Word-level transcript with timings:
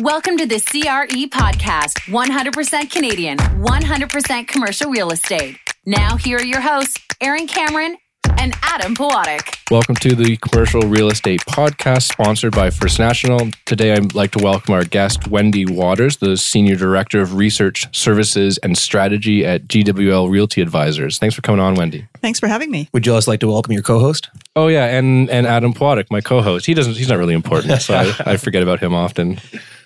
Welcome 0.00 0.38
to 0.38 0.46
the 0.46 0.58
CRE 0.58 1.28
podcast 1.28 1.98
100% 2.08 2.90
Canadian, 2.90 3.36
100% 3.36 4.48
commercial 4.48 4.90
real 4.90 5.10
estate. 5.10 5.58
Now, 5.84 6.16
here 6.16 6.38
are 6.38 6.44
your 6.44 6.62
hosts, 6.62 6.98
Aaron 7.20 7.46
Cameron 7.46 7.98
and 8.38 8.54
Adam 8.62 8.94
Pawatic. 8.94 9.58
Welcome 9.70 9.96
to 9.96 10.14
the 10.14 10.38
Commercial 10.38 10.80
Real 10.80 11.10
Estate 11.10 11.42
Podcast, 11.46 12.10
sponsored 12.10 12.54
by 12.54 12.70
First 12.70 12.98
National. 12.98 13.50
Today, 13.66 13.92
I'd 13.92 14.14
like 14.14 14.30
to 14.30 14.42
welcome 14.42 14.72
our 14.72 14.84
guest, 14.84 15.28
Wendy 15.28 15.66
Waters, 15.66 16.16
the 16.16 16.38
Senior 16.38 16.76
Director 16.76 17.20
of 17.20 17.34
Research 17.34 17.94
Services 17.94 18.56
and 18.62 18.78
Strategy 18.78 19.44
at 19.44 19.66
GWL 19.66 20.30
Realty 20.30 20.62
Advisors. 20.62 21.18
Thanks 21.18 21.34
for 21.34 21.42
coming 21.42 21.60
on, 21.60 21.74
Wendy. 21.74 22.08
Thanks 22.22 22.40
for 22.40 22.46
having 22.46 22.70
me. 22.70 22.88
Would 22.94 23.04
you 23.04 23.12
also 23.12 23.30
like 23.32 23.40
to 23.40 23.48
welcome 23.48 23.74
your 23.74 23.82
co-host? 23.82 24.30
Oh 24.56 24.68
yeah, 24.68 24.86
and 24.86 25.28
and 25.28 25.46
Adam 25.46 25.74
Pawatic, 25.74 26.10
my 26.10 26.22
co-host. 26.22 26.64
He 26.64 26.72
doesn't. 26.72 26.96
He's 26.96 27.10
not 27.10 27.18
really 27.18 27.34
important, 27.34 27.82
so 27.82 27.92
I, 27.92 28.32
I 28.32 28.36
forget 28.38 28.62
about 28.62 28.80
him 28.80 28.94
often. 28.94 29.38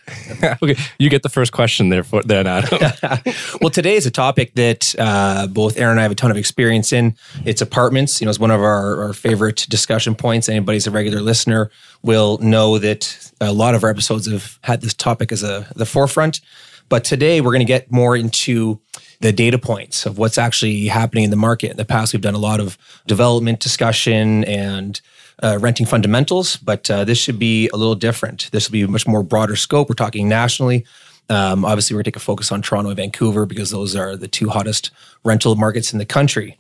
okay, 0.63 0.77
you 0.99 1.09
get 1.09 1.23
the 1.23 1.29
first 1.29 1.53
question 1.53 1.89
there 1.89 2.03
for 2.03 2.23
then, 2.23 2.47
Adam. 2.47 2.79
well, 3.61 3.71
today 3.71 3.95
is 3.95 4.07
a 4.07 4.11
topic 4.11 4.55
that 4.55 4.95
uh, 4.99 5.47
both 5.47 5.77
Aaron 5.79 5.93
and 5.93 6.01
I 6.01 6.03
have 6.03 6.13
a 6.13 6.15
ton 6.15 6.31
of 6.31 6.37
experience 6.37 6.93
in. 6.93 7.17
It's 7.45 7.63
apartments. 7.63 8.21
You 8.21 8.27
know, 8.27 8.31
it's 8.31 8.39
one 8.39 8.51
of 8.51 8.61
our, 8.61 9.03
our 9.03 9.13
favorite 9.13 9.67
discussion 9.69 10.15
points. 10.15 10.49
Anybody's 10.49 10.87
a 10.87 10.91
regular 10.91 11.21
listener 11.21 11.71
will 12.03 12.39
know 12.39 12.79
that 12.79 13.33
a 13.41 13.53
lot 13.53 13.75
of 13.75 13.83
our 13.85 13.91
episodes 13.91 14.31
have 14.31 14.59
had 14.63 14.83
this 14.83 14.95
topic 14.95 15.33
as 15.33 15.43
a 15.43 15.67
the 15.75 15.87
forefront. 15.87 16.41
But 16.89 17.05
today 17.05 17.41
we're 17.41 17.53
going 17.53 17.61
to 17.61 17.65
get 17.65 17.91
more 17.91 18.17
into 18.17 18.81
the 19.21 19.33
data 19.33 19.59
points 19.59 20.05
of 20.05 20.19
what's 20.19 20.37
actually 20.37 20.87
happening 20.87 21.25
in 21.25 21.31
the 21.31 21.37
market. 21.37 21.71
In 21.71 21.77
the 21.79 21.85
past, 21.85 22.13
we've 22.13 22.21
done 22.21 22.35
a 22.35 22.39
lot 22.39 22.61
of 22.61 22.77
development 23.07 23.61
discussion 23.61 24.45
and 24.45 25.01
uh, 25.43 25.59
renting 25.61 25.87
fundamentals, 25.87 26.57
but 26.57 26.91
uh, 26.91 27.05
this 27.05 27.19
should 27.19 27.39
be 27.39 27.69
a 27.71 27.77
little 27.77 27.95
different. 27.95 28.51
This 28.53 28.69
will 28.69 28.73
be 28.73 28.83
a 28.83 28.89
much 28.89 29.07
more 29.07 29.23
broader 29.23 29.57
scope. 29.57 29.89
We're 29.89 29.95
talking 29.95 30.29
nationally. 30.29 30.85
Um, 31.31 31.65
obviously, 31.65 31.95
we're 31.95 31.99
going 31.99 32.05
to 32.05 32.11
take 32.11 32.17
a 32.17 32.21
focus 32.21 32.53
on 32.53 32.63
Toronto 32.63 32.91
and 32.91 32.97
Vancouver 32.97 33.47
because 33.47 33.71
those 33.71 33.97
are 33.97 34.17
the 34.17 34.29
two 34.29 34.49
hottest 34.49 34.91
rental 35.25 35.55
markets 35.57 35.93
in 35.93 35.99
the 35.99 36.05
country. 36.05 36.59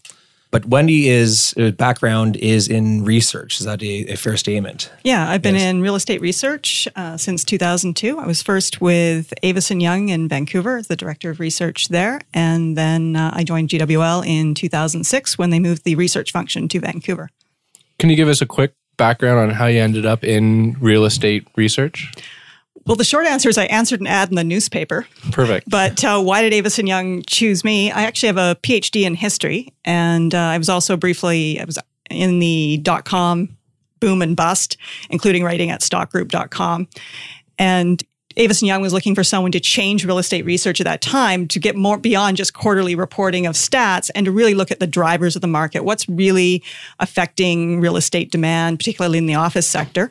But 0.51 0.67
Wendy 0.67 1.09
is 1.09 1.53
uh, 1.59 1.73
background 1.73 2.37
is 2.37 2.69
in 2.69 3.05
research. 3.05 3.59
Is 3.59 3.67
that 3.67 3.83
a, 3.83 4.13
a 4.13 4.17
fair 4.17 4.37
statement? 4.37 4.89
Yeah, 5.03 5.29
I've 5.29 5.43
been 5.43 5.57
yes. 5.57 5.65
in 5.65 5.81
real 5.81 5.97
estate 5.97 6.21
research 6.21 6.87
uh, 6.95 7.17
since 7.17 7.43
2002. 7.43 8.21
I 8.21 8.27
was 8.27 8.41
first 8.41 8.81
with 8.81 9.35
Avison 9.43 9.81
Young 9.81 10.11
in 10.11 10.29
Vancouver 10.29 10.77
as 10.77 10.87
the 10.87 10.95
director 10.95 11.31
of 11.31 11.41
research 11.41 11.89
there, 11.89 12.21
and 12.33 12.77
then 12.77 13.17
uh, 13.17 13.33
I 13.35 13.43
joined 13.43 13.71
GWL 13.71 14.25
in 14.25 14.55
2006 14.55 15.37
when 15.37 15.51
they 15.51 15.59
moved 15.59 15.83
the 15.83 15.97
research 15.97 16.31
function 16.31 16.69
to 16.69 16.79
Vancouver. 16.79 17.31
Can 17.99 18.11
you 18.11 18.17
give 18.17 18.29
us 18.29 18.41
a 18.41 18.47
quick 18.47 18.75
background 18.97 19.39
on 19.39 19.51
how 19.51 19.67
you 19.67 19.81
ended 19.81 20.07
up 20.07 20.25
in 20.25 20.77
real 20.81 21.05
estate 21.05 21.47
research? 21.57 22.13
Well, 22.87 22.97
the 22.97 23.05
short 23.05 23.27
answer 23.27 23.49
is 23.49 23.57
I 23.57 23.65
answered 23.65 24.01
an 24.01 24.07
ad 24.07 24.29
in 24.29 24.35
the 24.35 24.45
newspaper. 24.45 25.07
Perfect. 25.31 25.71
But 25.71 26.05
uh, 26.05 26.21
why 26.21 26.43
did 26.43 26.53
Avison 26.53 26.87
Young 26.87 27.23
choose 27.23 27.65
me? 27.65 27.91
I 27.91 28.03
actually 28.03 28.27
have 28.27 28.37
a 28.37 28.57
PhD 28.63 29.05
in 29.05 29.15
history, 29.15 29.73
and 29.85 30.35
uh, 30.35 30.39
I 30.39 30.59
was 30.59 30.69
also 30.69 30.97
briefly 30.97 31.59
I 31.61 31.65
was 31.65 31.79
in 32.11 32.41
the 32.41 32.79
dot 32.83 33.07
com 33.07 33.57
boom 34.01 34.21
and 34.21 34.37
bust, 34.37 34.77
including 35.09 35.45
writing 35.45 35.71
at 35.71 35.81
stockgroup.com. 35.81 36.89
And 37.59 38.03
Avison 38.37 38.67
Young 38.67 38.83
was 38.83 38.93
looking 38.93 39.15
for 39.15 39.23
someone 39.23 39.53
to 39.53 39.61
change 39.61 40.05
real 40.05 40.19
estate 40.19 40.45
research 40.45 40.81
at 40.81 40.85
that 40.85 41.01
time 41.01 41.47
to 41.49 41.59
get 41.59 41.77
more 41.77 41.99
beyond 41.99 42.37
just 42.37 42.53
quarterly 42.53 42.95
reporting 42.95 43.47
of 43.47 43.55
stats 43.55 44.11
and 44.15 44.27
to 44.27 44.33
really 44.33 44.55
look 44.55 44.71
at 44.71 44.81
the 44.81 44.87
drivers 44.87 45.37
of 45.37 45.43
the 45.43 45.49
market. 45.49 45.85
What's 45.85 46.09
really 46.09 46.63
affecting 46.99 47.81
real 47.81 47.97
estate 47.97 48.31
demand, 48.33 48.79
particularly 48.79 49.19
in 49.19 49.27
the 49.27 49.37
office 49.37 49.67
sector? 49.67 50.11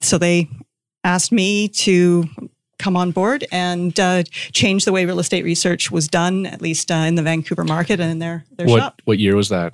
So 0.00 0.18
they 0.18 0.48
asked 1.04 1.30
me 1.30 1.68
to 1.68 2.28
come 2.78 2.96
on 2.96 3.12
board 3.12 3.46
and 3.52 3.98
uh, 4.00 4.24
change 4.50 4.84
the 4.84 4.92
way 4.92 5.06
real 5.06 5.20
estate 5.20 5.44
research 5.44 5.90
was 5.90 6.08
done, 6.08 6.46
at 6.46 6.60
least 6.60 6.90
uh, 6.90 6.94
in 6.94 7.14
the 7.14 7.22
Vancouver 7.22 7.62
market 7.62 8.00
and 8.00 8.10
in 8.10 8.18
their, 8.18 8.44
their 8.56 8.66
what, 8.66 8.78
shop. 8.78 9.02
What 9.04 9.20
year 9.20 9.36
was 9.36 9.50
that? 9.50 9.72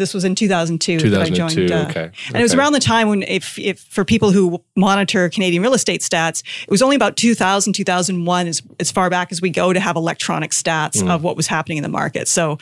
This 0.00 0.14
was 0.14 0.24
in 0.24 0.34
2002, 0.34 0.98
2002 0.98 1.10
that 1.10 1.20
I 1.20 1.30
joined. 1.30 1.70
Uh, 1.70 1.90
okay. 1.90 2.10
And 2.28 2.36
it 2.36 2.42
was 2.42 2.54
around 2.54 2.72
the 2.72 2.80
time 2.80 3.08
when, 3.08 3.22
if, 3.22 3.58
if 3.58 3.80
for 3.80 4.02
people 4.02 4.32
who 4.32 4.64
monitor 4.76 5.28
Canadian 5.28 5.62
real 5.62 5.74
estate 5.74 6.00
stats, 6.00 6.42
it 6.62 6.70
was 6.70 6.80
only 6.80 6.96
about 6.96 7.16
2000, 7.16 7.74
2001, 7.74 8.46
as, 8.46 8.62
as 8.80 8.90
far 8.90 9.10
back 9.10 9.30
as 9.30 9.42
we 9.42 9.50
go 9.50 9.74
to 9.74 9.78
have 9.78 9.96
electronic 9.96 10.52
stats 10.52 11.02
mm. 11.02 11.10
of 11.10 11.22
what 11.22 11.36
was 11.36 11.46
happening 11.46 11.76
in 11.76 11.82
the 11.82 11.90
market. 11.90 12.28
So, 12.28 12.56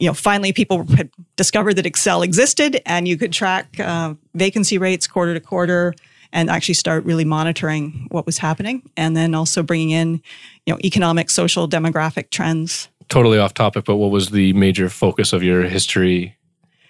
you 0.00 0.08
know, 0.08 0.14
finally 0.14 0.52
people 0.52 0.84
had 0.96 1.10
discovered 1.36 1.74
that 1.74 1.86
Excel 1.86 2.22
existed 2.22 2.82
and 2.84 3.06
you 3.06 3.16
could 3.16 3.32
track 3.32 3.78
uh, 3.78 4.14
vacancy 4.34 4.78
rates 4.78 5.06
quarter 5.06 5.32
to 5.34 5.40
quarter, 5.40 5.94
and 6.32 6.50
actually 6.50 6.74
start 6.74 7.04
really 7.04 7.24
monitoring 7.24 8.06
what 8.10 8.26
was 8.26 8.38
happening 8.38 8.88
and 8.96 9.16
then 9.16 9.34
also 9.34 9.62
bringing 9.62 9.90
in 9.90 10.22
you 10.66 10.72
know 10.72 10.78
economic 10.84 11.30
social 11.30 11.68
demographic 11.68 12.30
trends 12.30 12.88
totally 13.08 13.38
off 13.38 13.54
topic 13.54 13.84
but 13.84 13.96
what 13.96 14.10
was 14.10 14.30
the 14.30 14.52
major 14.52 14.88
focus 14.88 15.32
of 15.32 15.42
your 15.42 15.62
history 15.62 16.36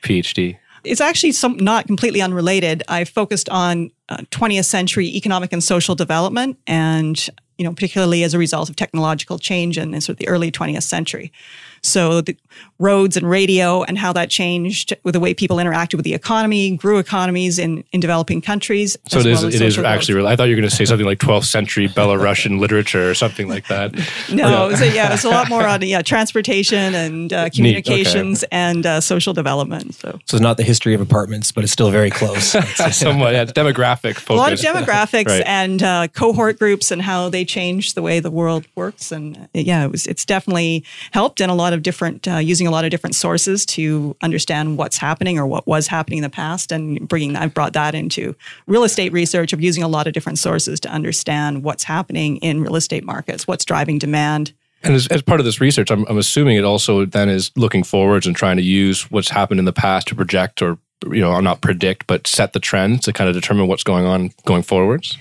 phd 0.02 0.58
it's 0.84 1.00
actually 1.00 1.32
some, 1.32 1.56
not 1.58 1.86
completely 1.86 2.22
unrelated. 2.22 2.82
I 2.88 3.04
focused 3.04 3.48
on 3.50 3.90
uh, 4.08 4.18
20th 4.30 4.64
century 4.64 5.06
economic 5.08 5.52
and 5.52 5.62
social 5.62 5.94
development 5.94 6.58
and 6.66 7.28
you 7.58 7.64
know 7.64 7.72
particularly 7.72 8.24
as 8.24 8.32
a 8.32 8.38
result 8.38 8.70
of 8.70 8.76
technological 8.76 9.38
change 9.38 9.76
in, 9.76 9.92
sort 10.00 10.14
of 10.14 10.16
the 10.16 10.28
early 10.28 10.50
20th 10.50 10.82
century 10.82 11.32
so 11.82 12.20
the 12.20 12.36
roads 12.78 13.16
and 13.16 13.28
radio 13.28 13.82
and 13.82 13.98
how 13.98 14.12
that 14.12 14.30
changed 14.30 14.94
with 15.04 15.12
the 15.12 15.20
way 15.20 15.34
people 15.34 15.58
interacted 15.58 15.94
with 15.94 16.04
the 16.04 16.14
economy, 16.14 16.76
grew 16.76 16.98
economies 16.98 17.58
in, 17.58 17.84
in 17.92 18.00
developing 18.00 18.40
countries. 18.40 18.96
So 19.08 19.20
it 19.20 19.26
is, 19.26 19.42
well 19.42 19.54
it 19.54 19.60
is 19.60 19.78
actually, 19.78 20.14
real. 20.14 20.26
I 20.26 20.34
thought 20.34 20.44
you 20.44 20.56
were 20.56 20.62
going 20.62 20.70
to 20.70 20.74
say 20.74 20.86
something 20.86 21.06
like 21.06 21.18
12th 21.18 21.44
century 21.44 21.88
Belarusian 21.88 22.58
literature 22.58 23.10
or 23.10 23.14
something 23.14 23.48
like 23.48 23.68
that. 23.68 23.94
No, 24.30 24.68
yeah. 24.68 24.76
So 24.76 24.84
yeah, 24.84 25.14
it's 25.14 25.24
a 25.24 25.28
lot 25.28 25.48
more 25.48 25.66
on 25.66 25.82
yeah, 25.82 26.02
transportation 26.02 26.94
and 26.94 27.32
uh, 27.32 27.50
communications 27.50 28.44
okay. 28.44 28.48
and 28.52 28.86
uh, 28.86 29.00
social 29.00 29.32
development. 29.32 29.94
So. 29.94 30.18
so 30.24 30.36
it's 30.36 30.42
not 30.42 30.56
the 30.56 30.62
history 30.62 30.94
of 30.94 31.00
apartments, 31.00 31.50
but 31.52 31.64
it's 31.64 31.72
still 31.72 31.90
very 31.90 32.10
close. 32.10 32.44
Somewhat, 32.92 33.32
yeah, 33.32 33.44
demographic 33.44 34.14
focus. 34.14 34.28
A 34.30 34.34
lot 34.34 34.52
of 34.52 34.58
demographics 34.60 35.26
right. 35.26 35.42
and 35.46 35.82
uh, 35.82 36.08
cohort 36.08 36.58
groups 36.58 36.90
and 36.90 37.02
how 37.02 37.28
they 37.28 37.44
change 37.44 37.94
the 37.94 38.02
way 38.02 38.20
the 38.20 38.30
world 38.30 38.66
works. 38.76 39.10
And 39.10 39.48
yeah, 39.52 39.84
it 39.84 39.90
was, 39.90 40.06
it's 40.06 40.24
definitely 40.24 40.84
helped 41.12 41.40
and 41.40 41.50
a 41.50 41.54
lot 41.54 41.69
lot 41.70 41.76
of 41.76 41.82
different, 41.82 42.26
uh, 42.26 42.36
using 42.36 42.66
a 42.66 42.70
lot 42.70 42.84
of 42.84 42.90
different 42.90 43.14
sources 43.14 43.64
to 43.64 44.16
understand 44.22 44.76
what's 44.76 44.98
happening 44.98 45.38
or 45.38 45.46
what 45.46 45.66
was 45.66 45.86
happening 45.86 46.18
in 46.18 46.22
the 46.22 46.30
past, 46.30 46.72
and 46.72 47.08
bringing 47.08 47.36
I've 47.36 47.54
brought 47.54 47.72
that 47.74 47.94
into 47.94 48.34
real 48.66 48.84
estate 48.84 49.12
research 49.12 49.52
of 49.52 49.60
using 49.60 49.82
a 49.82 49.88
lot 49.88 50.06
of 50.06 50.12
different 50.12 50.38
sources 50.38 50.80
to 50.80 50.88
understand 50.88 51.62
what's 51.62 51.84
happening 51.84 52.38
in 52.38 52.60
real 52.60 52.76
estate 52.76 53.04
markets, 53.04 53.46
what's 53.46 53.64
driving 53.64 53.98
demand. 53.98 54.52
And 54.82 54.94
as, 54.94 55.06
as 55.08 55.22
part 55.22 55.40
of 55.40 55.46
this 55.46 55.60
research, 55.60 55.90
I'm, 55.90 56.06
I'm 56.08 56.18
assuming 56.18 56.56
it 56.56 56.64
also 56.64 57.04
then 57.04 57.28
is 57.28 57.52
looking 57.56 57.84
forwards 57.84 58.26
and 58.26 58.34
trying 58.34 58.56
to 58.56 58.62
use 58.62 59.10
what's 59.10 59.28
happened 59.28 59.60
in 59.60 59.66
the 59.66 59.72
past 59.72 60.08
to 60.08 60.14
project 60.14 60.62
or 60.62 60.78
you 61.06 61.20
know 61.20 61.40
not 61.40 61.62
predict 61.62 62.06
but 62.06 62.26
set 62.26 62.52
the 62.52 62.60
trends 62.60 63.00
to 63.00 63.10
kind 63.10 63.26
of 63.26 63.34
determine 63.34 63.66
what's 63.66 63.82
going 63.82 64.04
on 64.04 64.30
going 64.44 64.62
forwards 64.62 65.16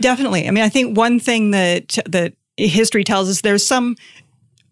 definitely 0.00 0.48
i 0.48 0.50
mean 0.50 0.64
i 0.64 0.70
think 0.70 0.96
one 0.96 1.20
thing 1.20 1.50
that 1.50 1.98
that 2.06 2.32
history 2.56 3.04
tells 3.04 3.28
us 3.28 3.42
there's 3.42 3.66
some 3.66 3.94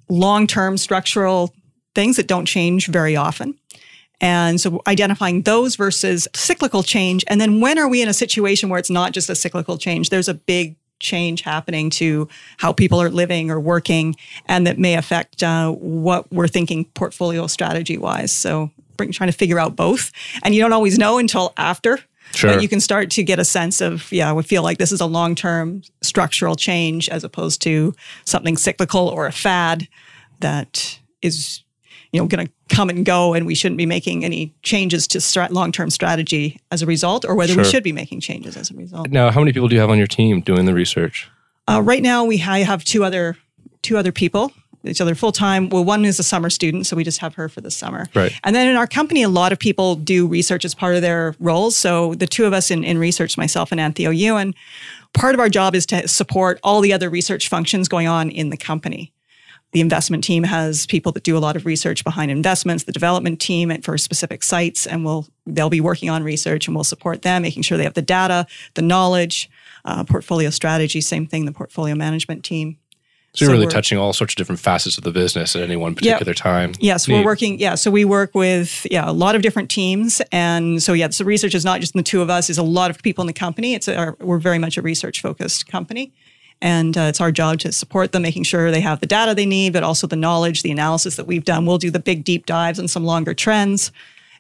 long 0.09 0.47
term 0.47 0.77
structural 0.77 1.53
things 1.95 2.17
that 2.17 2.27
don't 2.27 2.47
change 2.47 2.89
very 2.89 3.17
often. 3.17 3.59
And 4.21 4.61
so 4.61 4.81
identifying 4.87 5.43
those 5.43 5.77
versus 5.77 6.27
cyclical 6.35 6.83
change. 6.83 7.25
And 7.29 7.41
then 7.41 7.61
when 7.61 7.79
are 7.79 7.89
we 7.89 8.01
in 8.01 8.09
a 8.09 8.15
situation 8.15 8.69
where 8.69 8.79
it's 8.79 8.91
not 8.91 9.13
just 9.13 9.29
a 9.29 9.35
cyclical 9.35 9.77
change? 9.77 10.09
There's 10.09 10.29
a 10.29 10.35
big 10.35 10.77
change 11.01 11.43
happening 11.43 11.91
to 11.91 12.27
how 12.57 12.73
people 12.73 13.01
are 13.03 13.11
living 13.11 13.51
or 13.51 13.61
working, 13.61 14.17
and 14.47 14.67
that 14.67 14.79
may 14.79 14.95
affect 14.95 15.43
uh, 15.43 15.71
what 15.73 16.31
we're 16.33 16.49
thinking 16.49 16.87
portfolio 16.95 17.47
strategy 17.47 17.99
wise. 17.99 18.33
So 18.33 18.71
trying 18.97 19.31
to 19.31 19.37
figure 19.37 19.59
out 19.59 19.77
both. 19.77 20.11
And 20.43 20.55
you 20.55 20.63
don't 20.63 20.73
always 20.73 20.99
know 20.99 21.19
until 21.19 21.53
after. 21.57 21.99
Sure. 22.37 22.53
But 22.53 22.63
you 22.63 22.69
can 22.69 22.81
start 22.81 23.11
to 23.13 23.23
get 23.23 23.39
a 23.39 23.45
sense 23.45 23.81
of, 23.81 24.11
yeah, 24.13 24.33
we 24.33 24.43
feel 24.43 24.63
like 24.63 24.79
this 24.79 24.93
is 24.93 25.01
a 25.01 25.07
long 25.07 25.35
term 25.35 25.83
structural 26.03 26.55
change 26.55 27.09
as 27.09 27.25
opposed 27.25 27.63
to 27.63 27.95
something 28.25 28.57
cyclical 28.57 29.09
or 29.09 29.27
a 29.27 29.33
fad 29.33 29.89
that 30.41 30.99
is 31.23 31.63
you 32.13 32.21
know 32.21 32.27
going 32.27 32.47
to 32.47 32.53
come 32.75 32.89
and 32.89 33.05
go 33.05 33.35
and 33.35 33.47
we 33.47 33.55
shouldn't 33.55 33.79
be 33.79 33.87
making 33.87 34.25
any 34.25 34.55
changes 34.63 35.07
to 35.09 35.19
strat- 35.19 35.51
long-term 35.51 35.91
strategy 35.91 36.61
as 36.71 36.83
a 36.83 36.87
result 36.87 37.25
or 37.25 37.35
whether 37.35 37.53
sure. 37.53 37.63
we 37.63 37.69
should 37.69 37.83
be 37.83 37.93
making 37.93 38.21
changes 38.21 38.57
as 38.57 38.71
a 38.71 38.75
result 38.75 39.11
now 39.11 39.31
how 39.31 39.41
many 39.41 39.53
people 39.53 39.69
do 39.69 39.75
you 39.75 39.81
have 39.81 39.91
on 39.91 39.99
your 39.99 40.07
team 40.07 40.41
doing 40.41 40.67
the 40.67 40.75
research 40.75 41.29
uh, 41.69 41.81
right 41.83 42.03
now 42.03 42.25
we 42.25 42.39
ha- 42.39 42.63
have 42.63 42.85
two 42.85 43.05
other 43.05 43.37
two 43.83 43.97
other 43.97 44.13
people 44.13 44.53
each 44.89 45.01
other 45.01 45.15
full 45.15 45.33
time. 45.33 45.69
Well, 45.69 45.85
one 45.85 46.05
is 46.05 46.19
a 46.19 46.23
summer 46.23 46.51
student, 46.51 46.87
so 46.87 46.97
we 46.97 47.05
just 47.05 47.19
have 47.19 47.35
her 47.35 47.49
for 47.49 47.61
the 47.61 47.71
summer. 47.71 48.07
Right. 48.15 48.33
And 48.45 48.55
then 48.55 48.69
in 48.69 48.77
our 48.77 48.87
company, 48.87 49.23
a 49.23 49.29
lot 49.29 49.53
of 49.53 49.59
people 49.59 49.97
do 49.97 50.27
research 50.27 50.65
as 50.65 50.75
part 50.75 50.95
of 50.95 51.03
their 51.03 51.35
roles. 51.41 51.77
So 51.77 52.15
the 52.15 52.27
two 52.27 52.45
of 52.45 52.53
us 52.53 52.71
in, 52.71 52.85
in 52.85 52.99
research, 52.99 53.37
myself 53.37 53.73
and 53.73 53.81
Anthea 53.81 54.11
Ewan, 54.11 54.55
part 55.13 55.35
of 55.35 55.41
our 55.41 55.49
job 55.49 55.75
is 55.75 55.87
to 55.87 56.07
support 56.09 56.61
all 56.63 56.81
the 56.81 56.93
other 56.93 57.11
research 57.11 57.49
functions 57.49 57.89
going 57.89 58.07
on 58.07 58.31
in 58.31 58.51
the 58.51 58.57
company 58.57 59.13
the 59.77 59.83
investment 59.83 60.25
team 60.25 60.45
has 60.45 60.87
people 60.87 61.13
that 61.13 61.23
do 61.23 61.37
a 61.37 61.39
lot 61.39 61.55
of 61.55 61.67
research 61.67 62.03
behind 62.05 62.31
investments, 62.31 62.85
the 62.85 62.93
development 62.93 63.41
team 63.41 63.83
for 63.83 63.99
specific 63.99 64.43
sites, 64.43 64.87
and 64.87 65.05
we'll 65.05 65.27
they'll 65.45 65.69
be 65.69 65.83
working 65.83 66.09
on 66.09 66.23
research 66.23 66.67
and 66.67 66.75
we'll 66.75 66.83
support 66.83 67.21
them, 67.21 67.43
making 67.43 67.63
sure 67.63 67.77
they 67.77 67.85
have 67.85 67.95
the 67.95 68.01
data, 68.01 68.47
the 68.73 68.81
knowledge, 68.81 69.51
uh, 69.85 70.03
portfolio 70.05 70.51
strategy, 70.51 71.03
same 71.03 71.27
thing, 71.27 71.45
the 71.45 71.53
portfolio 71.53 71.95
management 71.95 72.43
team. 72.43 72.79
So 73.37 73.45
you're 73.45 73.51
So 73.51 73.59
really 73.61 73.67
touching 73.67 73.99
all 73.99 74.15
sorts 74.15 74.33
of 74.33 74.37
different 74.37 74.61
facets 74.61 74.97
of 74.97 75.05
the 75.05 75.13
business 75.13 75.55
at 75.55 75.63
any 75.63 75.77
one 75.77 75.95
particular 75.95 76.33
time. 76.33 76.73
Yes, 76.81 77.07
Neat. 77.07 77.19
we're 77.19 77.25
working. 77.25 77.59
Yeah, 77.59 77.75
so 77.75 77.91
we 77.91 78.07
work 78.07 78.35
with 78.35 78.87
yeah 78.91 79.09
a 79.09 79.13
lot 79.13 79.35
of 79.35 79.43
different 79.43 79.71
teams, 79.71 80.23
and 80.33 80.83
so 80.83 80.95
yeah, 80.95 81.11
so 81.11 81.23
research 81.23 81.55
is 81.55 81.63
not 81.63 81.81
just 81.81 81.93
the 81.93 82.03
two 82.03 82.23
of 82.23 82.31
us; 82.31 82.49
is 82.49 82.57
a 82.57 82.63
lot 82.63 82.91
of 82.91 83.03
people 83.03 83.23
in 83.23 83.27
the 83.27 83.35
company. 83.35 83.75
It's 83.75 83.89
our, 83.89 84.17
we're 84.21 84.39
very 84.39 84.59
much 84.59 84.79
a 84.79 84.83
research 84.83 85.21
focused 85.21 85.69
company, 85.69 86.13
and 86.63 86.97
uh, 86.97 87.03
it's 87.03 87.21
our 87.21 87.31
job 87.31 87.59
to 87.61 87.73
support 87.73 88.13
them, 88.13 88.23
making 88.23 88.45
sure 88.45 88.71
they 88.71 88.81
have 88.81 89.01
the 89.01 89.07
data 89.07 89.35
they 89.35 89.47
need, 89.47 89.75
but 89.75 89.83
also 89.83 90.07
the 90.07 90.17
knowledge, 90.17 90.63
the 90.63 90.71
analysis 90.71 91.17
that 91.17 91.27
we've 91.27 91.45
done. 91.45 91.67
We'll 91.67 91.77
do 91.77 91.91
the 91.91 92.01
big 92.01 92.25
deep 92.25 92.47
dives 92.47 92.79
and 92.79 92.91
some 92.91 93.05
longer 93.05 93.35
trends, 93.35 93.93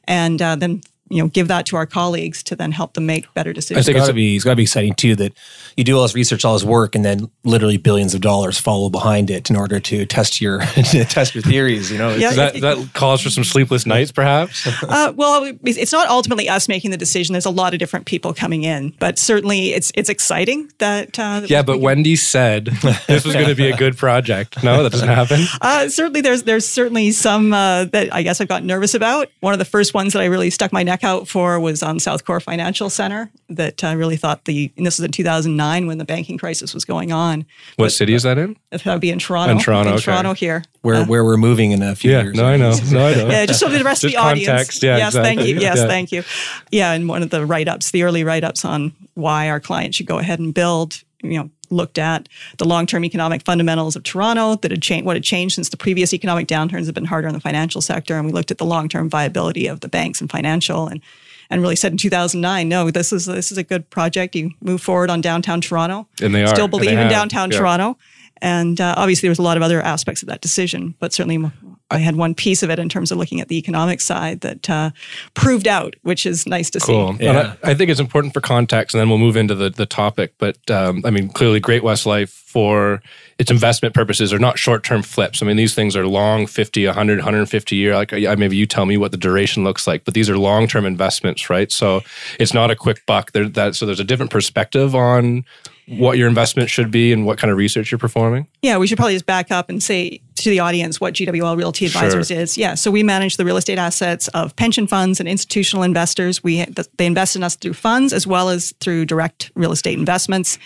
and 0.04 0.40
uh, 0.40 0.56
then 0.56 0.80
you 1.08 1.22
know 1.22 1.28
give 1.28 1.48
that 1.48 1.66
to 1.66 1.76
our 1.76 1.86
colleagues 1.86 2.42
to 2.44 2.56
then 2.56 2.72
help 2.72 2.94
them 2.94 3.06
make 3.06 3.32
better 3.34 3.52
decisions. 3.52 3.76
I 3.76 3.80
decisions. 3.80 3.86
think 3.86 3.96
it's 3.96 4.06
got 4.06 4.12
to 4.12 4.14
be 4.14 4.36
it's 4.36 4.44
got 4.44 4.50
to 4.50 4.56
be 4.56 4.62
exciting 4.62 4.94
too 4.94 5.16
that 5.16 5.32
you 5.76 5.84
do 5.84 5.96
all 5.96 6.02
this 6.02 6.14
research, 6.14 6.44
all 6.44 6.54
this 6.54 6.64
work, 6.64 6.94
and 6.94 7.04
then 7.04 7.30
literally 7.44 7.76
billions 7.76 8.14
of 8.14 8.20
dollars 8.20 8.58
follow 8.58 8.88
behind 8.88 9.30
it 9.30 9.50
in 9.50 9.56
order 9.56 9.78
to 9.80 10.06
test 10.06 10.40
your 10.40 10.60
to 10.90 11.04
test 11.04 11.34
your 11.34 11.42
theories. 11.42 11.90
You 11.90 11.98
know, 11.98 12.10
Yeah, 12.10 12.28
Does 12.28 12.36
that, 12.36 12.60
that 12.60 12.90
calls 12.94 13.22
for 13.22 13.30
some 13.30 13.44
sleepless 13.44 13.86
nights, 13.86 14.12
perhaps? 14.12 14.66
Uh, 14.88 15.12
well, 15.16 15.52
it's 15.64 15.92
not 15.92 16.08
ultimately 16.08 16.48
us 16.48 16.68
making 16.68 16.90
the 16.90 16.96
decision. 16.96 17.32
There's 17.32 17.44
a 17.44 17.50
lot 17.50 17.72
of 17.72 17.80
different 17.80 18.06
people 18.06 18.32
coming 18.32 18.62
in, 18.62 18.94
but 19.00 19.18
certainly 19.18 19.72
it's 19.72 19.90
it's 19.94 20.08
exciting 20.08 20.70
that. 20.78 21.18
Uh, 21.18 21.42
yeah, 21.46 21.62
but 21.62 21.80
Wendy 21.80 22.14
said 22.14 22.66
this 23.08 23.24
was 23.24 23.34
going 23.34 23.48
to 23.48 23.54
be 23.54 23.68
a 23.68 23.76
good 23.76 23.96
project. 23.96 24.62
No, 24.62 24.82
that 24.82 24.90
doesn't 24.92 25.08
happen. 25.08 25.40
Uh, 25.60 25.88
certainly, 25.88 26.20
there's 26.20 26.44
there's 26.44 26.66
certainly 26.66 27.10
some 27.10 27.52
uh, 27.52 27.84
that 27.86 28.14
I 28.14 28.22
guess 28.22 28.40
I've 28.40 28.48
got 28.48 28.62
nervous 28.62 28.94
about. 28.94 29.28
One 29.40 29.52
of 29.52 29.58
the 29.58 29.64
first 29.64 29.94
ones 29.94 30.12
that 30.12 30.22
I 30.22 30.26
really 30.26 30.50
stuck 30.50 30.72
my 30.72 30.82
neck 30.82 30.95
out 31.04 31.28
for 31.28 31.58
was 31.60 31.82
on 31.82 31.98
South 32.00 32.24
Core 32.24 32.40
Financial 32.40 32.88
Center. 32.90 33.30
That 33.48 33.82
I 33.84 33.92
really 33.92 34.16
thought 34.16 34.44
the 34.44 34.72
and 34.76 34.84
this 34.86 34.98
was 34.98 35.04
in 35.04 35.12
2009 35.12 35.86
when 35.86 35.98
the 35.98 36.04
banking 36.04 36.36
crisis 36.38 36.74
was 36.74 36.84
going 36.84 37.12
on. 37.12 37.46
What 37.76 37.90
city 37.90 38.14
is 38.14 38.24
that 38.24 38.38
in? 38.38 38.56
That 38.70 38.84
would 38.86 39.00
be 39.00 39.10
in 39.10 39.18
Toronto. 39.18 39.52
In 39.52 39.58
Toronto, 39.58 39.92
okay. 39.94 40.02
Toronto 40.02 40.32
here. 40.34 40.64
where 40.82 40.96
uh, 40.96 41.06
where 41.06 41.24
we're 41.24 41.36
moving 41.36 41.70
in 41.72 41.82
a 41.82 41.94
few 41.94 42.10
Yeah, 42.10 42.22
years. 42.22 42.36
no, 42.36 42.44
I 42.46 42.56
know. 42.56 42.74
No, 42.90 43.06
I 43.06 43.14
know. 43.14 43.28
Yeah, 43.28 43.46
just 43.46 43.60
so 43.60 43.68
the 43.68 43.82
rest 43.84 44.04
of 44.04 44.10
Just 44.10 44.20
the 44.22 44.28
audience. 44.28 44.46
context, 44.48 44.82
yeah, 44.82 44.96
yes, 44.98 45.14
thank 45.14 45.40
you. 45.42 45.58
Yes, 45.58 45.76
Yeah. 45.78 45.86
thank 45.86 46.12
you. 46.12 46.22
Yeah, 46.70 46.92
and 46.92 47.08
one 47.08 47.22
of 47.22 47.30
the 47.30 47.46
write 47.46 47.68
ups, 47.68 47.90
the 47.90 48.02
early 48.02 48.24
write 48.24 48.44
ups 48.44 48.64
on 48.64 48.92
why 49.14 49.48
our 49.48 49.60
clients 49.60 49.96
should 49.96 50.06
go 50.06 50.18
ahead 50.18 50.38
and 50.40 50.52
build, 50.52 51.02
you 51.22 51.38
know, 51.38 51.50
looked 51.70 51.98
at 51.98 52.28
the 52.58 52.64
long 52.64 52.86
term 52.86 53.04
economic 53.04 53.42
fundamentals 53.42 53.96
of 53.96 54.02
Toronto 54.02 54.56
that 54.56 54.70
had 54.70 54.82
changed, 54.82 55.06
what 55.06 55.16
had 55.16 55.24
changed 55.24 55.54
since 55.54 55.68
the 55.68 55.76
previous 55.76 56.12
economic 56.12 56.46
downturns 56.46 56.86
have 56.86 56.94
been 56.94 57.04
harder 57.04 57.28
on 57.28 57.34
the 57.34 57.40
financial 57.40 57.80
sector. 57.80 58.16
And 58.16 58.26
we 58.26 58.32
looked 58.32 58.50
at 58.50 58.58
the 58.58 58.66
long 58.66 58.88
term 58.88 59.08
viability 59.08 59.66
of 59.66 59.80
the 59.80 59.88
banks 59.88 60.20
and 60.20 60.30
financial 60.30 60.86
and 60.88 61.00
and 61.48 61.62
really 61.62 61.76
said 61.76 61.92
in 61.92 61.98
2009, 61.98 62.68
no, 62.68 62.90
this 62.90 63.12
is 63.12 63.26
this 63.26 63.52
is 63.52 63.58
a 63.58 63.62
good 63.62 63.88
project. 63.90 64.34
You 64.34 64.50
move 64.60 64.80
forward 64.80 65.10
on 65.10 65.20
downtown 65.20 65.60
Toronto. 65.60 66.08
And 66.20 66.34
they 66.34 66.42
are. 66.42 66.48
Still 66.48 66.66
they 66.66 66.72
believe 66.72 66.90
in 66.90 66.98
have. 66.98 67.10
downtown 67.10 67.50
Yeah. 67.50 67.58
Toronto. 67.58 67.98
And 68.42 68.80
uh, 68.80 68.94
obviously, 68.96 69.26
there 69.26 69.30
was 69.30 69.38
a 69.38 69.42
lot 69.42 69.56
of 69.56 69.62
other 69.62 69.80
aspects 69.80 70.22
of 70.22 70.28
that 70.28 70.40
decision, 70.40 70.94
but 70.98 71.12
certainly 71.12 71.50
I 71.90 71.98
had 71.98 72.16
one 72.16 72.34
piece 72.34 72.62
of 72.64 72.70
it 72.70 72.78
in 72.80 72.88
terms 72.88 73.12
of 73.12 73.18
looking 73.18 73.40
at 73.40 73.46
the 73.48 73.56
economic 73.58 74.00
side 74.00 74.40
that 74.40 74.68
uh, 74.68 74.90
proved 75.34 75.68
out, 75.68 75.94
which 76.02 76.26
is 76.26 76.46
nice 76.46 76.68
to 76.70 76.80
Cool. 76.80 77.12
see. 77.18 77.26
And 77.26 77.36
Yeah. 77.36 77.54
I, 77.62 77.70
I 77.70 77.74
think 77.74 77.90
it's 77.90 78.00
important 78.00 78.34
for 78.34 78.40
context, 78.40 78.94
and 78.94 79.00
then 79.00 79.08
we'll 79.08 79.18
move 79.18 79.36
into 79.36 79.54
the, 79.54 79.70
the 79.70 79.86
topic. 79.86 80.34
But 80.38 80.58
um, 80.70 81.02
I 81.04 81.10
mean, 81.10 81.28
clearly, 81.28 81.60
Great 81.60 81.84
West 81.84 82.04
Life 82.04 82.30
for 82.30 83.00
its 83.38 83.50
investment 83.50 83.94
purposes 83.94 84.32
are 84.32 84.38
not 84.38 84.58
short 84.58 84.82
term 84.82 85.02
flips. 85.02 85.42
I 85.42 85.46
mean, 85.46 85.56
these 85.56 85.74
things 85.74 85.94
are 85.94 86.06
long 86.06 86.46
50, 86.46 86.86
100, 86.86 87.18
150 87.18 87.76
year. 87.76 87.94
Like, 87.94 88.10
maybe 88.12 88.56
you 88.56 88.66
tell 88.66 88.86
me 88.86 88.96
what 88.96 89.12
the 89.12 89.16
duration 89.18 89.62
looks 89.62 89.86
like, 89.86 90.04
but 90.04 90.14
these 90.14 90.28
are 90.28 90.36
long 90.38 90.66
term 90.66 90.86
investments, 90.86 91.48
right? 91.50 91.70
So 91.70 92.02
it's 92.40 92.52
not 92.54 92.70
a 92.70 92.76
quick 92.76 93.06
buck. 93.06 93.30
There, 93.32 93.48
that, 93.50 93.76
so 93.76 93.86
there's 93.86 94.00
a 94.00 94.04
different 94.04 94.32
perspective 94.32 94.94
on 94.96 95.44
what 95.86 96.18
your 96.18 96.26
investment 96.28 96.68
should 96.68 96.90
be 96.90 97.12
and 97.12 97.24
what 97.24 97.38
kind 97.38 97.52
of 97.52 97.56
research 97.56 97.92
you're 97.92 97.98
performing. 97.98 98.48
Yeah, 98.60 98.76
we 98.78 98.88
should 98.88 98.96
probably 98.98 99.14
just 99.14 99.26
back 99.26 99.52
up 99.52 99.68
and 99.70 99.80
say 99.80 100.20
to 100.36 100.50
the 100.50 100.60
audience 100.60 101.00
what 101.00 101.14
GWL 101.14 101.56
Realty 101.56 101.86
Advisors 101.86 102.28
Sure. 102.28 102.38
is. 102.38 102.56
Yeah, 102.58 102.74
so 102.74 102.90
we 102.90 103.02
manage 103.02 103.36
the 103.36 103.44
real 103.44 103.56
estate 103.56 103.78
assets 103.78 104.28
of 104.28 104.54
pension 104.56 104.86
funds 104.86 105.18
and 105.20 105.28
institutional 105.28 105.82
investors. 105.82 106.42
We 106.44 106.64
they 106.96 107.06
invest 107.06 107.36
in 107.36 107.42
us 107.42 107.56
through 107.56 107.74
funds 107.74 108.12
as 108.12 108.26
well 108.26 108.48
as 108.48 108.72
through 108.80 109.06
direct 109.06 109.50
real 109.54 109.72
estate 109.72 109.98
investments, 109.98 110.58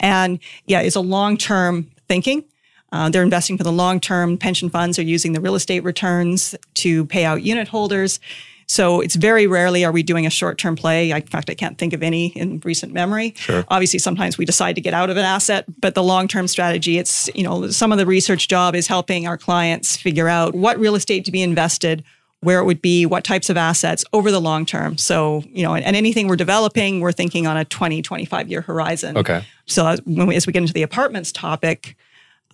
and 0.00 0.38
yeah, 0.66 0.80
it's 0.80 0.96
a 0.96 1.00
long 1.00 1.36
term 1.36 1.90
thinking. 2.08 2.44
Uh, 2.92 3.10
they're 3.10 3.24
investing 3.24 3.58
for 3.58 3.64
the 3.64 3.72
long 3.72 3.98
term. 3.98 4.38
Pension 4.38 4.68
funds 4.70 4.98
are 4.98 5.02
using 5.02 5.32
the 5.32 5.40
real 5.40 5.56
estate 5.56 5.80
returns 5.82 6.54
to 6.74 7.04
pay 7.06 7.24
out 7.24 7.42
unit 7.42 7.68
holders. 7.68 8.20
So 8.66 9.00
it's 9.00 9.16
very 9.16 9.46
rarely 9.46 9.84
are 9.84 9.92
we 9.92 10.02
doing 10.02 10.26
a 10.26 10.30
short 10.30 10.58
term 10.58 10.76
play. 10.76 11.12
I, 11.12 11.18
in 11.18 11.26
fact, 11.26 11.50
I 11.50 11.54
can't 11.54 11.78
think 11.78 11.92
of 11.92 12.02
any 12.02 12.28
in 12.28 12.60
recent 12.64 12.92
memory. 12.92 13.34
Sure. 13.36 13.64
Obviously, 13.68 13.98
sometimes 13.98 14.38
we 14.38 14.44
decide 14.44 14.74
to 14.74 14.80
get 14.80 14.94
out 14.94 15.10
of 15.10 15.16
an 15.16 15.24
asset, 15.24 15.64
but 15.80 15.94
the 15.94 16.02
long 16.02 16.28
term 16.28 16.48
strategy, 16.48 16.98
it's, 16.98 17.28
you 17.34 17.42
know, 17.42 17.68
some 17.68 17.92
of 17.92 17.98
the 17.98 18.06
research 18.06 18.48
job 18.48 18.74
is 18.74 18.86
helping 18.86 19.26
our 19.26 19.36
clients 19.36 19.96
figure 19.96 20.28
out 20.28 20.54
what 20.54 20.78
real 20.78 20.94
estate 20.94 21.24
to 21.24 21.32
be 21.32 21.42
invested, 21.42 22.04
where 22.40 22.58
it 22.58 22.64
would 22.64 22.82
be, 22.82 23.06
what 23.06 23.24
types 23.24 23.48
of 23.48 23.56
assets 23.56 24.04
over 24.12 24.30
the 24.30 24.40
long 24.40 24.66
term. 24.66 24.98
So, 24.98 25.42
you 25.46 25.62
know, 25.62 25.74
and, 25.74 25.84
and 25.84 25.96
anything 25.96 26.28
we're 26.28 26.36
developing, 26.36 27.00
we're 27.00 27.12
thinking 27.12 27.46
on 27.46 27.56
a 27.56 27.64
20, 27.64 28.02
25 28.02 28.48
year 28.48 28.60
horizon. 28.60 29.16
Okay. 29.16 29.44
So 29.66 29.86
as, 29.86 30.00
when 30.04 30.26
we, 30.26 30.36
as 30.36 30.46
we 30.46 30.52
get 30.52 30.62
into 30.62 30.74
the 30.74 30.82
apartments 30.82 31.32
topic, 31.32 31.96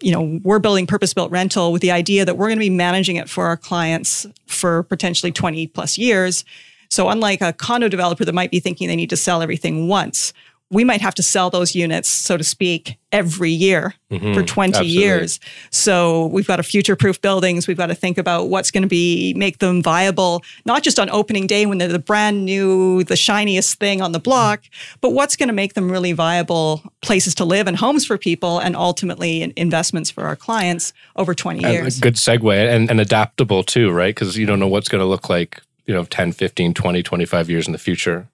you 0.00 0.12
know, 0.12 0.40
we're 0.42 0.58
building 0.58 0.86
purpose-built 0.86 1.30
rental 1.30 1.72
with 1.72 1.82
the 1.82 1.90
idea 1.90 2.24
that 2.24 2.36
we're 2.36 2.48
going 2.48 2.58
to 2.58 2.64
be 2.64 2.70
managing 2.70 3.16
it 3.16 3.28
for 3.28 3.46
our 3.46 3.56
clients 3.56 4.26
for 4.46 4.82
potentially 4.84 5.32
20 5.32 5.66
plus 5.68 5.98
years. 5.98 6.44
So 6.88 7.08
unlike 7.08 7.40
a 7.40 7.52
condo 7.52 7.88
developer 7.88 8.24
that 8.24 8.34
might 8.34 8.50
be 8.50 8.60
thinking 8.60 8.88
they 8.88 8.96
need 8.96 9.10
to 9.10 9.16
sell 9.16 9.42
everything 9.42 9.88
once, 9.88 10.32
we 10.70 10.84
might 10.84 11.00
have 11.00 11.14
to 11.16 11.22
sell 11.22 11.50
those 11.50 11.74
units, 11.74 12.08
so 12.08 12.36
to 12.36 12.44
speak, 12.44 12.96
every 13.10 13.50
year 13.50 13.92
mm-hmm. 14.08 14.32
for 14.32 14.42
20 14.44 14.68
absolutely. 14.68 14.92
years. 14.92 15.40
So 15.70 16.26
we've 16.26 16.46
got 16.46 16.56
to 16.56 16.62
future-proof 16.62 17.20
buildings. 17.20 17.66
We've 17.66 17.76
got 17.76 17.88
to 17.88 17.94
think 17.94 18.18
about 18.18 18.48
what's 18.48 18.70
going 18.70 18.82
to 18.82 18.88
be 18.88 19.34
make 19.34 19.58
them 19.58 19.82
viable, 19.82 20.42
not 20.64 20.84
just 20.84 21.00
on 21.00 21.10
opening 21.10 21.48
day 21.48 21.66
when 21.66 21.78
they're 21.78 21.88
the 21.88 21.98
brand 21.98 22.44
new, 22.44 23.02
the 23.02 23.16
shiniest 23.16 23.80
thing 23.80 24.00
on 24.00 24.12
the 24.12 24.20
block, 24.20 24.62
but 25.00 25.10
what's 25.10 25.34
going 25.34 25.48
to 25.48 25.52
make 25.52 25.74
them 25.74 25.90
really 25.90 26.12
viable 26.12 26.82
places 27.02 27.34
to 27.34 27.44
live 27.44 27.66
and 27.66 27.76
homes 27.76 28.06
for 28.06 28.16
people, 28.16 28.60
and 28.60 28.76
ultimately 28.76 29.52
investments 29.56 30.08
for 30.08 30.24
our 30.24 30.36
clients 30.36 30.92
over 31.16 31.34
20 31.34 31.64
And 31.64 31.72
years. 31.72 31.98
a 31.98 32.00
good 32.00 32.14
segue 32.14 32.74
and, 32.74 32.88
and 32.88 33.00
adaptable 33.00 33.64
too, 33.64 33.90
right? 33.90 34.14
Because 34.14 34.36
you 34.36 34.46
don't 34.46 34.60
know 34.60 34.68
what's 34.68 34.88
going 34.88 35.00
to 35.00 35.06
look 35.06 35.28
like, 35.28 35.62
you 35.86 35.94
know, 35.94 36.04
10, 36.04 36.30
15, 36.30 36.74
20, 36.74 37.02
25 37.02 37.50
years 37.50 37.66
in 37.66 37.72
the 37.72 37.78
future. 37.78 38.28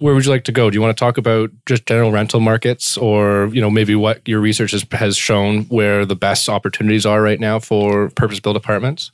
Where 0.00 0.14
would 0.14 0.24
you 0.24 0.30
like 0.30 0.44
to 0.44 0.52
go? 0.52 0.70
Do 0.70 0.74
you 0.74 0.82
want 0.82 0.96
to 0.96 1.00
talk 1.00 1.18
about 1.18 1.50
just 1.66 1.86
general 1.86 2.10
rental 2.10 2.40
markets 2.40 2.96
or, 2.96 3.48
you 3.52 3.60
know, 3.60 3.70
maybe 3.70 3.94
what 3.94 4.26
your 4.26 4.40
research 4.40 4.72
has, 4.72 4.84
has 4.92 5.16
shown 5.16 5.64
where 5.64 6.04
the 6.04 6.16
best 6.16 6.48
opportunities 6.48 7.06
are 7.06 7.22
right 7.22 7.38
now 7.38 7.58
for 7.58 8.10
purpose 8.10 8.40
built 8.40 8.56
apartments? 8.56 9.10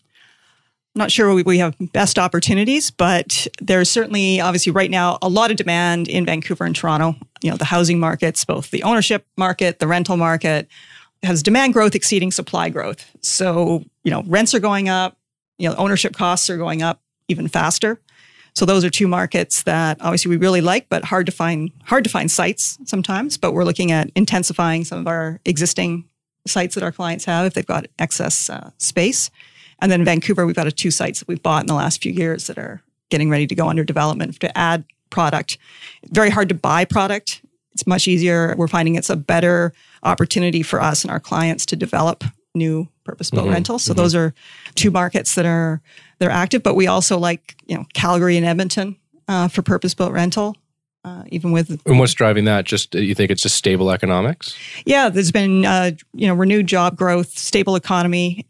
not 0.94 1.10
sure 1.10 1.32
we, 1.32 1.42
we 1.42 1.58
have 1.58 1.74
best 1.92 2.18
opportunities, 2.18 2.90
but 2.90 3.46
there's 3.60 3.90
certainly 3.90 4.40
obviously 4.40 4.72
right 4.72 4.90
now 4.90 5.18
a 5.22 5.28
lot 5.28 5.50
of 5.50 5.56
demand 5.56 6.08
in 6.08 6.24
Vancouver 6.24 6.64
and 6.64 6.74
Toronto. 6.74 7.14
You 7.42 7.50
know, 7.50 7.56
the 7.56 7.64
housing 7.64 8.00
markets, 8.00 8.44
both 8.44 8.70
the 8.70 8.82
ownership 8.82 9.26
market, 9.36 9.78
the 9.78 9.86
rental 9.86 10.16
market, 10.16 10.68
has 11.22 11.42
demand 11.42 11.72
growth 11.74 11.94
exceeding 11.94 12.30
supply 12.30 12.68
growth. 12.70 13.10
So, 13.20 13.84
you 14.04 14.10
know, 14.10 14.22
rents 14.26 14.54
are 14.54 14.60
going 14.60 14.88
up, 14.88 15.16
you 15.58 15.68
know, 15.68 15.74
ownership 15.76 16.14
costs 16.14 16.50
are 16.50 16.56
going 16.56 16.82
up 16.82 17.00
even 17.28 17.46
faster. 17.46 18.00
So 18.54 18.64
those 18.64 18.84
are 18.84 18.90
two 18.90 19.08
markets 19.08 19.62
that 19.64 19.98
obviously 20.00 20.30
we 20.30 20.36
really 20.36 20.60
like, 20.60 20.88
but 20.88 21.04
hard 21.04 21.26
to 21.26 21.32
find 21.32 21.70
hard 21.84 22.04
to 22.04 22.10
find 22.10 22.30
sites 22.30 22.78
sometimes. 22.84 23.36
But 23.36 23.52
we're 23.52 23.64
looking 23.64 23.92
at 23.92 24.10
intensifying 24.14 24.84
some 24.84 24.98
of 24.98 25.06
our 25.06 25.40
existing 25.44 26.04
sites 26.46 26.74
that 26.74 26.84
our 26.84 26.92
clients 26.92 27.24
have 27.26 27.46
if 27.46 27.54
they've 27.54 27.66
got 27.66 27.86
excess 27.98 28.50
uh, 28.50 28.70
space. 28.78 29.30
And 29.80 29.90
then 29.90 30.04
Vancouver, 30.04 30.46
we've 30.46 30.56
got 30.56 30.66
a 30.66 30.72
two 30.72 30.90
sites 30.90 31.20
that 31.20 31.28
we've 31.28 31.42
bought 31.42 31.62
in 31.62 31.66
the 31.66 31.74
last 31.74 32.02
few 32.02 32.12
years 32.12 32.46
that 32.46 32.58
are 32.58 32.82
getting 33.08 33.30
ready 33.30 33.46
to 33.46 33.54
go 33.54 33.68
under 33.68 33.84
development 33.84 34.38
to 34.40 34.58
add 34.58 34.84
product. 35.10 35.58
Very 36.06 36.30
hard 36.30 36.48
to 36.48 36.54
buy 36.54 36.84
product. 36.84 37.42
It's 37.72 37.86
much 37.86 38.08
easier. 38.08 38.54
We're 38.56 38.68
finding 38.68 38.94
it's 38.94 39.10
a 39.10 39.16
better 39.16 39.72
opportunity 40.02 40.62
for 40.62 40.80
us 40.80 41.02
and 41.02 41.10
our 41.10 41.20
clients 41.20 41.66
to 41.66 41.76
develop 41.76 42.24
new 42.54 42.88
purpose-built 43.10 43.48
rentals. 43.48 43.82
So 43.82 43.92
those 43.92 44.14
are 44.14 44.32
two 44.74 44.90
markets 44.90 45.34
that 45.34 45.46
are 45.46 45.80
they're 46.18 46.30
active. 46.30 46.62
But 46.62 46.74
we 46.74 46.86
also 46.86 47.18
like 47.18 47.56
you 47.66 47.76
know 47.76 47.84
Calgary 47.92 48.36
and 48.36 48.46
Edmonton 48.46 48.96
uh, 49.28 49.48
for 49.48 49.62
purpose-built 49.62 50.12
rental. 50.12 50.56
Uh, 51.02 51.24
even 51.28 51.50
with 51.50 51.80
And 51.86 51.98
what's 51.98 52.12
driving 52.12 52.44
that? 52.44 52.66
Just 52.66 52.94
you 52.94 53.14
think 53.14 53.30
it's 53.30 53.42
just 53.42 53.56
stable 53.56 53.90
economics? 53.90 54.54
yeah, 54.84 55.08
there's 55.08 55.32
been 55.32 55.64
uh, 55.64 55.92
you 56.12 56.26
know 56.26 56.34
renewed 56.34 56.66
job 56.66 56.96
growth, 56.96 57.36
stable 57.38 57.74
economy, 57.74 58.46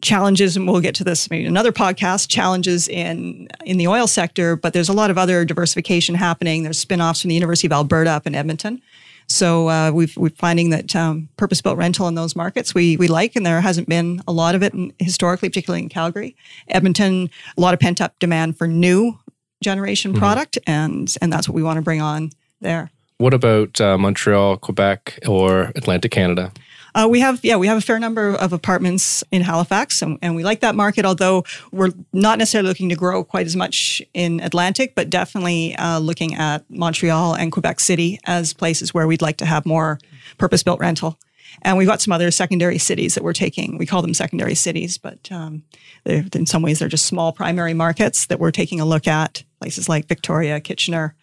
challenges, 0.00 0.56
and 0.56 0.66
we'll 0.66 0.80
get 0.80 0.94
to 0.96 1.04
this 1.04 1.30
maybe 1.30 1.44
in 1.44 1.48
another 1.48 1.70
podcast. 1.70 2.28
Challenges 2.28 2.88
in 2.88 3.46
in 3.64 3.76
the 3.76 3.86
oil 3.86 4.06
sector, 4.06 4.56
but 4.56 4.72
there's 4.72 4.88
a 4.88 4.94
lot 4.94 5.10
of 5.10 5.18
other 5.18 5.44
diversification 5.44 6.14
happening. 6.14 6.62
There's 6.62 6.78
spin-offs 6.78 7.20
from 7.20 7.28
the 7.28 7.34
University 7.34 7.68
of 7.68 7.72
Alberta 7.72 8.10
up 8.10 8.26
in 8.26 8.34
Edmonton 8.34 8.80
So 9.28 9.68
uh, 9.68 9.90
we've 9.92 10.16
we're 10.16 10.30
finding 10.30 10.70
that 10.70 10.94
um, 10.94 11.28
purpose 11.36 11.60
built 11.60 11.78
rental 11.78 12.08
in 12.08 12.14
those 12.14 12.36
markets 12.36 12.74
we 12.74 12.96
we 12.96 13.08
like, 13.08 13.36
and 13.36 13.44
there 13.44 13.60
hasn't 13.60 13.88
been 13.88 14.20
a 14.26 14.32
lot 14.32 14.54
of 14.54 14.62
it 14.62 14.74
in, 14.74 14.92
historically, 14.98 15.48
particularly 15.48 15.82
in 15.82 15.88
Calgary, 15.88 16.36
Edmonton. 16.68 17.30
A 17.56 17.60
lot 17.60 17.74
of 17.74 17.80
pent 17.80 18.00
up 18.00 18.18
demand 18.18 18.58
for 18.58 18.66
new 18.66 19.18
generation 19.62 20.12
product, 20.14 20.58
and 20.66 21.14
and 21.22 21.32
that's 21.32 21.48
what 21.48 21.54
we 21.54 21.62
want 21.62 21.76
to 21.76 21.82
bring 21.82 22.00
on 22.00 22.30
there. 22.60 22.90
What 23.18 23.34
about 23.34 23.80
uh, 23.80 23.96
Montreal, 23.98 24.56
Quebec, 24.56 25.20
or 25.28 25.72
Atlantic 25.76 26.10
Canada? 26.10 26.52
Uh, 26.94 27.08
we 27.08 27.20
have, 27.20 27.40
yeah, 27.42 27.56
we 27.56 27.66
have 27.66 27.78
a 27.78 27.80
fair 27.80 27.98
number 27.98 28.34
of 28.34 28.52
apartments 28.52 29.24
in 29.30 29.42
Halifax, 29.42 30.02
and, 30.02 30.18
and 30.20 30.36
we 30.36 30.44
like 30.44 30.60
that 30.60 30.74
market. 30.74 31.04
Although 31.04 31.44
we're 31.70 31.92
not 32.12 32.38
necessarily 32.38 32.68
looking 32.68 32.90
to 32.90 32.96
grow 32.96 33.24
quite 33.24 33.46
as 33.46 33.56
much 33.56 34.02
in 34.12 34.40
Atlantic, 34.40 34.94
but 34.94 35.08
definitely 35.08 35.74
uh, 35.76 35.98
looking 35.98 36.34
at 36.34 36.68
Montreal 36.68 37.34
and 37.34 37.50
Quebec 37.50 37.80
City 37.80 38.18
as 38.26 38.52
places 38.52 38.92
where 38.92 39.06
we'd 39.06 39.22
like 39.22 39.38
to 39.38 39.46
have 39.46 39.64
more 39.64 39.98
purpose-built 40.36 40.80
rental. 40.80 41.18
And 41.62 41.76
we've 41.76 41.88
got 41.88 42.00
some 42.00 42.12
other 42.12 42.30
secondary 42.30 42.78
cities 42.78 43.14
that 43.14 43.22
we're 43.22 43.34
taking. 43.34 43.76
We 43.76 43.86
call 43.86 44.00
them 44.00 44.14
secondary 44.14 44.54
cities, 44.54 44.96
but 44.96 45.30
um, 45.30 45.64
in 46.06 46.46
some 46.46 46.62
ways 46.62 46.78
they're 46.78 46.88
just 46.88 47.06
small 47.06 47.32
primary 47.32 47.74
markets 47.74 48.26
that 48.26 48.40
we're 48.40 48.50
taking 48.50 48.80
a 48.80 48.86
look 48.86 49.06
at. 49.06 49.44
Places 49.60 49.88
like 49.88 50.08
Victoria, 50.08 50.60
Kitchener, 50.60 51.14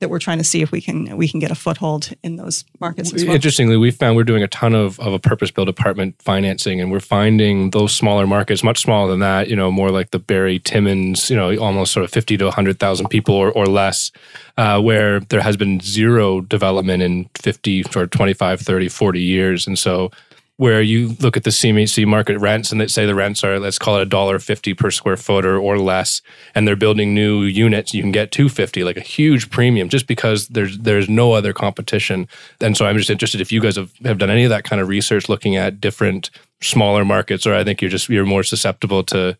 that 0.00 0.10
we're 0.10 0.18
trying 0.18 0.38
to 0.38 0.44
see 0.44 0.60
if 0.60 0.70
we 0.70 0.80
can 0.80 1.16
we 1.16 1.28
can 1.28 1.40
get 1.40 1.50
a 1.50 1.54
foothold 1.54 2.10
in 2.22 2.36
those 2.36 2.64
markets 2.80 3.12
as 3.12 3.24
well. 3.24 3.34
Interestingly, 3.34 3.76
we 3.76 3.90
found 3.90 4.16
we're 4.16 4.24
doing 4.24 4.42
a 4.42 4.48
ton 4.48 4.74
of, 4.74 4.98
of 5.00 5.12
a 5.12 5.18
purpose 5.18 5.50
built 5.50 5.68
apartment 5.68 6.20
financing, 6.20 6.80
and 6.80 6.90
we're 6.90 7.00
finding 7.00 7.70
those 7.70 7.94
smaller 7.94 8.26
markets, 8.26 8.62
much 8.62 8.80
smaller 8.80 9.10
than 9.10 9.20
that, 9.20 9.48
you 9.48 9.56
know, 9.56 9.70
more 9.70 9.90
like 9.90 10.10
the 10.10 10.18
Barrie 10.18 10.58
Timmins, 10.58 11.30
you 11.30 11.36
know, 11.36 11.56
almost 11.56 11.92
sort 11.92 12.04
of 12.04 12.10
50 12.10 12.36
to 12.38 12.44
100,000 12.44 13.08
people 13.08 13.34
or, 13.34 13.50
or 13.52 13.66
less, 13.66 14.10
uh, 14.56 14.80
where 14.80 15.20
there 15.20 15.40
has 15.40 15.56
been 15.56 15.80
zero 15.80 16.40
development 16.40 17.02
in 17.02 17.28
50 17.36 17.84
or 17.96 18.06
25, 18.06 18.60
30, 18.60 18.88
40 18.88 19.20
years. 19.20 19.66
And 19.66 19.78
so, 19.78 20.10
where 20.56 20.80
you 20.80 21.16
look 21.20 21.36
at 21.36 21.42
the 21.42 21.50
CMHC 21.50 22.06
market 22.06 22.38
rents 22.38 22.70
and 22.70 22.80
they 22.80 22.86
say 22.86 23.06
the 23.06 23.14
rents 23.14 23.42
are 23.42 23.58
let's 23.58 23.78
call 23.78 23.98
it 23.98 24.02
a 24.02 24.06
dollar 24.06 24.38
fifty 24.38 24.72
per 24.72 24.90
square 24.90 25.16
foot 25.16 25.44
or, 25.44 25.58
or 25.58 25.78
less, 25.78 26.22
and 26.54 26.66
they're 26.66 26.76
building 26.76 27.14
new 27.14 27.42
units, 27.42 27.92
you 27.92 28.02
can 28.02 28.12
get 28.12 28.30
two 28.30 28.48
fifty, 28.48 28.84
like 28.84 28.96
a 28.96 29.00
huge 29.00 29.50
premium, 29.50 29.88
just 29.88 30.06
because 30.06 30.48
there's 30.48 30.78
there's 30.78 31.08
no 31.08 31.32
other 31.32 31.52
competition. 31.52 32.28
And 32.60 32.76
so 32.76 32.86
I'm 32.86 32.96
just 32.96 33.10
interested 33.10 33.40
if 33.40 33.50
you 33.50 33.60
guys 33.60 33.76
have, 33.76 33.92
have 34.04 34.18
done 34.18 34.30
any 34.30 34.44
of 34.44 34.50
that 34.50 34.64
kind 34.64 34.80
of 34.80 34.88
research, 34.88 35.28
looking 35.28 35.56
at 35.56 35.80
different 35.80 36.30
smaller 36.60 37.04
markets, 37.04 37.46
or 37.46 37.54
I 37.54 37.64
think 37.64 37.82
you're 37.82 37.90
just 37.90 38.08
you're 38.08 38.24
more 38.24 38.44
susceptible 38.44 39.02
to 39.04 39.36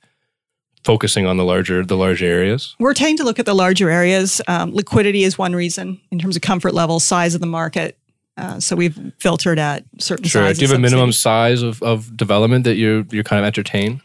focusing 0.84 1.26
on 1.26 1.36
the 1.36 1.44
larger 1.44 1.84
the 1.84 1.96
large 1.96 2.22
areas. 2.22 2.74
We're 2.78 2.94
tending 2.94 3.16
to 3.18 3.24
look 3.24 3.38
at 3.38 3.46
the 3.46 3.54
larger 3.54 3.88
areas. 3.88 4.40
Um, 4.48 4.72
liquidity 4.72 5.22
is 5.22 5.38
one 5.38 5.54
reason 5.54 6.00
in 6.10 6.18
terms 6.18 6.34
of 6.36 6.42
comfort 6.42 6.74
level, 6.74 6.98
size 6.98 7.34
of 7.34 7.40
the 7.40 7.46
market. 7.46 7.98
Uh, 8.36 8.58
so 8.58 8.74
we've 8.76 8.98
filtered 9.20 9.58
at 9.58 9.84
certain 10.00 10.24
Sure. 10.24 10.42
sizes. 10.42 10.58
Do 10.58 10.64
you 10.64 10.68
have 10.70 10.78
a 10.78 10.80
minimum 10.80 11.12
cities. 11.12 11.20
size 11.20 11.62
of, 11.62 11.82
of 11.82 12.16
development 12.16 12.64
that 12.64 12.74
you 12.76 13.06
you're 13.10 13.24
kind 13.24 13.40
of 13.40 13.46
entertain? 13.46 14.00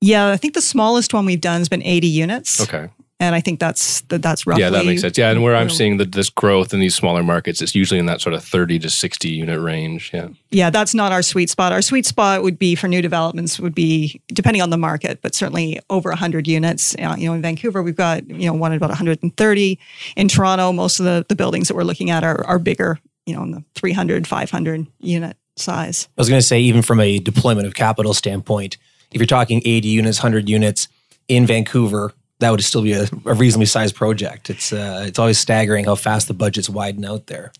Yeah, 0.00 0.28
I 0.28 0.36
think 0.36 0.54
the 0.54 0.62
smallest 0.62 1.12
one 1.14 1.26
we've 1.26 1.40
done 1.40 1.60
has 1.60 1.68
been 1.68 1.82
80 1.82 2.06
units. 2.06 2.60
Okay. 2.60 2.88
And 3.22 3.34
I 3.34 3.40
think 3.40 3.60
that's 3.60 4.00
that, 4.08 4.22
that's 4.22 4.46
roughly. 4.46 4.62
Yeah, 4.62 4.70
that 4.70 4.86
makes 4.86 5.02
sense. 5.02 5.18
Yeah, 5.18 5.30
and 5.30 5.42
where 5.42 5.54
I'm 5.54 5.68
seeing 5.68 5.98
that 5.98 6.12
this 6.12 6.30
growth 6.30 6.72
in 6.72 6.80
these 6.80 6.94
smaller 6.94 7.22
markets, 7.22 7.60
it's 7.60 7.74
usually 7.74 8.00
in 8.00 8.06
that 8.06 8.22
sort 8.22 8.32
of 8.32 8.42
30 8.42 8.78
to 8.78 8.88
60 8.88 9.28
unit 9.28 9.60
range. 9.60 10.10
Yeah. 10.14 10.28
Yeah, 10.50 10.70
that's 10.70 10.94
not 10.94 11.12
our 11.12 11.20
sweet 11.20 11.50
spot. 11.50 11.70
Our 11.70 11.82
sweet 11.82 12.06
spot 12.06 12.42
would 12.42 12.58
be 12.58 12.74
for 12.74 12.88
new 12.88 13.02
developments 13.02 13.60
would 13.60 13.74
be 13.74 14.22
depending 14.28 14.62
on 14.62 14.70
the 14.70 14.78
market, 14.78 15.20
but 15.20 15.34
certainly 15.34 15.78
over 15.90 16.08
100 16.08 16.48
units. 16.48 16.94
Uh, 16.94 17.14
you 17.18 17.26
know, 17.28 17.34
in 17.34 17.42
Vancouver 17.42 17.82
we've 17.82 17.94
got 17.94 18.26
you 18.26 18.46
know 18.46 18.54
one 18.54 18.72
at 18.72 18.76
about 18.78 18.88
130. 18.88 19.78
In 20.16 20.28
Toronto, 20.28 20.72
most 20.72 20.98
of 20.98 21.04
the, 21.04 21.26
the 21.28 21.36
buildings 21.36 21.68
that 21.68 21.74
we're 21.74 21.84
looking 21.84 22.08
at 22.08 22.24
are 22.24 22.42
are 22.46 22.58
bigger. 22.58 22.98
You 23.30 23.36
know, 23.36 23.42
in 23.42 23.50
the 23.52 23.64
300, 23.76 24.26
500 24.26 24.86
unit 24.98 25.36
size. 25.56 26.08
I 26.18 26.20
was 26.20 26.28
going 26.28 26.40
to 26.40 26.46
say, 26.46 26.60
even 26.60 26.82
from 26.82 27.00
a 27.00 27.20
deployment 27.20 27.66
of 27.66 27.74
capital 27.74 28.12
standpoint, 28.12 28.76
if 29.12 29.20
you're 29.20 29.26
talking 29.26 29.62
80 29.64 29.88
units, 29.88 30.18
100 30.18 30.48
units 30.48 30.88
in 31.28 31.46
Vancouver, 31.46 32.12
that 32.40 32.50
would 32.50 32.62
still 32.64 32.82
be 32.82 32.92
a, 32.92 33.06
a 33.26 33.34
reasonably 33.34 33.66
sized 33.66 33.94
project. 33.94 34.50
It's 34.50 34.72
uh, 34.72 35.04
it's 35.06 35.18
always 35.18 35.38
staggering 35.38 35.84
how 35.84 35.94
fast 35.94 36.26
the 36.26 36.34
budgets 36.34 36.68
widen 36.68 37.04
out 37.04 37.26
there. 37.26 37.52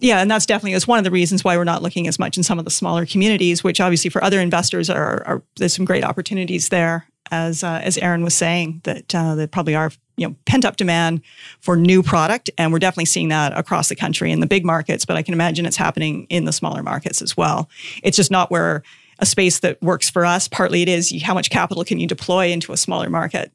Yeah, 0.00 0.20
and 0.20 0.30
that's 0.30 0.46
definitely 0.46 0.72
is 0.72 0.86
one 0.86 0.98
of 0.98 1.04
the 1.04 1.10
reasons 1.10 1.42
why 1.42 1.56
we're 1.56 1.64
not 1.64 1.82
looking 1.82 2.06
as 2.08 2.18
much 2.18 2.36
in 2.36 2.42
some 2.42 2.58
of 2.58 2.64
the 2.64 2.70
smaller 2.70 3.06
communities, 3.06 3.64
which 3.64 3.80
obviously 3.80 4.10
for 4.10 4.22
other 4.22 4.40
investors 4.40 4.90
are, 4.90 5.26
are 5.26 5.42
there's 5.56 5.74
some 5.74 5.84
great 5.84 6.04
opportunities 6.04 6.68
there. 6.68 7.06
As 7.30 7.62
uh, 7.62 7.80
as 7.82 7.98
Aaron 7.98 8.24
was 8.24 8.34
saying, 8.34 8.80
that 8.84 9.14
uh, 9.14 9.34
there 9.34 9.46
probably 9.46 9.74
are 9.74 9.92
you 10.16 10.28
know 10.28 10.34
pent 10.44 10.64
up 10.64 10.76
demand 10.76 11.22
for 11.60 11.76
new 11.76 12.02
product, 12.02 12.50
and 12.58 12.72
we're 12.72 12.78
definitely 12.78 13.06
seeing 13.06 13.28
that 13.28 13.56
across 13.56 13.88
the 13.88 13.96
country 13.96 14.32
in 14.32 14.40
the 14.40 14.46
big 14.46 14.64
markets. 14.64 15.04
But 15.04 15.16
I 15.16 15.22
can 15.22 15.34
imagine 15.34 15.66
it's 15.66 15.76
happening 15.76 16.26
in 16.30 16.44
the 16.44 16.52
smaller 16.52 16.82
markets 16.82 17.22
as 17.22 17.36
well. 17.36 17.68
It's 18.02 18.16
just 18.16 18.30
not 18.30 18.50
where 18.50 18.82
a 19.18 19.26
space 19.26 19.60
that 19.60 19.80
works 19.82 20.08
for 20.08 20.24
us. 20.24 20.48
Partly 20.48 20.82
it 20.82 20.88
is 20.88 21.22
how 21.22 21.34
much 21.34 21.50
capital 21.50 21.84
can 21.84 21.98
you 21.98 22.06
deploy 22.06 22.48
into 22.48 22.72
a 22.72 22.76
smaller 22.76 23.10
market, 23.10 23.52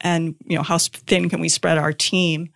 and 0.00 0.34
you 0.44 0.56
know 0.56 0.62
how 0.62 0.78
thin 0.78 1.28
can 1.28 1.40
we 1.40 1.48
spread 1.48 1.78
our 1.78 1.92
team, 1.92 2.50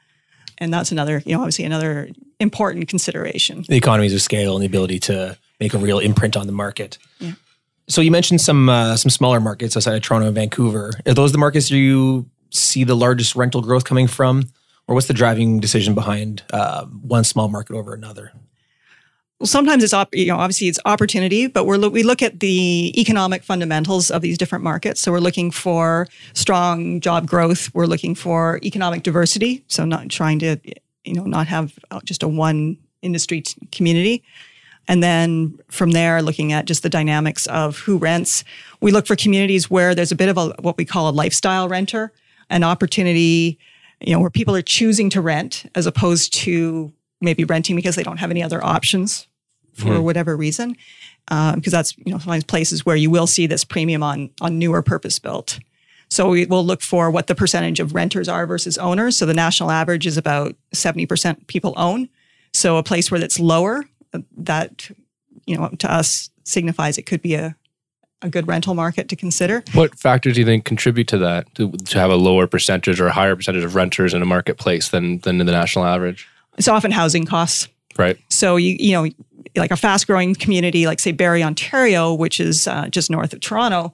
and 0.58 0.72
that's 0.72 0.92
another 0.92 1.22
you 1.26 1.34
know 1.34 1.40
obviously 1.40 1.64
another 1.64 2.10
important 2.40 2.88
consideration. 2.88 3.64
The 3.68 3.76
economies 3.76 4.14
of 4.14 4.22
scale 4.22 4.54
and 4.54 4.62
the 4.62 4.66
ability 4.66 4.98
to 5.00 5.36
make 5.60 5.74
a 5.74 5.78
real 5.78 5.98
imprint 6.00 6.36
on 6.36 6.46
the 6.46 6.52
market. 6.52 6.98
So 7.92 8.00
you 8.00 8.10
mentioned 8.10 8.40
some 8.40 8.70
uh, 8.70 8.96
some 8.96 9.10
smaller 9.10 9.38
markets 9.38 9.76
outside 9.76 9.94
of 9.94 10.00
Toronto 10.00 10.28
and 10.28 10.34
Vancouver. 10.34 10.92
Are 11.04 11.12
those 11.12 11.30
the 11.32 11.36
markets 11.36 11.70
you 11.70 12.24
see 12.48 12.84
the 12.84 12.96
largest 12.96 13.36
rental 13.36 13.60
growth 13.60 13.84
coming 13.84 14.06
from, 14.06 14.44
or 14.86 14.94
what's 14.94 15.08
the 15.08 15.12
driving 15.12 15.60
decision 15.60 15.94
behind 15.94 16.42
uh, 16.54 16.86
one 16.86 17.22
small 17.22 17.48
market 17.48 17.76
over 17.76 17.92
another? 17.92 18.32
Well, 19.38 19.46
sometimes 19.46 19.84
it's 19.84 19.92
op- 19.92 20.14
you 20.14 20.28
know 20.28 20.38
obviously 20.38 20.68
it's 20.68 20.78
opportunity, 20.86 21.48
but 21.48 21.66
we're 21.66 21.76
lo- 21.76 21.90
we 21.90 22.02
look 22.02 22.22
at 22.22 22.40
the 22.40 22.98
economic 22.98 23.42
fundamentals 23.42 24.10
of 24.10 24.22
these 24.22 24.38
different 24.38 24.64
markets. 24.64 25.02
So 25.02 25.12
we're 25.12 25.18
looking 25.18 25.50
for 25.50 26.08
strong 26.32 26.98
job 26.98 27.26
growth. 27.26 27.74
We're 27.74 27.84
looking 27.84 28.14
for 28.14 28.58
economic 28.64 29.02
diversity. 29.02 29.64
So 29.68 29.84
not 29.84 30.08
trying 30.08 30.38
to 30.38 30.56
you 31.04 31.12
know 31.12 31.24
not 31.24 31.46
have 31.48 31.78
just 32.04 32.22
a 32.22 32.28
one 32.28 32.78
industry 33.02 33.42
t- 33.42 33.54
community. 33.70 34.24
And 34.88 35.02
then 35.02 35.58
from 35.68 35.92
there, 35.92 36.22
looking 36.22 36.52
at 36.52 36.64
just 36.64 36.82
the 36.82 36.88
dynamics 36.88 37.46
of 37.46 37.78
who 37.78 37.98
rents. 37.98 38.44
We 38.80 38.90
look 38.90 39.06
for 39.06 39.16
communities 39.16 39.70
where 39.70 39.94
there's 39.94 40.12
a 40.12 40.16
bit 40.16 40.28
of 40.28 40.36
a 40.36 40.48
what 40.60 40.76
we 40.76 40.84
call 40.84 41.08
a 41.08 41.12
lifestyle 41.12 41.68
renter, 41.68 42.12
an 42.50 42.64
opportunity, 42.64 43.58
you 44.00 44.12
know, 44.12 44.20
where 44.20 44.30
people 44.30 44.56
are 44.56 44.62
choosing 44.62 45.08
to 45.10 45.20
rent 45.20 45.70
as 45.74 45.86
opposed 45.86 46.34
to 46.34 46.92
maybe 47.20 47.44
renting 47.44 47.76
because 47.76 47.94
they 47.94 48.02
don't 48.02 48.18
have 48.18 48.30
any 48.30 48.42
other 48.42 48.62
options 48.64 49.28
for 49.74 49.96
hmm. 49.96 50.02
whatever 50.02 50.36
reason. 50.36 50.76
Um, 51.28 51.56
because 51.56 51.72
that's 51.72 51.96
you 51.98 52.12
know 52.12 52.18
sometimes 52.18 52.44
places 52.44 52.84
where 52.84 52.96
you 52.96 53.08
will 53.08 53.28
see 53.28 53.46
this 53.46 53.64
premium 53.64 54.02
on 54.02 54.30
on 54.40 54.58
newer 54.58 54.82
purpose 54.82 55.18
built. 55.18 55.60
So 56.12 56.28
we 56.28 56.44
will 56.44 56.64
look 56.64 56.82
for 56.82 57.10
what 57.10 57.26
the 57.26 57.34
percentage 57.34 57.80
of 57.80 57.94
renters 57.94 58.28
are 58.28 58.46
versus 58.46 58.76
owners. 58.76 59.16
So 59.16 59.24
the 59.24 59.32
national 59.32 59.70
average 59.70 60.06
is 60.06 60.18
about 60.18 60.54
70% 60.74 61.46
people 61.46 61.72
own. 61.74 62.10
So 62.52 62.76
a 62.76 62.82
place 62.82 63.10
where 63.10 63.18
that's 63.18 63.40
lower, 63.40 63.84
that, 64.36 64.90
you 65.46 65.56
know, 65.56 65.68
to 65.78 65.92
us 65.92 66.30
signifies 66.44 66.98
it 66.98 67.06
could 67.06 67.22
be 67.22 67.34
a, 67.34 67.56
a 68.20 68.28
good 68.28 68.46
rental 68.46 68.74
market 68.74 69.08
to 69.08 69.16
consider. 69.16 69.62
What 69.74 69.98
factors 69.98 70.34
do 70.34 70.40
you 70.40 70.46
think 70.46 70.64
contribute 70.64 71.08
to 71.08 71.18
that, 71.18 71.54
to, 71.56 71.72
to 71.72 71.98
have 71.98 72.10
a 72.10 72.16
lower 72.16 72.46
percentage 72.46 73.00
or 73.00 73.06
a 73.08 73.12
higher 73.12 73.36
percentage 73.36 73.64
of 73.64 73.74
renters 73.74 74.14
in 74.14 74.22
a 74.22 74.26
marketplace 74.26 74.88
than, 74.88 75.18
than 75.18 75.40
in 75.40 75.46
the 75.46 75.52
national 75.52 75.84
average? 75.84 76.28
It's 76.58 76.68
often 76.68 76.90
housing 76.90 77.24
costs. 77.24 77.68
Right. 77.98 78.18
So 78.30 78.56
you 78.56 78.76
you 78.78 78.92
know 78.92 79.10
like 79.56 79.70
a 79.70 79.76
fast 79.76 80.06
growing 80.06 80.34
community 80.34 80.86
like 80.86 81.00
say 81.00 81.12
Barrie, 81.12 81.42
Ontario, 81.42 82.14
which 82.14 82.40
is 82.40 82.66
uh, 82.66 82.88
just 82.88 83.10
north 83.10 83.32
of 83.32 83.40
Toronto. 83.40 83.92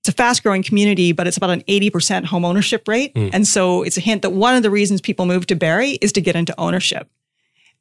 It's 0.00 0.08
a 0.08 0.12
fast 0.12 0.42
growing 0.42 0.64
community, 0.64 1.12
but 1.12 1.28
it's 1.28 1.36
about 1.36 1.50
an 1.50 1.62
80% 1.68 2.24
home 2.24 2.44
ownership 2.44 2.88
rate. 2.88 3.12
And 3.14 3.46
so 3.46 3.84
it's 3.84 3.96
a 3.96 4.00
hint 4.00 4.22
that 4.22 4.30
one 4.30 4.56
of 4.56 4.64
the 4.64 4.70
reasons 4.70 5.00
people 5.00 5.26
move 5.26 5.46
to 5.46 5.54
Barrie 5.54 5.92
is 6.00 6.10
to 6.14 6.20
get 6.20 6.34
into 6.34 6.52
ownership. 6.58 7.08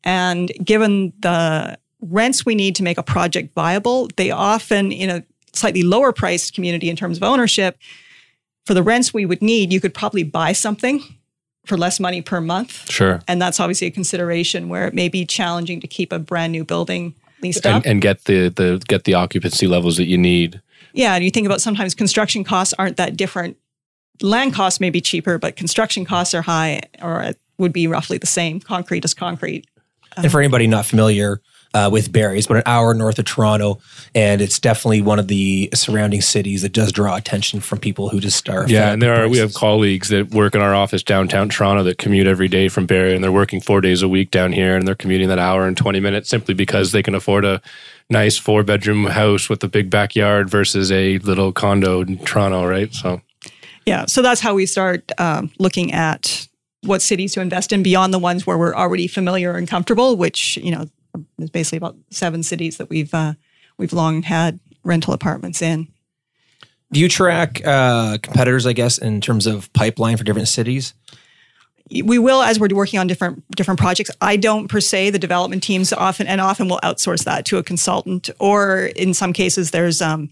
And 0.03 0.51
given 0.63 1.13
the 1.19 1.77
rents 2.01 2.45
we 2.45 2.55
need 2.55 2.75
to 2.75 2.83
make 2.83 2.97
a 2.97 3.03
project 3.03 3.53
viable, 3.53 4.09
they 4.15 4.31
often 4.31 4.91
in 4.91 5.09
a 5.09 5.23
slightly 5.53 5.83
lower 5.83 6.11
priced 6.11 6.53
community 6.53 6.89
in 6.89 6.95
terms 6.95 7.17
of 7.17 7.23
ownership, 7.23 7.77
for 8.65 8.73
the 8.73 8.83
rents 8.83 9.13
we 9.13 9.25
would 9.25 9.41
need, 9.41 9.73
you 9.73 9.79
could 9.79 9.93
probably 9.93 10.23
buy 10.23 10.53
something 10.53 11.03
for 11.65 11.77
less 11.77 11.99
money 11.99 12.21
per 12.21 12.41
month. 12.41 12.89
Sure. 12.89 13.21
And 13.27 13.41
that's 13.41 13.59
obviously 13.59 13.87
a 13.87 13.91
consideration 13.91 14.69
where 14.69 14.87
it 14.87 14.93
may 14.93 15.09
be 15.09 15.25
challenging 15.25 15.79
to 15.81 15.87
keep 15.87 16.11
a 16.11 16.19
brand 16.19 16.51
new 16.51 16.63
building 16.63 17.15
leased 17.41 17.65
up. 17.65 17.83
And, 17.83 17.85
and 17.85 18.01
get 18.01 18.25
the, 18.25 18.49
the 18.49 18.81
get 18.87 19.03
the 19.03 19.13
occupancy 19.13 19.67
levels 19.67 19.97
that 19.97 20.07
you 20.07 20.17
need. 20.17 20.61
yeah, 20.93 21.15
and 21.15 21.23
you 21.23 21.31
think 21.31 21.45
about 21.45 21.61
sometimes 21.61 21.93
construction 21.93 22.43
costs 22.43 22.73
aren't 22.77 22.97
that 22.97 23.15
different. 23.17 23.57
Land 24.21 24.53
costs 24.53 24.79
may 24.79 24.89
be 24.89 25.01
cheaper, 25.01 25.37
but 25.37 25.55
construction 25.55 26.05
costs 26.05 26.33
are 26.33 26.43
high 26.43 26.81
or 27.01 27.33
would 27.57 27.73
be 27.73 27.87
roughly 27.87 28.17
the 28.17 28.27
same. 28.27 28.59
Concrete 28.59 29.03
is 29.05 29.13
concrete. 29.13 29.67
And 30.17 30.31
for 30.31 30.39
anybody 30.39 30.67
not 30.67 30.85
familiar, 30.85 31.41
uh, 31.73 31.89
with 31.91 32.11
Barrie. 32.11 32.37
It's 32.37 32.47
about 32.47 32.57
an 32.57 32.63
hour 32.65 32.93
north 32.93 33.19
of 33.19 33.25
Toronto, 33.25 33.79
and 34.13 34.41
it's 34.41 34.59
definitely 34.59 35.01
one 35.01 35.19
of 35.19 35.27
the 35.27 35.69
surrounding 35.73 36.21
cities 36.21 36.61
that 36.63 36.73
does 36.73 36.91
draw 36.91 37.15
attention 37.15 37.59
from 37.59 37.79
people 37.79 38.09
who 38.09 38.19
just 38.19 38.47
are. 38.49 38.67
Yeah, 38.67 38.91
and 38.91 39.01
there 39.01 39.15
are 39.15 39.29
we 39.29 39.37
have 39.37 39.53
colleagues 39.53 40.09
that 40.09 40.31
work 40.31 40.55
in 40.55 40.61
our 40.61 40.75
office 40.75 41.03
downtown 41.03 41.49
Toronto 41.49 41.83
that 41.83 41.97
commute 41.97 42.27
every 42.27 42.47
day 42.47 42.67
from 42.67 42.85
Barrie, 42.85 43.15
and 43.15 43.23
they're 43.23 43.31
working 43.31 43.61
four 43.61 43.81
days 43.81 44.01
a 44.01 44.07
week 44.07 44.31
down 44.31 44.51
here, 44.51 44.75
and 44.75 44.87
they're 44.87 44.95
commuting 44.95 45.29
that 45.29 45.39
hour 45.39 45.67
and 45.67 45.77
twenty 45.77 45.99
minutes 45.99 46.29
simply 46.29 46.53
because 46.53 46.91
they 46.91 47.03
can 47.03 47.15
afford 47.15 47.45
a 47.45 47.61
nice 48.09 48.37
four 48.37 48.63
bedroom 48.63 49.05
house 49.05 49.49
with 49.49 49.63
a 49.63 49.67
big 49.67 49.89
backyard 49.89 50.49
versus 50.49 50.91
a 50.91 51.17
little 51.19 51.51
condo 51.51 52.01
in 52.01 52.17
Toronto, 52.19 52.65
right? 52.65 52.93
So. 52.93 53.21
Yeah, 53.87 54.05
so 54.05 54.21
that's 54.21 54.41
how 54.41 54.53
we 54.53 54.67
start 54.67 55.11
um, 55.17 55.49
looking 55.57 55.91
at 55.91 56.47
what 56.83 57.01
cities 57.01 57.33
to 57.33 57.41
invest 57.41 57.71
in 57.71 57.83
beyond 57.83 58.13
the 58.13 58.19
ones 58.19 58.45
where 58.47 58.57
we're 58.57 58.75
already 58.75 59.07
familiar 59.07 59.55
and 59.55 59.67
comfortable, 59.67 60.15
which 60.15 60.57
you 60.57 60.71
know 60.71 60.85
is 61.39 61.49
basically 61.49 61.77
about 61.77 61.95
seven 62.09 62.43
cities 62.43 62.77
that 62.77 62.89
we've 62.89 63.13
uh, 63.13 63.33
we've 63.77 63.93
long 63.93 64.23
had 64.23 64.59
rental 64.83 65.13
apartments 65.13 65.61
in. 65.61 65.87
Do 66.91 66.99
you 66.99 67.07
track 67.07 67.65
uh, 67.65 68.17
competitors, 68.21 68.65
I 68.65 68.73
guess, 68.73 68.97
in 68.97 69.21
terms 69.21 69.47
of 69.47 69.71
pipeline 69.73 70.17
for 70.17 70.23
different 70.23 70.49
cities? 70.49 70.93
We 71.89 72.19
will 72.19 72.41
as 72.41 72.59
we're 72.59 72.69
working 72.73 72.99
on 72.99 73.07
different 73.07 73.43
different 73.55 73.79
projects. 73.79 74.11
I 74.21 74.37
don't 74.37 74.67
per 74.67 74.79
se. 74.79 75.11
The 75.11 75.19
development 75.19 75.61
teams 75.61 75.93
often 75.93 76.27
and 76.27 76.41
often 76.41 76.67
will 76.67 76.79
outsource 76.83 77.25
that 77.25 77.45
to 77.45 77.57
a 77.57 77.63
consultant, 77.63 78.29
or 78.39 78.91
in 78.95 79.13
some 79.13 79.33
cases, 79.33 79.71
there's 79.71 80.01
um, 80.01 80.29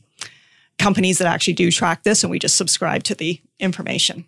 companies 0.77 1.17
that 1.17 1.27
actually 1.27 1.53
do 1.53 1.69
track 1.69 2.03
this, 2.03 2.23
and 2.23 2.31
we 2.31 2.39
just 2.39 2.57
subscribe 2.57 3.03
to 3.03 3.15
the 3.15 3.41
information. 3.59 4.25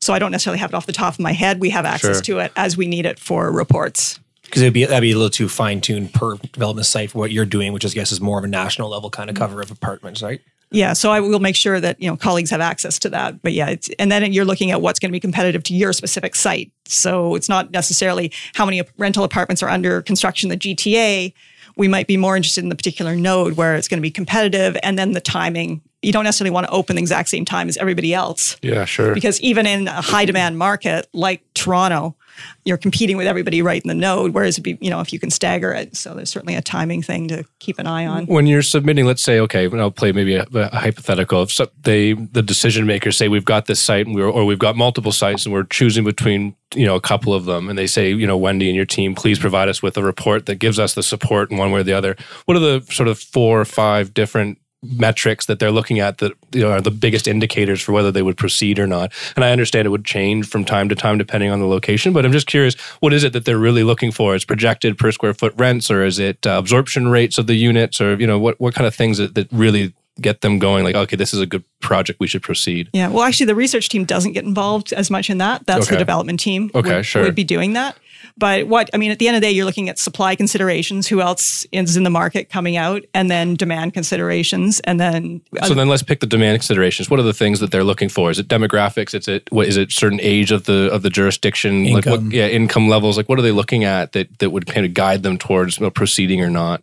So 0.00 0.14
I 0.14 0.18
don't 0.18 0.32
necessarily 0.32 0.58
have 0.58 0.70
it 0.70 0.74
off 0.74 0.86
the 0.86 0.92
top 0.92 1.14
of 1.14 1.20
my 1.20 1.32
head. 1.32 1.60
We 1.60 1.70
have 1.70 1.84
access 1.84 2.16
sure. 2.16 2.36
to 2.36 2.38
it 2.38 2.52
as 2.56 2.76
we 2.76 2.86
need 2.86 3.04
it 3.04 3.18
for 3.18 3.52
reports. 3.52 4.18
Because 4.42 4.62
it'd 4.62 4.74
be 4.74 4.84
that'd 4.84 5.02
be 5.02 5.12
a 5.12 5.14
little 5.14 5.30
too 5.30 5.48
fine 5.48 5.80
tuned 5.80 6.12
per 6.12 6.36
development 6.36 6.86
site 6.86 7.10
for 7.10 7.18
what 7.18 7.30
you're 7.30 7.44
doing, 7.44 7.72
which 7.72 7.84
I 7.84 7.88
guess 7.90 8.10
is 8.10 8.20
more 8.20 8.38
of 8.38 8.44
a 8.44 8.48
national 8.48 8.88
level 8.88 9.10
kind 9.10 9.30
of 9.30 9.34
mm-hmm. 9.34 9.44
cover 9.44 9.60
of 9.60 9.70
apartments, 9.70 10.22
right? 10.22 10.40
Yeah, 10.72 10.92
so 10.92 11.10
I 11.10 11.18
will 11.18 11.40
make 11.40 11.56
sure 11.56 11.80
that 11.80 12.00
you 12.00 12.08
know 12.08 12.16
colleagues 12.16 12.50
have 12.50 12.60
access 12.60 12.98
to 13.00 13.10
that. 13.10 13.42
But 13.42 13.52
yeah, 13.52 13.74
and 13.98 14.10
then 14.10 14.32
you're 14.32 14.44
looking 14.44 14.70
at 14.70 14.80
what's 14.80 14.98
going 14.98 15.10
to 15.10 15.12
be 15.12 15.20
competitive 15.20 15.62
to 15.64 15.74
your 15.74 15.92
specific 15.92 16.34
site. 16.34 16.72
So 16.86 17.34
it's 17.34 17.48
not 17.48 17.72
necessarily 17.72 18.32
how 18.54 18.64
many 18.64 18.82
rental 18.96 19.24
apartments 19.24 19.62
are 19.62 19.68
under 19.68 20.02
construction 20.02 20.50
in 20.50 20.58
the 20.58 20.74
GTA. 20.74 21.32
We 21.80 21.88
might 21.88 22.06
be 22.06 22.18
more 22.18 22.36
interested 22.36 22.62
in 22.62 22.68
the 22.68 22.76
particular 22.76 23.16
node 23.16 23.56
where 23.56 23.74
it's 23.74 23.88
going 23.88 23.96
to 23.96 24.02
be 24.02 24.10
competitive, 24.10 24.76
and 24.82 24.98
then 24.98 25.12
the 25.12 25.20
timing 25.20 25.80
you 26.02 26.12
don't 26.12 26.24
necessarily 26.24 26.50
want 26.50 26.66
to 26.66 26.72
open 26.72 26.96
the 26.96 27.00
exact 27.00 27.30
same 27.30 27.46
time 27.46 27.68
as 27.68 27.76
everybody 27.78 28.12
else. 28.12 28.56
Yeah, 28.60 28.84
sure. 28.84 29.14
Because 29.14 29.40
even 29.40 29.66
in 29.66 29.88
a 29.88 30.00
high 30.02 30.26
demand 30.26 30.58
market 30.58 31.08
like 31.14 31.42
Toronto, 31.54 32.14
you're 32.64 32.76
competing 32.76 33.16
with 33.16 33.26
everybody 33.26 33.62
right 33.62 33.82
in 33.82 33.88
the 33.88 33.94
node. 33.94 34.32
Whereas, 34.32 34.58
be, 34.58 34.78
you 34.80 34.90
know, 34.90 35.00
if 35.00 35.12
you 35.12 35.18
can 35.18 35.30
stagger 35.30 35.72
it, 35.72 35.96
so 35.96 36.14
there's 36.14 36.30
certainly 36.30 36.54
a 36.54 36.62
timing 36.62 37.02
thing 37.02 37.28
to 37.28 37.44
keep 37.58 37.78
an 37.78 37.86
eye 37.86 38.06
on. 38.06 38.26
When 38.26 38.46
you're 38.46 38.62
submitting, 38.62 39.06
let's 39.06 39.22
say, 39.22 39.40
okay, 39.40 39.68
I'll 39.78 39.90
play 39.90 40.12
maybe 40.12 40.34
a, 40.34 40.46
a 40.54 40.76
hypothetical. 40.76 41.42
If 41.42 41.58
they, 41.82 42.12
the 42.12 42.42
decision 42.42 42.86
makers, 42.86 43.16
say 43.16 43.28
we've 43.28 43.44
got 43.44 43.66
this 43.66 43.80
site, 43.80 44.06
and 44.06 44.14
we're, 44.14 44.28
or 44.28 44.44
we've 44.44 44.58
got 44.58 44.76
multiple 44.76 45.12
sites, 45.12 45.44
and 45.44 45.52
we're 45.52 45.64
choosing 45.64 46.04
between 46.04 46.54
you 46.74 46.86
know 46.86 46.94
a 46.94 47.00
couple 47.00 47.34
of 47.34 47.46
them, 47.46 47.68
and 47.68 47.78
they 47.78 47.86
say, 47.86 48.12
you 48.12 48.26
know, 48.26 48.36
Wendy 48.36 48.68
and 48.68 48.76
your 48.76 48.86
team, 48.86 49.14
please 49.14 49.38
provide 49.38 49.68
us 49.68 49.82
with 49.82 49.96
a 49.96 50.02
report 50.02 50.46
that 50.46 50.56
gives 50.56 50.78
us 50.78 50.94
the 50.94 51.02
support 51.02 51.50
in 51.50 51.56
one 51.56 51.70
way 51.72 51.80
or 51.80 51.84
the 51.84 51.92
other. 51.92 52.16
What 52.44 52.56
are 52.56 52.60
the 52.60 52.86
sort 52.92 53.08
of 53.08 53.18
four 53.18 53.60
or 53.60 53.64
five 53.64 54.14
different 54.14 54.59
metrics 54.82 55.46
that 55.46 55.58
they're 55.58 55.70
looking 55.70 55.98
at 55.98 56.18
that 56.18 56.32
you 56.52 56.62
know 56.62 56.70
are 56.70 56.80
the 56.80 56.90
biggest 56.90 57.28
indicators 57.28 57.80
for 57.82 57.92
whether 57.92 58.10
they 58.10 58.22
would 58.22 58.36
proceed 58.36 58.78
or 58.78 58.86
not. 58.86 59.12
And 59.36 59.44
I 59.44 59.52
understand 59.52 59.86
it 59.86 59.90
would 59.90 60.04
change 60.04 60.46
from 60.48 60.64
time 60.64 60.88
to 60.88 60.94
time 60.94 61.18
depending 61.18 61.50
on 61.50 61.60
the 61.60 61.66
location, 61.66 62.12
but 62.12 62.24
I'm 62.24 62.32
just 62.32 62.46
curious, 62.46 62.74
what 63.00 63.12
is 63.12 63.24
it 63.24 63.32
that 63.34 63.44
they're 63.44 63.58
really 63.58 63.84
looking 63.84 64.10
for? 64.10 64.34
Is 64.34 64.44
projected 64.44 64.96
per 64.96 65.12
square 65.12 65.34
foot 65.34 65.52
rents, 65.56 65.90
or 65.90 66.04
is 66.04 66.18
it 66.18 66.46
uh, 66.46 66.52
absorption 66.58 67.08
rates 67.08 67.36
of 67.38 67.46
the 67.46 67.54
units, 67.54 68.00
or 68.00 68.18
you 68.18 68.26
know 68.26 68.38
what 68.38 68.60
what 68.60 68.74
kind 68.74 68.86
of 68.86 68.94
things 68.94 69.18
that, 69.18 69.34
that 69.34 69.48
really 69.52 69.92
get 70.20 70.40
them 70.40 70.58
going 70.58 70.84
like 70.84 70.94
okay 70.94 71.16
this 71.16 71.32
is 71.32 71.40
a 71.40 71.46
good 71.46 71.64
project 71.80 72.20
we 72.20 72.26
should 72.26 72.42
proceed 72.42 72.88
yeah 72.92 73.08
well 73.08 73.22
actually 73.22 73.46
the 73.46 73.54
research 73.54 73.88
team 73.88 74.04
doesn't 74.04 74.32
get 74.32 74.44
involved 74.44 74.92
as 74.92 75.10
much 75.10 75.30
in 75.30 75.38
that 75.38 75.64
that's 75.66 75.86
okay. 75.86 75.94
the 75.94 75.98
development 75.98 76.40
team 76.40 76.70
okay 76.74 76.96
would, 76.96 77.06
sure 77.06 77.22
would 77.22 77.34
be 77.34 77.44
doing 77.44 77.72
that 77.72 77.96
but 78.36 78.66
what 78.66 78.90
I 78.94 78.96
mean, 78.96 79.10
at 79.10 79.18
the 79.18 79.28
end 79.28 79.36
of 79.36 79.42
the 79.42 79.48
day, 79.48 79.52
you're 79.52 79.64
looking 79.64 79.88
at 79.88 79.98
supply 79.98 80.34
considerations. 80.34 81.06
Who 81.08 81.20
else 81.20 81.66
is 81.72 81.96
in 81.96 82.04
the 82.04 82.10
market 82.10 82.48
coming 82.48 82.76
out, 82.76 83.04
and 83.14 83.30
then 83.30 83.54
demand 83.54 83.94
considerations, 83.94 84.80
and 84.80 85.00
then. 85.00 85.42
So 85.64 85.74
then, 85.74 85.88
let's 85.88 86.02
pick 86.02 86.20
the 86.20 86.26
demand 86.26 86.58
considerations. 86.58 87.10
What 87.10 87.20
are 87.20 87.24
the 87.24 87.34
things 87.34 87.60
that 87.60 87.70
they're 87.70 87.84
looking 87.84 88.08
for? 88.08 88.30
Is 88.30 88.38
it 88.38 88.48
demographics? 88.48 89.14
Is 89.14 89.28
it 89.28 89.50
what 89.52 89.68
is 89.68 89.76
it? 89.76 89.92
Certain 89.92 90.20
age 90.20 90.52
of 90.52 90.64
the 90.64 90.90
of 90.92 91.02
the 91.02 91.10
jurisdiction? 91.10 91.86
Income. 91.86 92.12
Like 92.12 92.22
what? 92.22 92.32
Yeah, 92.32 92.48
income 92.48 92.88
levels. 92.88 93.16
Like 93.16 93.28
what 93.28 93.38
are 93.38 93.42
they 93.42 93.52
looking 93.52 93.84
at 93.84 94.12
that 94.12 94.38
that 94.38 94.50
would 94.50 94.66
kind 94.66 94.86
of 94.86 94.94
guide 94.94 95.22
them 95.22 95.38
towards 95.38 95.78
you 95.78 95.84
know, 95.84 95.90
proceeding 95.90 96.40
or 96.40 96.50
not? 96.50 96.82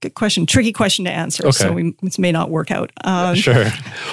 Good 0.00 0.14
question, 0.14 0.46
tricky 0.46 0.72
question 0.72 1.04
to 1.04 1.10
answer. 1.10 1.46
Okay. 1.46 1.52
So 1.52 1.72
we, 1.72 1.94
this 2.02 2.18
may 2.18 2.32
not 2.32 2.50
work 2.50 2.70
out. 2.70 2.92
Um, 3.04 3.34
sure. 3.36 3.66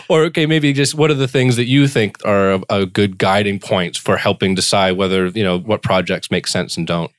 Or 0.10 0.24
okay, 0.26 0.46
maybe 0.46 0.74
just 0.74 0.96
what 0.96 1.12
are 1.12 1.16
the 1.16 1.28
things 1.28 1.56
that 1.56 1.66
you 1.66 1.88
think 1.88 2.18
are 2.26 2.54
a, 2.54 2.62
a, 2.70 2.86
good 2.86 3.18
guiding 3.18 3.60
points 3.60 3.98
for 3.98 4.18
helping 4.18 4.56
decide 4.56 4.94
whether 4.94 5.28
you 5.28 5.44
know 5.44 5.60
what 5.60 5.82
projects 5.82 6.32
make 6.32 6.48
sense 6.48 6.78
and 6.78 6.88
don't 6.88 7.12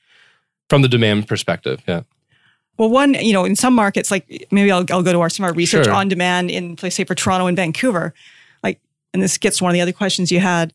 from 0.69 0.81
the 0.81 0.87
demand 0.87 1.27
perspective? 1.27 1.81
Yeah. 1.87 2.01
Well, 2.77 2.89
one, 2.89 3.15
you 3.15 3.33
know, 3.33 3.43
in 3.43 3.55
some 3.55 3.73
markets, 3.73 4.11
like 4.11 4.47
maybe 4.51 4.71
I'll, 4.71 4.85
I'll 4.91 5.03
go 5.03 5.11
to 5.11 5.21
our 5.21 5.29
some 5.29 5.45
of 5.45 5.51
our 5.51 5.55
research 5.55 5.85
sure. 5.85 5.93
on 5.93 6.07
demand 6.07 6.51
in, 6.51 6.77
let's 6.81 6.95
say, 6.95 7.03
for 7.03 7.15
Toronto 7.15 7.47
and 7.47 7.57
Vancouver. 7.57 8.13
Like, 8.61 8.79
and 9.13 9.23
this 9.23 9.37
gets 9.37 9.57
to 9.57 9.63
one 9.63 9.71
of 9.71 9.73
the 9.73 9.81
other 9.81 9.93
questions 9.93 10.31
you 10.31 10.39
had 10.39 10.73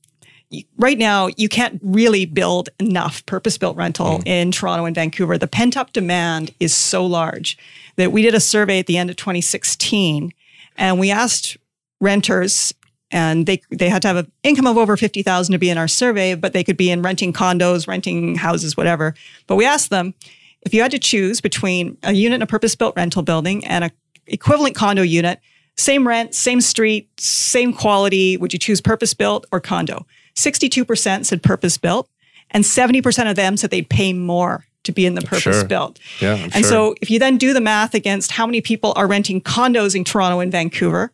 right 0.76 0.98
now 0.98 1.28
you 1.36 1.48
can't 1.48 1.80
really 1.82 2.26
build 2.26 2.68
enough 2.78 3.24
purpose-built 3.26 3.76
rental 3.76 4.18
mm. 4.18 4.26
in 4.26 4.52
Toronto 4.52 4.84
and 4.84 4.94
Vancouver. 4.94 5.38
The 5.38 5.48
pent-up 5.48 5.92
demand 5.92 6.52
is 6.60 6.74
so 6.74 7.04
large 7.06 7.58
that 7.96 8.12
we 8.12 8.22
did 8.22 8.34
a 8.34 8.40
survey 8.40 8.78
at 8.78 8.86
the 8.86 8.98
end 8.98 9.10
of 9.10 9.16
2016 9.16 10.32
and 10.76 10.98
we 10.98 11.10
asked 11.10 11.56
renters 12.00 12.74
and 13.10 13.46
they 13.46 13.60
they 13.70 13.88
had 13.88 14.02
to 14.02 14.08
have 14.08 14.16
an 14.16 14.32
income 14.42 14.66
of 14.66 14.78
over 14.78 14.96
50,000 14.96 15.52
to 15.52 15.58
be 15.58 15.70
in 15.70 15.78
our 15.78 15.88
survey, 15.88 16.34
but 16.34 16.54
they 16.54 16.64
could 16.64 16.78
be 16.78 16.90
in 16.90 17.02
renting 17.02 17.32
condos, 17.32 17.86
renting 17.86 18.36
houses, 18.36 18.76
whatever. 18.76 19.14
But 19.46 19.56
we 19.56 19.66
asked 19.66 19.90
them 19.90 20.14
if 20.62 20.72
you 20.72 20.80
had 20.80 20.90
to 20.92 20.98
choose 20.98 21.40
between 21.40 21.98
a 22.02 22.12
unit 22.12 22.36
in 22.36 22.42
a 22.42 22.46
purpose-built 22.46 22.96
rental 22.96 23.22
building 23.22 23.64
and 23.66 23.84
a 23.84 23.90
equivalent 24.26 24.74
condo 24.74 25.02
unit, 25.02 25.40
same 25.76 26.06
rent, 26.06 26.34
same 26.34 26.60
street, 26.60 27.08
same 27.20 27.72
quality, 27.72 28.36
would 28.36 28.52
you 28.52 28.58
choose 28.58 28.80
purpose-built 28.80 29.46
or 29.52 29.60
condo? 29.60 30.06
62% 30.34 31.24
said 31.26 31.42
purpose 31.42 31.78
built, 31.78 32.08
and 32.50 32.64
70% 32.64 33.30
of 33.30 33.36
them 33.36 33.56
said 33.56 33.70
they'd 33.70 33.88
pay 33.88 34.12
more 34.12 34.66
to 34.84 34.92
be 34.92 35.06
in 35.06 35.14
the 35.14 35.22
purpose 35.22 35.60
sure. 35.60 35.64
built. 35.64 35.98
Yeah, 36.20 36.34
I'm 36.34 36.44
and 36.44 36.52
sure. 36.54 36.62
so 36.64 36.94
if 37.00 37.10
you 37.10 37.18
then 37.18 37.38
do 37.38 37.52
the 37.52 37.60
math 37.60 37.94
against 37.94 38.32
how 38.32 38.46
many 38.46 38.60
people 38.60 38.92
are 38.96 39.06
renting 39.06 39.40
condos 39.40 39.94
in 39.94 40.04
Toronto 40.04 40.40
and 40.40 40.50
Vancouver 40.50 41.12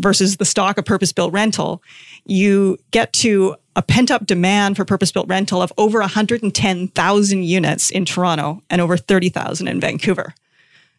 versus 0.00 0.36
the 0.36 0.44
stock 0.44 0.78
of 0.78 0.84
purpose 0.84 1.12
built 1.12 1.32
rental, 1.32 1.82
you 2.26 2.78
get 2.90 3.12
to 3.14 3.56
a 3.76 3.82
pent 3.82 4.10
up 4.10 4.26
demand 4.26 4.76
for 4.76 4.84
purpose 4.84 5.10
built 5.10 5.28
rental 5.28 5.62
of 5.62 5.72
over 5.78 6.00
110,000 6.00 7.42
units 7.42 7.90
in 7.90 8.04
Toronto 8.04 8.62
and 8.68 8.80
over 8.80 8.96
30,000 8.96 9.68
in 9.68 9.80
Vancouver. 9.80 10.34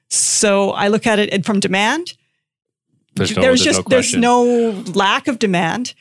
So 0.10 0.72
I 0.72 0.88
look 0.88 1.06
at 1.06 1.20
it 1.20 1.46
from 1.46 1.60
demand. 1.60 2.14
There's, 3.16 3.36
no, 3.36 3.42
there's, 3.42 3.64
there's 3.64 3.76
just 3.76 3.88
no 3.88 3.90
there's 3.90 4.16
no 4.16 4.94
lack 4.94 5.28
of 5.28 5.40
demand 5.40 5.94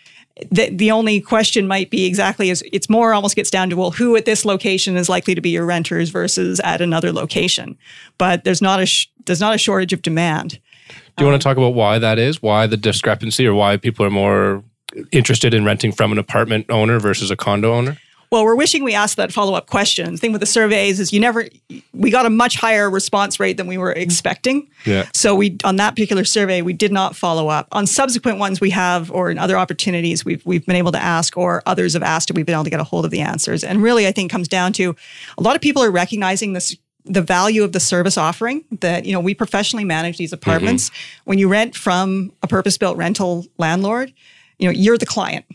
the, 0.51 0.70
the 0.70 0.90
only 0.90 1.20
question 1.20 1.66
might 1.66 1.90
be 1.90 2.07
exactly 2.07 2.51
as 2.51 2.62
it's 2.72 2.88
more 2.88 3.12
almost 3.12 3.37
gets 3.37 3.51
down 3.51 3.70
to 3.70 3.77
well 3.77 3.90
who 3.90 4.16
at 4.16 4.24
this 4.24 4.44
location 4.44 4.96
is 4.96 5.09
likely 5.09 5.35
to 5.35 5.40
be 5.40 5.51
your 5.51 5.66
renters 5.66 6.11
versus 6.11 6.61
at 6.61 6.81
another 6.81 7.12
location. 7.12 7.77
But 8.18 8.44
there's 8.44 8.62
not 8.62 8.81
a 8.81 8.87
sh- 8.87 9.09
there's 9.27 9.40
not 9.40 9.55
a 9.55 9.59
shortage 9.59 9.92
of 9.92 10.03
demand. 10.03 10.61
Do 11.16 11.24
you 11.24 11.27
um, 11.27 11.33
want 11.33 11.42
to 11.42 11.44
talk 11.48 11.57
about 11.57 11.74
why 11.74 11.98
that 11.98 12.18
is? 12.18 12.42
Why 12.42 12.66
the 12.66 12.77
discrepancy 12.77 13.46
or 13.46 13.55
why 13.55 13.77
people 13.77 14.07
are 14.07 14.11
more 14.11 14.62
interested 15.12 15.53
in 15.53 15.64
renting 15.64 15.92
from 15.92 16.12
an 16.12 16.18
apartment 16.18 16.66
owner 16.70 16.98
versus 16.98 17.31
a 17.31 17.37
condo 17.37 17.74
owner 17.74 17.98
well, 18.31 18.45
we're 18.45 18.57
wishing 18.57 18.85
we 18.85 18.95
asked 18.95 19.17
that 19.17 19.33
follow 19.33 19.55
up 19.55 19.69
question. 19.69 20.12
The 20.12 20.19
thing 20.19 20.33
with 20.33 20.41
the 20.41 20.47
surveys 20.47 21.01
is 21.01 21.12
you 21.12 21.21
never, 21.21 21.47
we 21.95 22.11
got 22.11 22.27
a 22.27 22.31
much 22.31 22.57
higher 22.57 22.91
response 22.91 23.41
rate 23.41 23.57
than 23.57 23.67
we 23.67 23.79
were 23.79 23.93
expecting. 23.93 24.69
Yeah. 24.85 25.07
So 25.14 25.35
we, 25.35 25.57
on 25.64 25.77
that 25.77 25.91
particular 25.91 26.25
survey, 26.25 26.61
we 26.61 26.75
did 26.75 26.93
not 26.93 27.17
follow 27.17 27.49
up. 27.49 27.69
On 27.73 27.87
subsequent 27.87 28.38
ones 28.38 28.61
we 28.61 28.71
have, 28.71 29.11
or 29.11 29.31
in 29.31 29.38
other 29.38 29.57
opportunities, 29.57 30.25
we've, 30.25 30.45
we've 30.45 30.67
been 30.67 30.77
able 30.77 30.93
to 30.93 31.03
ask, 31.03 31.37
or 31.37 31.62
others 31.64 31.95
have 31.95 32.03
asked, 32.03 32.31
and 32.31 32.37
we've 32.37 32.47
been 32.47 32.55
able 32.55 32.64
to 32.64 32.71
get 32.71 32.81
a 32.81 32.85
hold 32.85 33.05
of 33.05 33.11
the 33.11 33.21
answers. 33.21 33.64
And 33.64 33.83
really, 33.83 34.07
I 34.07 34.12
think 34.12 34.31
comes 34.31 34.49
down 34.49 34.73
to 34.75 34.95
a 35.38 35.43
lot 35.43 35.57
of 35.57 35.62
people 35.62 35.83
are 35.83 35.91
recognizing 35.91 36.53
this 36.53 36.77
the 37.05 37.23
value 37.23 37.64
of 37.64 37.73
the 37.73 37.81
service 37.81 38.19
offering 38.19 38.64
that 38.81 39.07
you 39.07 39.12
know 39.12 39.21
we 39.21 39.33
professionally 39.33 39.85
manage 39.85 40.19
these 40.19 40.33
apartments 40.33 40.91
mm-hmm. 40.91 41.21
when 41.25 41.38
you 41.38 41.49
rent 41.49 41.75
from 41.75 42.31
a 42.43 42.47
purpose 42.47 42.77
built 42.77 42.99
rental 42.99 43.47
landlord 43.57 44.12
you 44.59 44.69
know 44.69 44.73
you're 44.73 44.99
the 44.99 45.07
client 45.07 45.47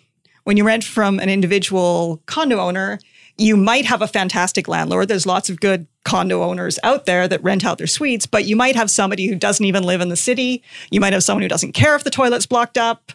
when 0.44 0.58
you 0.58 0.66
rent 0.66 0.84
from 0.84 1.20
an 1.20 1.30
individual 1.30 2.22
condo 2.26 2.60
owner, 2.60 3.00
you 3.38 3.58
might 3.58 3.86
have 3.86 4.02
a 4.02 4.08
fantastic 4.08 4.68
landlord. 4.68 5.08
There's 5.08 5.26
lots 5.26 5.50
of 5.50 5.60
good 5.60 5.88
condo 6.06 6.44
owners 6.44 6.78
out 6.84 7.06
there 7.06 7.28
that 7.28 7.42
rent 7.42 7.66
out 7.66 7.78
their 7.78 7.88
suites, 7.88 8.28
but 8.28 8.46
you 8.46 8.56
might 8.56 8.76
have 8.76 8.92
somebody 8.92 9.28
who 9.28 9.36
doesn't 9.36 9.66
even 9.66 9.84
live 9.84 10.02
in 10.02 10.10
the 10.10 10.16
city. 10.16 10.62
You 10.92 11.00
might 11.00 11.14
have 11.14 11.24
someone 11.24 11.42
who 11.42 11.48
doesn't 11.48 11.72
care 11.72 11.96
if 11.96 12.04
the 12.04 12.12
toilet's 12.12 12.46
blocked 12.46 12.78
up 12.78 13.12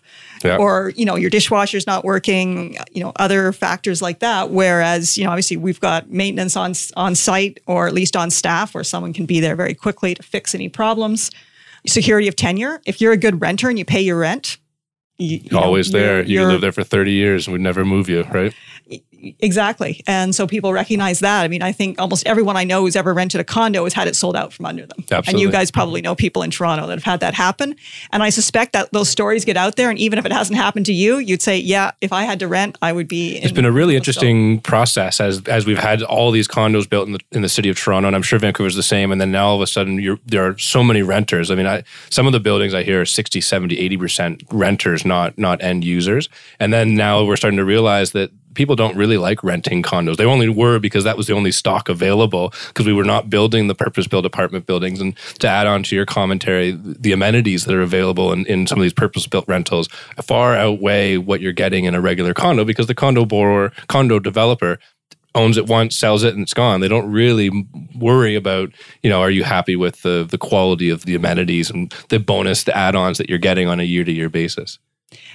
or, 0.59 0.93
you 0.97 1.05
know, 1.05 1.14
your 1.14 1.31
dishwasher's 1.31 1.87
not 1.87 2.05
working, 2.05 2.77
you 2.91 3.03
know, 3.03 3.12
other 3.17 3.53
factors 3.53 4.03
like 4.03 4.19
that. 4.21 4.51
Whereas, 4.51 5.17
you 5.17 5.25
know, 5.25 5.31
obviously 5.31 5.57
we've 5.57 5.81
got 5.81 6.11
maintenance 6.11 6.57
on 6.57 6.73
on 6.97 7.14
site 7.14 7.61
or 7.67 7.87
at 7.87 7.95
least 7.95 8.17
on 8.17 8.31
staff 8.31 8.75
where 8.75 8.85
someone 8.85 9.12
can 9.12 9.27
be 9.27 9.38
there 9.38 9.55
very 9.55 9.75
quickly 9.75 10.14
to 10.14 10.23
fix 10.23 10.55
any 10.55 10.69
problems. 10.69 11.31
Security 11.87 12.27
of 12.27 12.35
tenure. 12.35 12.81
If 12.87 13.01
you're 13.01 13.12
a 13.12 13.17
good 13.17 13.41
renter 13.41 13.69
and 13.69 13.79
you 13.79 13.85
pay 13.85 14.01
your 14.01 14.19
rent, 14.19 14.59
you, 15.18 15.38
you 15.42 15.50
know, 15.50 15.59
Always 15.59 15.90
there. 15.92 16.22
you're- 16.22 16.42
You 16.44 16.46
live 16.48 16.61
there 16.61 16.72
for 16.72 16.85
30 16.85 17.12
years 17.12 17.46
and 17.46 17.52
we'd 17.52 17.62
never 17.62 17.85
move 17.85 18.09
you, 18.09 18.22
right? 18.33 18.54
Exactly. 19.40 20.02
And 20.07 20.35
so 20.35 20.46
people 20.46 20.72
recognize 20.72 21.20
that. 21.20 21.42
I 21.42 21.48
mean, 21.48 21.62
I 21.62 21.72
think 21.72 22.00
almost 22.00 22.26
everyone 22.26 22.57
I 22.57 22.64
know 22.64 22.83
who's 22.83 22.96
ever 22.96 23.12
rented 23.12 23.40
a 23.40 23.44
condo 23.44 23.85
has 23.85 23.92
had 23.92 24.09
it 24.09 24.16
sold 24.16 24.37
out 24.37 24.52
from 24.52 24.66
under 24.66 24.87
them. 24.87 25.04
And 25.26 25.40
you 25.40 25.50
guys 25.50 25.70
probably 25.70 26.00
know 26.00 26.14
people 26.14 26.42
in 26.42 26.50
Toronto 26.50 26.87
that 26.87 26.96
have 26.98 27.04
had 27.04 27.20
that 27.20 27.35
happen. 27.35 27.74
And 28.12 28.22
I 28.22 28.31
suspect 28.31 28.72
that 28.72 28.92
those 28.92 29.09
stories 29.09 29.44
get 29.44 29.57
out 29.57 29.76
there. 29.76 29.90
And 29.90 29.98
even 29.98 30.18
if 30.18 30.26
it 30.26 30.33
hasn't 30.33 30.57
happened 30.57 30.87
to 30.87 30.92
you, 30.92 31.18
you'd 31.18 31.42
say, 31.42 31.59
yeah, 31.59 31.92
if 32.00 32.12
I 32.12 32.24
had 32.24 32.38
to 32.40 32.48
rent, 32.48 32.78
I 32.83 32.92
would 32.92 33.09
be. 33.09 33.37
It's 33.37 33.52
been 33.52 33.64
a 33.64 33.72
really 33.72 33.96
interesting 33.96 34.61
process 34.61 35.20
as 35.20 35.42
as 35.46 35.66
we've 35.66 35.78
had 35.78 36.02
all 36.02 36.31
these 36.31 36.48
condos 36.48 36.88
built 36.88 37.07
in 37.07 37.14
the 37.14 37.20
in 37.33 37.42
the 37.42 37.48
city 37.48 37.68
of 37.68 37.76
Toronto, 37.76 38.07
and 38.07 38.16
I'm 38.16 38.22
sure 38.22 38.38
Vancouver's 38.38 38.76
the 38.76 38.83
same. 38.83 39.12
And 39.12 39.20
then 39.20 39.31
now 39.31 39.48
all 39.48 39.57
of 39.57 39.62
a 39.62 39.66
sudden, 39.66 40.00
you're, 40.00 40.18
there 40.26 40.46
are 40.46 40.59
so 40.59 40.83
many 40.83 41.02
renters. 41.02 41.50
I 41.50 41.54
mean, 41.54 41.66
I, 41.66 41.83
some 42.11 42.26
of 42.26 42.33
the 42.33 42.40
buildings 42.40 42.74
I 42.74 42.83
hear 42.83 43.02
are 43.02 43.07
60, 43.07 43.40
70, 43.40 43.78
80 43.78 43.96
percent 43.96 44.42
renters, 44.50 45.04
not 45.04 45.37
not 45.38 45.62
end 45.62 45.85
users. 45.85 46.28
And 46.61 46.72
then 46.72 46.94
now 46.94 47.24
we're 47.24 47.37
starting 47.37 47.59
to 47.59 47.64
realize 47.64 48.12
that 48.12 48.31
people 48.59 48.75
don't 48.75 48.97
really 48.97 49.18
like 49.18 49.44
renting 49.44 49.85
condos. 49.85 50.16
They 50.16 50.25
only 50.25 50.49
were 50.49 50.81
because 50.81 51.05
that 51.05 51.16
was 51.16 51.29
the 51.29 51.33
only 51.33 51.53
stock 51.53 51.88
available 51.88 52.53
because 52.66 52.87
we 52.87 52.92
were 52.92 53.05
not 53.05 53.31
building 53.31 53.68
the 53.68 53.75
purpose-built 53.75 54.27
apartment 54.27 54.66
buildings. 54.66 55.01
And 55.01 55.16
to 55.38 55.47
add 55.47 55.68
on 55.68 55.85
to 55.85 55.94
your 55.94 56.05
commentary, 56.05 56.73
the 56.77 57.12
amenities 57.12 57.66
that 57.66 57.75
are 57.75 57.81
available 57.81 58.33
in, 58.33 58.44
in 58.47 58.66
some 58.66 58.81
of 58.81 58.83
these 58.83 58.92
purpose-built 58.92 59.47
rentals 59.47 59.88
far 60.23 60.57
outweigh 60.57 61.18
what 61.18 61.40
you're 61.40 61.53
getting 61.53 61.85
in 61.85 61.94
a 61.94 62.01
regular 62.01 62.35
condo 62.35 62.64
because 62.64 62.88
the 62.88 62.97
condo 62.97 63.25
borrower, 63.25 63.71
condo 63.87 64.18
developer 64.18 64.81
owns 65.37 65.57
it 65.57 65.66
once, 65.68 65.97
sells 65.97 66.25
it, 66.25 66.35
and 66.35 66.42
it's 66.42 66.53
gone. 66.55 66.81
They 66.81 66.88
don't 66.88 67.09
really 67.12 67.51
worry 67.94 68.35
about, 68.35 68.73
you 69.05 69.11
know, 69.11 69.21
are 69.21 69.31
you 69.31 69.44
happy 69.44 69.77
with 69.77 70.03
the 70.03 70.27
the 70.29 70.38
quality 70.38 70.90
of 70.90 71.05
the 71.05 71.14
amenities 71.14 71.71
and 71.71 71.94
the 72.09 72.18
bonus, 72.18 72.64
the 72.64 72.77
add-ons 72.77 73.18
that 73.18 73.29
you're 73.29 73.38
getting 73.38 73.68
on 73.68 73.79
a 73.79 73.85
year-to-year 73.85 74.31
basis. 74.31 74.81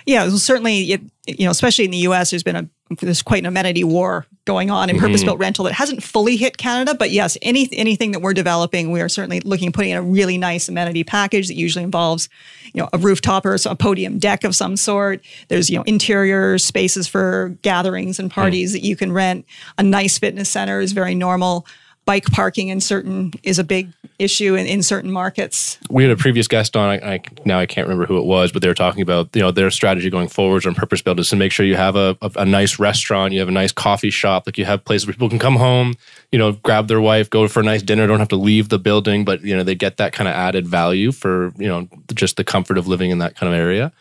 Yeah, 0.05 0.25
well, 0.25 0.37
certainly, 0.37 0.91
it, 0.91 1.01
you 1.25 1.45
know, 1.45 1.51
especially 1.51 1.85
in 1.85 1.91
the 1.91 1.97
U.S., 1.97 2.29
there's 2.29 2.43
been 2.43 2.55
a 2.55 2.69
there's 2.99 3.21
quite 3.23 3.41
an 3.41 3.47
amenity 3.47 3.83
war 3.83 4.27
going 4.45 4.69
on 4.69 4.89
in 4.89 4.95
mm-hmm. 4.95 5.05
purpose-built 5.05 5.39
rental 5.39 5.65
that 5.65 5.73
hasn't 5.73 6.03
fully 6.03 6.35
hit 6.35 6.57
Canada. 6.57 6.93
But 6.93 7.11
yes, 7.11 7.37
any 7.41 7.67
anything 7.71 8.11
that 8.11 8.21
we're 8.21 8.33
developing, 8.33 8.91
we 8.91 9.01
are 9.01 9.09
certainly 9.09 9.39
looking 9.39 9.69
at 9.69 9.73
putting 9.73 9.91
in 9.91 9.97
a 9.97 10.01
really 10.01 10.37
nice 10.37 10.69
amenity 10.69 11.03
package 11.03 11.47
that 11.47 11.55
usually 11.55 11.83
involves, 11.83 12.29
you 12.73 12.81
know, 12.81 12.89
a 12.93 12.97
rooftop 12.97 13.45
or 13.45 13.55
a 13.65 13.75
podium 13.75 14.19
deck 14.19 14.43
of 14.43 14.55
some 14.55 14.77
sort. 14.77 15.21
There's 15.47 15.69
you 15.69 15.77
know 15.77 15.83
interior 15.83 16.57
spaces 16.57 17.07
for 17.07 17.57
gatherings 17.61 18.19
and 18.19 18.31
hmm. 18.31 18.35
parties 18.35 18.73
that 18.73 18.83
you 18.83 18.95
can 18.95 19.11
rent. 19.11 19.45
A 19.77 19.83
nice 19.83 20.19
fitness 20.19 20.49
center 20.49 20.81
is 20.81 20.91
very 20.91 21.15
normal. 21.15 21.65
Bike 22.05 22.25
parking 22.31 22.67
in 22.67 22.81
certain 22.81 23.31
is 23.43 23.59
a 23.59 23.63
big 23.63 23.89
issue 24.19 24.55
in, 24.55 24.65
in 24.65 24.83
certain 24.83 25.11
markets. 25.11 25.79
We 25.89 26.03
had 26.03 26.11
a 26.11 26.17
previous 26.17 26.47
guest 26.47 26.75
on. 26.75 26.89
I, 26.89 27.13
I 27.13 27.19
now 27.45 27.59
I 27.59 27.65
can't 27.65 27.87
remember 27.87 28.05
who 28.05 28.17
it 28.17 28.25
was, 28.25 28.51
but 28.51 28.61
they 28.61 28.67
were 28.67 28.73
talking 28.73 29.01
about 29.01 29.29
you 29.33 29.41
know 29.41 29.51
their 29.51 29.71
strategy 29.71 30.09
going 30.09 30.27
forwards 30.27 30.65
on 30.65 30.75
purpose 30.75 31.01
built 31.01 31.19
is 31.19 31.29
to 31.29 31.35
make 31.35 31.51
sure 31.51 31.65
you 31.65 31.75
have 31.75 31.95
a, 31.95 32.17
a, 32.21 32.31
a 32.37 32.45
nice 32.45 32.79
restaurant, 32.79 33.33
you 33.33 33.39
have 33.39 33.49
a 33.49 33.53
nice 33.53 33.71
coffee 33.71 34.09
shop, 34.09 34.45
like 34.45 34.57
you 34.57 34.65
have 34.65 34.83
places 34.83 35.07
where 35.07 35.13
people 35.13 35.29
can 35.29 35.39
come 35.39 35.55
home, 35.55 35.95
you 36.31 36.39
know, 36.39 36.53
grab 36.53 36.87
their 36.87 37.01
wife, 37.01 37.29
go 37.29 37.47
for 37.47 37.61
a 37.61 37.63
nice 37.63 37.81
dinner, 37.81 38.05
don't 38.07 38.19
have 38.19 38.29
to 38.29 38.35
leave 38.35 38.69
the 38.69 38.79
building, 38.79 39.23
but 39.23 39.41
you 39.41 39.55
know 39.55 39.63
they 39.63 39.75
get 39.75 39.97
that 39.97 40.13
kind 40.13 40.27
of 40.27 40.35
added 40.35 40.67
value 40.67 41.11
for 41.11 41.53
you 41.57 41.67
know 41.67 41.87
just 42.13 42.37
the 42.37 42.43
comfort 42.43 42.77
of 42.77 42.87
living 42.87 43.11
in 43.11 43.19
that 43.19 43.35
kind 43.35 43.53
of 43.53 43.57
area. 43.57 43.91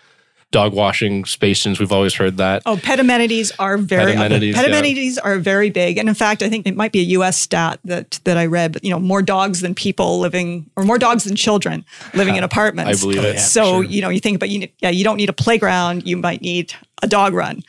Dog 0.52 0.74
washing 0.74 1.24
stations, 1.24 1.80
we've 1.80 1.90
always 1.90 2.14
heard 2.14 2.36
that. 2.36 2.62
Oh, 2.66 2.76
pet 2.76 3.00
amenities 3.00 3.50
are 3.58 3.76
very 3.76 4.12
Pet 4.12 4.16
amenities, 4.16 4.54
pet 4.54 5.24
yeah. 5.24 5.30
are 5.30 5.38
very 5.38 5.70
big, 5.70 5.98
and 5.98 6.08
in 6.08 6.14
fact, 6.14 6.42
I 6.42 6.48
think 6.48 6.66
it 6.66 6.76
might 6.76 6.92
be 6.92 7.00
a 7.00 7.04
U.S. 7.16 7.36
stat 7.38 7.80
that 7.84 8.20
that 8.24 8.36
I 8.36 8.46
read. 8.46 8.72
But 8.72 8.84
you 8.84 8.90
know, 8.90 9.00
more 9.00 9.22
dogs 9.22 9.60
than 9.62 9.74
people 9.74 10.20
living, 10.20 10.70
or 10.76 10.84
more 10.84 10.98
dogs 10.98 11.24
than 11.24 11.34
children 11.36 11.84
living 12.14 12.36
in 12.36 12.44
apartments. 12.52 13.02
I 13.02 13.02
believe 13.02 13.24
it. 13.24 13.40
So 13.40 13.80
you 13.80 14.00
know, 14.02 14.10
you 14.10 14.20
think 14.20 14.36
about 14.36 14.50
you. 14.50 14.68
Yeah, 14.78 14.90
you 14.90 15.04
don't 15.04 15.16
need 15.16 15.30
a 15.30 15.32
playground. 15.34 16.06
You 16.06 16.18
might 16.18 16.42
need 16.42 16.74
a 17.02 17.08
dog 17.08 17.34
run. 17.34 17.62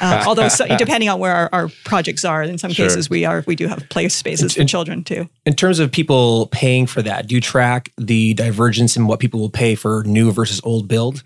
Uh, 0.00 0.24
although, 0.26 0.48
so, 0.48 0.66
depending 0.76 1.08
on 1.08 1.20
where 1.20 1.32
our, 1.34 1.48
our 1.52 1.68
projects 1.84 2.24
are, 2.24 2.42
in 2.42 2.58
some 2.58 2.72
Sure. 2.72 2.86
cases 2.86 3.08
we 3.08 3.24
are 3.24 3.44
we 3.46 3.54
do 3.54 3.68
have 3.68 3.88
play 3.88 4.08
spaces 4.08 4.54
for 4.54 4.64
children 4.64 5.04
too. 5.04 5.28
In 5.46 5.54
terms 5.54 5.78
of 5.78 5.92
people 5.92 6.48
paying 6.48 6.86
for 6.86 7.02
that, 7.02 7.26
do 7.26 7.34
you 7.34 7.40
track 7.40 7.92
the 7.98 8.34
divergence 8.34 8.96
in 8.96 9.06
what 9.06 9.20
people 9.20 9.40
will 9.40 9.50
pay 9.50 9.74
for 9.74 10.02
new 10.04 10.32
versus 10.32 10.60
old 10.64 10.88
build? 10.88 11.22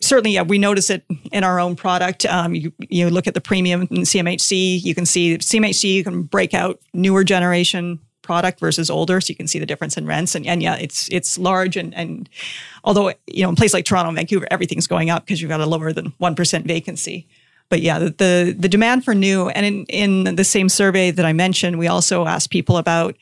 Certainly, 0.00 0.32
yeah, 0.32 0.42
we 0.42 0.58
notice 0.58 0.90
it 0.90 1.04
in 1.32 1.44
our 1.44 1.60
own 1.60 1.76
product. 1.76 2.26
Um, 2.26 2.54
you, 2.54 2.72
you 2.78 3.10
look 3.10 3.26
at 3.26 3.34
the 3.34 3.40
premium 3.40 3.82
in 3.82 4.02
CMHC, 4.02 4.82
you 4.82 4.94
can 4.94 5.06
see 5.06 5.38
CMHC, 5.38 5.94
you 5.94 6.04
can 6.04 6.22
break 6.22 6.54
out 6.54 6.80
newer 6.92 7.24
generation 7.24 8.00
product 8.22 8.60
versus 8.60 8.90
older, 8.90 9.20
so 9.20 9.30
you 9.30 9.34
can 9.34 9.48
see 9.48 9.58
the 9.58 9.66
difference 9.66 9.96
in 9.96 10.06
rents. 10.06 10.34
And, 10.34 10.46
and 10.46 10.62
yeah, 10.62 10.76
it's 10.76 11.08
it's 11.10 11.38
large. 11.38 11.76
And, 11.76 11.94
and 11.94 12.28
although, 12.84 13.12
you 13.26 13.42
know, 13.42 13.48
in 13.50 13.56
places 13.56 13.74
like 13.74 13.84
Toronto 13.84 14.12
Vancouver, 14.12 14.46
everything's 14.50 14.86
going 14.86 15.10
up 15.10 15.24
because 15.24 15.42
you've 15.42 15.48
got 15.48 15.60
a 15.60 15.66
lower 15.66 15.92
than 15.92 16.12
1% 16.20 16.64
vacancy. 16.64 17.26
But 17.68 17.82
yeah, 17.82 17.98
the, 17.98 18.10
the, 18.10 18.56
the 18.58 18.68
demand 18.68 19.04
for 19.04 19.14
new, 19.14 19.48
and 19.50 19.64
in, 19.64 20.24
in 20.26 20.36
the 20.36 20.44
same 20.44 20.68
survey 20.68 21.12
that 21.12 21.24
I 21.24 21.32
mentioned, 21.32 21.78
we 21.78 21.86
also 21.86 22.26
asked 22.26 22.50
people 22.50 22.76
about 22.76 23.16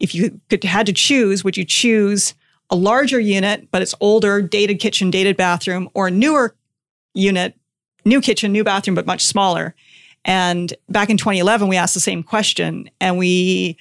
if 0.00 0.14
you 0.14 0.40
could 0.48 0.64
had 0.64 0.86
to 0.86 0.92
choose, 0.92 1.44
would 1.44 1.56
you 1.56 1.64
choose 1.64 2.34
a 2.70 2.76
larger 2.76 3.18
unit, 3.20 3.68
but 3.70 3.82
it's 3.82 3.94
older, 4.00 4.40
dated 4.40 4.78
kitchen, 4.78 5.10
dated 5.10 5.36
bathroom, 5.36 5.88
or 5.94 6.06
a 6.06 6.10
newer 6.10 6.54
unit, 7.14 7.54
new 8.04 8.20
kitchen, 8.20 8.52
new 8.52 8.64
bathroom, 8.64 8.94
but 8.94 9.06
much 9.06 9.24
smaller? 9.24 9.74
And 10.24 10.72
back 10.88 11.10
in 11.10 11.16
2011, 11.16 11.68
we 11.68 11.76
asked 11.76 11.94
the 11.94 12.00
same 12.00 12.22
question, 12.22 12.90
and 13.00 13.18
we 13.18 13.76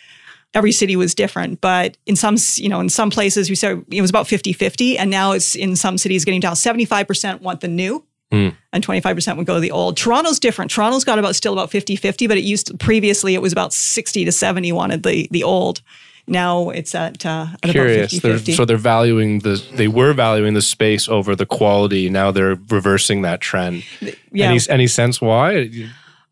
every 0.54 0.72
city 0.72 0.96
was 0.96 1.14
different 1.14 1.62
but 1.62 1.96
in 2.08 2.16
some 2.16 2.36
you 2.56 2.68
know 2.68 2.80
in 2.80 2.90
some 2.90 3.12
places 3.12 3.50
we 3.50 3.56
said 3.56 3.86
it 3.92 4.02
was 4.02 4.10
about 4.10 4.26
50-50 4.26 4.98
and 4.98 5.12
now 5.12 5.32
it's 5.32 5.56
in 5.56 5.76
some 5.76 5.98
cities 5.98 6.26
getting 6.26 6.40
down 6.40 6.56
75% 6.56 7.42
want 7.42 7.62
the 7.62 7.68
new 7.68 8.04
hmm. 8.32 8.50
and 8.74 8.84
25% 8.86 9.38
would 9.38 9.46
go 9.46 9.56
to 9.56 9.60
the 9.60 9.72
old. 9.72 9.96
Toronto's 9.98 10.40
different. 10.40 10.72
Toronto's 10.72 11.04
got 11.04 11.20
about 11.20 11.36
still 11.36 11.54
about 11.54 11.70
50-50 11.70 12.28
but 12.28 12.38
it 12.38 12.44
used 12.44 12.68
to 12.68 12.78
previously 12.78 13.36
it 13.36 13.42
was 13.42 13.52
about 13.52 13.74
60 13.74 14.26
to 14.26 14.32
70 14.32 14.72
wanted 14.72 15.04
the 15.04 15.28
the 15.30 15.44
old 15.44 15.82
now 16.30 16.70
it's 16.70 16.94
at, 16.96 17.26
uh, 17.26 17.48
at 17.64 17.72
Curious. 17.72 18.14
about 18.18 18.22
They're, 18.30 18.38
50-50 18.38 18.56
so 18.56 18.66
they're 18.66 18.78
valuing 18.78 19.40
the 19.40 19.64
they 19.76 19.88
were 19.88 20.14
valuing 20.14 20.54
the 20.54 20.62
space 20.62 21.08
over 21.10 21.36
the 21.36 21.46
quality. 21.46 22.10
Now 22.10 22.32
they're 22.32 22.56
reversing 22.70 23.22
that 23.24 23.42
trend. 23.42 23.84
yeah. 24.32 24.50
Any 24.50 24.60
any 24.70 24.88
sense 24.88 25.20
why? 25.22 25.70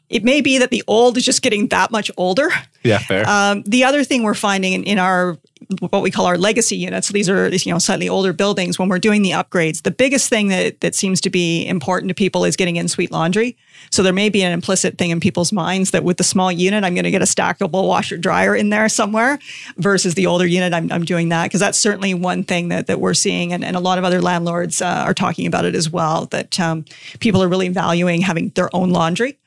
it 0.10 0.24
may 0.24 0.40
be 0.40 0.58
that 0.58 0.72
the 0.72 0.84
old 0.88 1.18
is 1.18 1.26
just 1.26 1.42
getting 1.42 1.68
that 1.68 1.92
much 1.92 2.10
older 2.16 2.50
Yeah, 2.84 3.00
fair. 3.00 3.28
Um, 3.28 3.64
the 3.64 3.84
other 3.84 4.06
thing 4.06 4.24
we're 4.24 4.34
finding 4.34 4.72
in, 4.74 4.84
in 4.86 5.00
our 5.00 5.38
what 5.80 6.02
we 6.02 6.12
call 6.12 6.26
our 6.26 6.38
legacy 6.38 6.78
units, 6.78 7.10
these 7.10 7.30
are 7.30 7.50
you 7.50 7.72
know 7.72 7.80
slightly 7.80 8.08
older 8.08 8.34
buildings. 8.34 8.80
When 8.80 8.90
we're 8.90 9.00
doing 9.00 9.22
the 9.22 9.32
upgrades, 9.32 9.84
the 9.84 9.92
biggest 9.92 10.30
thing 10.30 10.48
that 10.48 10.82
that 10.82 10.96
seems 10.96 11.22
to 11.22 11.30
be 11.30 11.66
important 11.68 12.10
to 12.10 12.16
people 12.16 12.46
is 12.46 12.56
getting 12.56 12.78
in 12.78 12.88
suite 12.88 13.12
laundry. 13.12 13.58
So 13.92 14.04
there 14.04 14.14
may 14.14 14.30
be 14.30 14.44
an 14.44 14.52
implicit 14.52 14.98
thing 14.98 15.12
in 15.12 15.20
people's 15.20 15.52
minds 15.54 15.92
that 15.92 16.04
with 16.04 16.18
the 16.18 16.24
small 16.24 16.52
unit, 16.52 16.84
I'm 16.84 16.94
going 16.94 17.04
to 17.04 17.12
get 17.12 17.22
a 17.22 17.26
stackable 17.26 17.88
washer 17.88 18.18
dryer 18.18 18.56
in 18.56 18.70
there 18.70 18.90
somewhere, 18.90 19.40
versus 19.78 20.16
the 20.16 20.28
older 20.28 20.46
unit, 20.46 20.74
I'm, 20.74 20.92
I'm 20.92 21.06
doing 21.06 21.30
that 21.30 21.46
because 21.46 21.60
that's 21.60 21.78
certainly 21.78 22.14
one 22.14 22.44
thing 22.44 22.70
that 22.70 22.88
that 22.88 23.00
we're 23.00 23.14
seeing, 23.14 23.54
and, 23.54 23.64
and 23.64 23.76
a 23.76 23.80
lot 23.80 23.98
of 23.98 24.04
other 24.04 24.22
landlords 24.22 24.82
uh, 24.82 25.04
are 25.06 25.14
talking 25.14 25.48
about 25.48 25.66
it 25.66 25.76
as 25.76 25.90
well. 25.90 26.26
That 26.28 26.60
um, 26.60 26.86
people 27.20 27.44
are 27.44 27.48
really 27.48 27.70
valuing 27.70 28.22
having 28.22 28.50
their 28.50 28.74
own 28.76 28.90
laundry. 28.90 29.38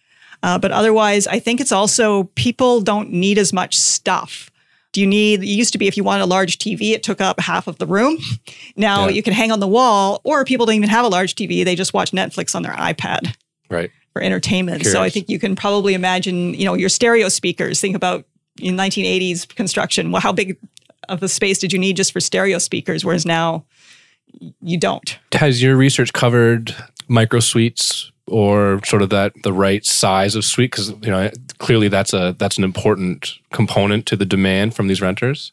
Uh, 0.42 0.58
but 0.58 0.70
otherwise, 0.70 1.26
I 1.26 1.38
think 1.38 1.60
it's 1.60 1.72
also 1.72 2.24
people 2.34 2.80
don't 2.80 3.10
need 3.10 3.36
as 3.36 3.52
much 3.52 3.78
stuff. 3.78 4.50
Do 4.92 5.00
you 5.00 5.06
need, 5.06 5.42
it 5.42 5.46
used 5.46 5.72
to 5.72 5.78
be 5.78 5.86
if 5.86 5.96
you 5.96 6.02
wanted 6.02 6.24
a 6.24 6.26
large 6.26 6.58
TV, 6.58 6.92
it 6.92 7.02
took 7.02 7.20
up 7.20 7.38
half 7.40 7.66
of 7.68 7.78
the 7.78 7.86
room. 7.86 8.18
Now 8.76 9.06
Yeah. 9.06 9.14
you 9.14 9.22
can 9.22 9.32
hang 9.32 9.52
on 9.52 9.60
the 9.60 9.68
wall, 9.68 10.20
or 10.24 10.44
people 10.44 10.66
don't 10.66 10.74
even 10.74 10.88
have 10.88 11.04
a 11.04 11.08
large 11.08 11.34
TV. 11.34 11.64
They 11.64 11.76
just 11.76 11.94
watch 11.94 12.10
Netflix 12.10 12.54
on 12.54 12.62
their 12.62 12.72
iPad 12.72 13.34
right. 13.68 13.90
for 14.12 14.20
entertainment. 14.22 14.84
So 14.86 15.00
I 15.02 15.10
think 15.10 15.28
you 15.28 15.38
can 15.38 15.54
probably 15.54 15.94
imagine, 15.94 16.54
you 16.54 16.64
know, 16.64 16.74
your 16.74 16.88
stereo 16.88 17.28
speakers. 17.28 17.80
Think 17.80 17.94
about 17.94 18.24
in 18.60 18.76
1980s 18.76 19.54
construction. 19.54 20.10
Well, 20.10 20.20
how 20.20 20.32
big 20.32 20.56
of 21.08 21.22
a 21.22 21.28
space 21.28 21.58
did 21.58 21.72
you 21.72 21.78
need 21.78 21.96
just 21.96 22.12
for 22.12 22.20
stereo 22.20 22.58
speakers? 22.58 23.04
Whereas 23.04 23.24
now 23.24 23.64
you 24.60 24.78
don't. 24.78 25.18
Has 25.32 25.62
your 25.62 25.76
research 25.76 26.12
covered 26.12 26.74
micro 27.08 27.40
suites 27.40 28.10
or 28.30 28.80
sort 28.84 29.02
of 29.02 29.10
that 29.10 29.32
the 29.42 29.52
right 29.52 29.84
size 29.84 30.34
of 30.34 30.44
suite? 30.44 30.70
Because 30.70 30.90
you 30.90 31.10
know 31.10 31.30
clearly 31.58 31.88
that's 31.88 32.12
a 32.12 32.34
that's 32.38 32.58
an 32.58 32.64
important 32.64 33.34
component 33.52 34.06
to 34.06 34.16
the 34.16 34.26
demand 34.26 34.74
from 34.74 34.86
these 34.86 35.00
renters. 35.00 35.52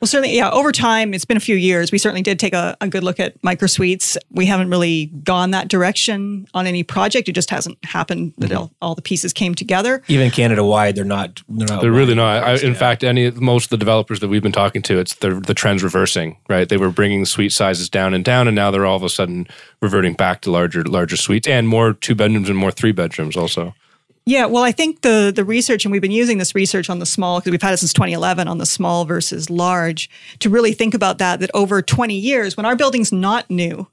Well, 0.00 0.06
certainly, 0.06 0.36
yeah. 0.36 0.50
Over 0.50 0.70
time, 0.70 1.12
it's 1.12 1.24
been 1.24 1.36
a 1.36 1.40
few 1.40 1.56
years. 1.56 1.90
We 1.90 1.98
certainly 1.98 2.22
did 2.22 2.38
take 2.38 2.54
a, 2.54 2.76
a 2.80 2.86
good 2.86 3.02
look 3.02 3.18
at 3.18 3.42
micro 3.42 3.66
suites. 3.66 4.16
We 4.30 4.46
haven't 4.46 4.70
really 4.70 5.06
gone 5.06 5.50
that 5.50 5.66
direction 5.66 6.46
on 6.54 6.68
any 6.68 6.84
project. 6.84 7.28
It 7.28 7.32
just 7.32 7.50
hasn't 7.50 7.84
happened 7.84 8.34
that 8.38 8.50
mm-hmm. 8.50 8.58
all, 8.58 8.72
all 8.80 8.94
the 8.94 9.02
pieces 9.02 9.32
came 9.32 9.56
together. 9.56 10.02
Even 10.06 10.30
Canada 10.30 10.64
wide, 10.64 10.94
they're 10.94 11.04
not. 11.04 11.42
They're, 11.48 11.66
not 11.66 11.80
They're 11.80 11.90
really 11.90 12.14
not. 12.14 12.44
I, 12.44 12.54
in 12.54 12.72
Yeah. 12.72 12.78
fact, 12.78 13.02
any 13.02 13.32
most 13.32 13.64
of 13.64 13.70
the 13.70 13.76
developers 13.76 14.20
that 14.20 14.28
we've 14.28 14.42
been 14.42 14.52
talking 14.52 14.82
to, 14.82 14.98
it's 14.98 15.14
the 15.16 15.40
the 15.40 15.54
trends 15.54 15.82
reversing. 15.82 16.36
Right, 16.48 16.68
they 16.68 16.76
were 16.76 16.90
bringing 16.90 17.24
suite 17.24 17.52
sizes 17.52 17.88
down 17.90 18.14
and 18.14 18.24
down, 18.24 18.46
and 18.46 18.54
now 18.54 18.70
they're 18.70 18.86
all 18.86 18.96
of 18.96 19.02
a 19.02 19.08
sudden 19.08 19.48
reverting 19.82 20.14
back 20.14 20.42
to 20.42 20.50
larger 20.52 20.84
larger 20.84 21.16
suites 21.16 21.48
and 21.48 21.66
more 21.66 21.92
two 21.94 22.14
bedrooms 22.14 22.48
and 22.48 22.56
more 22.56 22.70
three 22.70 22.92
bedrooms 22.92 23.36
also. 23.36 23.74
Yeah, 24.28 24.44
well, 24.44 24.62
I 24.62 24.72
think 24.72 25.00
the 25.00 25.32
the 25.34 25.42
research, 25.42 25.86
and 25.86 25.92
we've 25.92 26.02
been 26.02 26.10
using 26.10 26.36
this 26.36 26.54
research 26.54 26.90
on 26.90 26.98
the 26.98 27.06
small 27.06 27.40
because 27.40 27.50
we've 27.50 27.62
had 27.62 27.72
it 27.72 27.78
since 27.78 27.94
2011 27.94 28.46
on 28.46 28.58
the 28.58 28.66
small 28.66 29.06
versus 29.06 29.48
large 29.48 30.10
to 30.40 30.50
really 30.50 30.74
think 30.74 30.92
about 30.92 31.16
that. 31.16 31.40
That 31.40 31.50
over 31.54 31.80
20 31.80 32.14
years, 32.14 32.54
when 32.54 32.66
our 32.66 32.76
building's 32.76 33.10
not 33.10 33.48
new, 33.48 33.88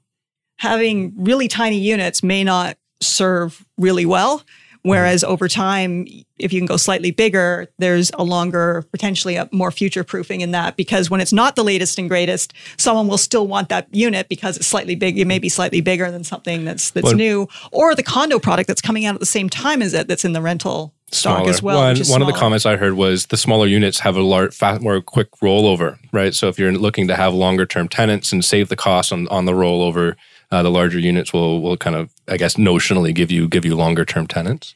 having 0.58 1.14
really 1.16 1.48
tiny 1.48 1.78
units 1.78 2.22
may 2.22 2.44
not 2.44 2.76
serve 3.00 3.64
really 3.78 4.04
well. 4.04 4.42
Whereas 4.86 5.24
over 5.24 5.48
time, 5.48 6.06
if 6.38 6.52
you 6.52 6.60
can 6.60 6.66
go 6.66 6.76
slightly 6.76 7.10
bigger, 7.10 7.66
there's 7.78 8.12
a 8.14 8.22
longer, 8.22 8.84
potentially 8.92 9.34
a 9.34 9.48
more 9.50 9.72
future 9.72 10.04
proofing 10.04 10.42
in 10.42 10.52
that 10.52 10.76
because 10.76 11.10
when 11.10 11.20
it's 11.20 11.32
not 11.32 11.56
the 11.56 11.64
latest 11.64 11.98
and 11.98 12.08
greatest, 12.08 12.52
someone 12.78 13.08
will 13.08 13.18
still 13.18 13.48
want 13.48 13.68
that 13.70 13.88
unit 13.92 14.28
because 14.28 14.56
it's 14.56 14.66
slightly 14.68 14.94
big. 14.94 15.18
It 15.18 15.24
may 15.24 15.40
be 15.40 15.48
slightly 15.48 15.80
bigger 15.80 16.08
than 16.12 16.22
something 16.22 16.64
that's 16.64 16.90
that's 16.90 17.06
Well- 17.06 17.14
new, 17.14 17.48
or 17.72 17.96
the 17.96 18.04
condo 18.04 18.38
product 18.38 18.68
that's 18.68 18.80
coming 18.80 19.04
out 19.06 19.14
at 19.14 19.20
the 19.20 19.26
same 19.26 19.50
time 19.50 19.82
as 19.82 19.92
it 19.92 20.06
that's 20.06 20.24
in 20.24 20.34
the 20.34 20.40
rental 20.42 20.94
stock 21.10 21.38
Smaller. 21.38 21.50
as 21.50 21.62
well. 21.62 21.78
One, 21.78 21.96
one 22.08 22.20
of 22.22 22.28
the 22.28 22.34
comments 22.34 22.64
I 22.64 22.76
heard 22.76 22.94
was 22.94 23.26
the 23.26 23.36
smaller 23.36 23.66
units 23.66 24.00
have 24.00 24.16
a 24.16 24.22
lar- 24.22 24.50
fat, 24.52 24.82
more 24.82 25.00
quick 25.00 25.30
rollover, 25.42 25.98
right? 26.12 26.32
So 26.32 26.48
if 26.48 26.58
you're 26.60 26.72
looking 26.72 27.08
to 27.08 27.16
have 27.16 27.34
longer 27.34 27.66
term 27.66 27.88
tenants 27.88 28.32
and 28.32 28.44
save 28.44 28.68
the 28.68 28.76
cost 28.76 29.12
on, 29.12 29.26
on 29.28 29.46
the 29.46 29.52
rollover, 29.52 30.14
uh, 30.50 30.62
the 30.62 30.70
larger 30.70 30.98
units 30.98 31.32
will 31.32 31.60
will 31.60 31.76
kind 31.76 31.96
of, 31.96 32.10
I 32.28 32.36
guess, 32.36 32.54
notionally 32.56 33.14
give 33.14 33.30
you 33.30 33.48
give 33.48 33.64
you 33.64 33.74
longer 33.74 34.04
term 34.04 34.26
tenants. 34.26 34.74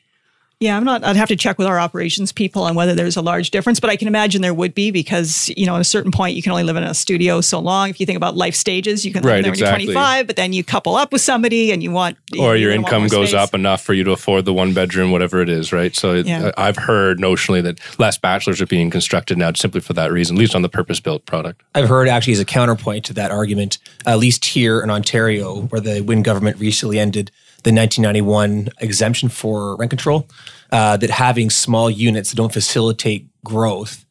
Yeah, 0.62 0.76
I'm 0.76 0.84
not. 0.84 1.02
I'd 1.04 1.16
have 1.16 1.28
to 1.28 1.36
check 1.36 1.56
with 1.56 1.66
our 1.66 1.80
operations 1.80 2.32
people 2.32 2.64
on 2.64 2.74
whether 2.74 2.94
there's 2.94 3.16
a 3.16 3.22
large 3.22 3.50
difference, 3.50 3.80
but 3.80 3.88
I 3.88 3.96
can 3.96 4.08
imagine 4.08 4.42
there 4.42 4.52
would 4.52 4.74
be 4.74 4.90
because 4.90 5.48
you 5.56 5.64
know 5.64 5.74
at 5.76 5.80
a 5.80 5.84
certain 5.84 6.12
point 6.12 6.36
you 6.36 6.42
can 6.42 6.52
only 6.52 6.64
live 6.64 6.76
in 6.76 6.82
a 6.82 6.92
studio 6.92 7.40
so 7.40 7.58
long. 7.60 7.88
If 7.88 7.98
you 7.98 8.04
think 8.04 8.18
about 8.18 8.36
life 8.36 8.54
stages, 8.54 9.06
you 9.06 9.10
can 9.10 9.22
live 9.22 9.32
Right, 9.32 9.42
there 9.42 9.52
exactly. 9.52 9.86
when 9.86 9.94
you're 9.94 10.02
25, 10.02 10.26
but 10.26 10.36
then 10.36 10.52
you 10.52 10.62
couple 10.62 10.96
up 10.96 11.12
with 11.12 11.22
somebody 11.22 11.72
and 11.72 11.82
you 11.82 11.90
want 11.90 12.18
or 12.38 12.56
you 12.56 12.64
your 12.66 12.72
income 12.72 13.06
goes 13.08 13.30
space. 13.30 13.40
up 13.40 13.54
enough 13.54 13.80
for 13.80 13.94
you 13.94 14.04
to 14.04 14.10
afford 14.10 14.44
the 14.44 14.52
one 14.52 14.74
bedroom, 14.74 15.12
whatever 15.12 15.40
it 15.40 15.48
is, 15.48 15.72
right? 15.72 15.96
So 15.96 16.16
it, 16.16 16.26
Yeah. 16.26 16.50
I've 16.58 16.76
heard 16.76 17.20
notionally 17.20 17.62
that 17.62 17.80
less 17.98 18.18
bachelors 18.18 18.60
are 18.60 18.66
being 18.66 18.90
constructed 18.90 19.38
now 19.38 19.52
simply 19.54 19.80
for 19.80 19.94
that 19.94 20.12
reason, 20.12 20.36
at 20.36 20.40
least 20.40 20.54
on 20.54 20.60
the 20.60 20.68
purpose 20.68 21.00
built 21.00 21.24
product. 21.24 21.62
I've 21.74 21.88
heard 21.88 22.06
actually 22.06 22.34
as 22.34 22.38
a 22.40 22.44
counterpoint 22.44 23.06
to 23.06 23.14
that 23.14 23.30
argument, 23.30 23.78
at 24.04 24.18
least 24.18 24.44
here 24.44 24.82
in 24.82 24.90
Ontario, 24.90 25.62
where 25.70 25.80
the 25.80 26.02
Wynne 26.02 26.22
government 26.22 26.58
recently 26.58 26.98
ended 26.98 27.30
the 27.62 27.72
1991 27.72 28.70
exemption 28.80 29.28
for 29.28 29.76
rent 29.76 29.90
control, 29.90 30.28
uh, 30.72 30.96
that 30.96 31.10
having 31.10 31.50
small 31.50 31.90
units 31.90 32.30
that 32.30 32.36
don't 32.36 32.52
facilitate 32.52 33.26
growth 33.44 34.04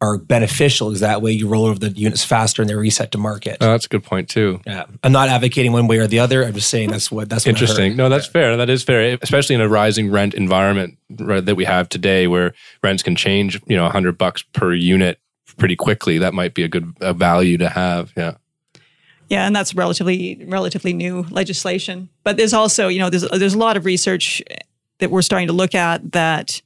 are 0.00 0.18
beneficial 0.18 0.88
because 0.88 1.00
that 1.00 1.22
way 1.22 1.32
you 1.32 1.48
roll 1.48 1.64
over 1.64 1.78
the 1.78 1.88
units 1.90 2.24
faster 2.24 2.60
and 2.60 2.68
they're 2.68 2.78
reset 2.78 3.10
to 3.12 3.18
market. 3.18 3.56
Oh, 3.60 3.70
that's 3.70 3.86
a 3.86 3.88
good 3.88 4.04
point 4.04 4.28
too. 4.28 4.60
yeah. 4.66 4.84
I'm 5.02 5.12
not 5.12 5.28
advocating 5.28 5.72
one 5.72 5.86
way 5.86 5.98
or 5.98 6.06
the 6.06 6.18
other. 6.18 6.44
I'm 6.44 6.52
just 6.52 6.68
saying 6.68 6.90
that's 6.90 7.10
what 7.10 7.30
that's 7.30 7.46
what 7.46 7.50
I 7.50 7.52
heard. 7.52 7.62
Interesting. 7.62 7.96
No, 7.96 8.08
that's 8.08 8.26
fair. 8.26 8.56
That 8.56 8.68
is 8.68 8.82
fair, 8.82 9.16
especially 9.22 9.54
in 9.54 9.60
a 9.60 9.68
rising 9.68 10.10
rent 10.10 10.34
environment 10.34 10.98
right, 11.18 11.44
that 11.44 11.54
we 11.54 11.64
have 11.64 11.88
today, 11.88 12.26
where 12.26 12.54
rents 12.82 13.02
can 13.02 13.16
change. 13.16 13.60
You 13.66 13.76
know, 13.76 13.88
hundred 13.88 14.18
bucks 14.18 14.42
per 14.42 14.74
unit 14.74 15.18
pretty 15.56 15.76
quickly. 15.76 16.18
That 16.18 16.34
might 16.34 16.54
be 16.54 16.64
a 16.64 16.68
good 16.68 16.92
a 17.00 17.14
value 17.14 17.56
to 17.58 17.68
have. 17.68 18.12
Yeah. 18.16 18.34
Yeah, 19.28 19.46
and 19.46 19.56
that's 19.56 19.74
relatively 19.74 20.44
relatively 20.46 20.92
new 20.92 21.24
legislation. 21.30 22.08
But 22.24 22.36
there's 22.36 22.52
also, 22.52 22.88
you 22.88 22.98
know, 22.98 23.10
there's 23.10 23.28
there's 23.30 23.54
a 23.54 23.58
lot 23.58 23.76
of 23.76 23.84
research 23.84 24.42
that 24.98 25.10
we're 25.10 25.22
starting 25.22 25.48
to 25.48 25.54
look 25.54 25.74
at 25.74 26.12
that, 26.12 26.60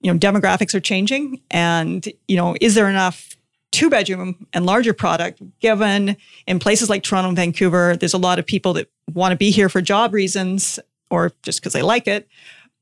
you 0.00 0.12
know, 0.12 0.18
demographics 0.18 0.74
are 0.74 0.80
changing, 0.80 1.40
and 1.50 2.06
you 2.28 2.36
know, 2.36 2.56
is 2.60 2.74
there 2.74 2.88
enough 2.88 3.36
two 3.72 3.90
bedroom 3.90 4.46
and 4.52 4.66
larger 4.66 4.92
product 4.94 5.42
given 5.60 6.16
in 6.46 6.58
places 6.58 6.88
like 6.90 7.02
Toronto 7.02 7.28
and 7.28 7.36
Vancouver? 7.36 7.96
There's 7.96 8.14
a 8.14 8.18
lot 8.18 8.38
of 8.38 8.46
people 8.46 8.72
that 8.74 8.88
want 9.12 9.32
to 9.32 9.36
be 9.36 9.50
here 9.50 9.68
for 9.68 9.80
job 9.80 10.12
reasons 10.12 10.78
or 11.10 11.32
just 11.42 11.60
because 11.60 11.72
they 11.72 11.82
like 11.82 12.08
it, 12.08 12.28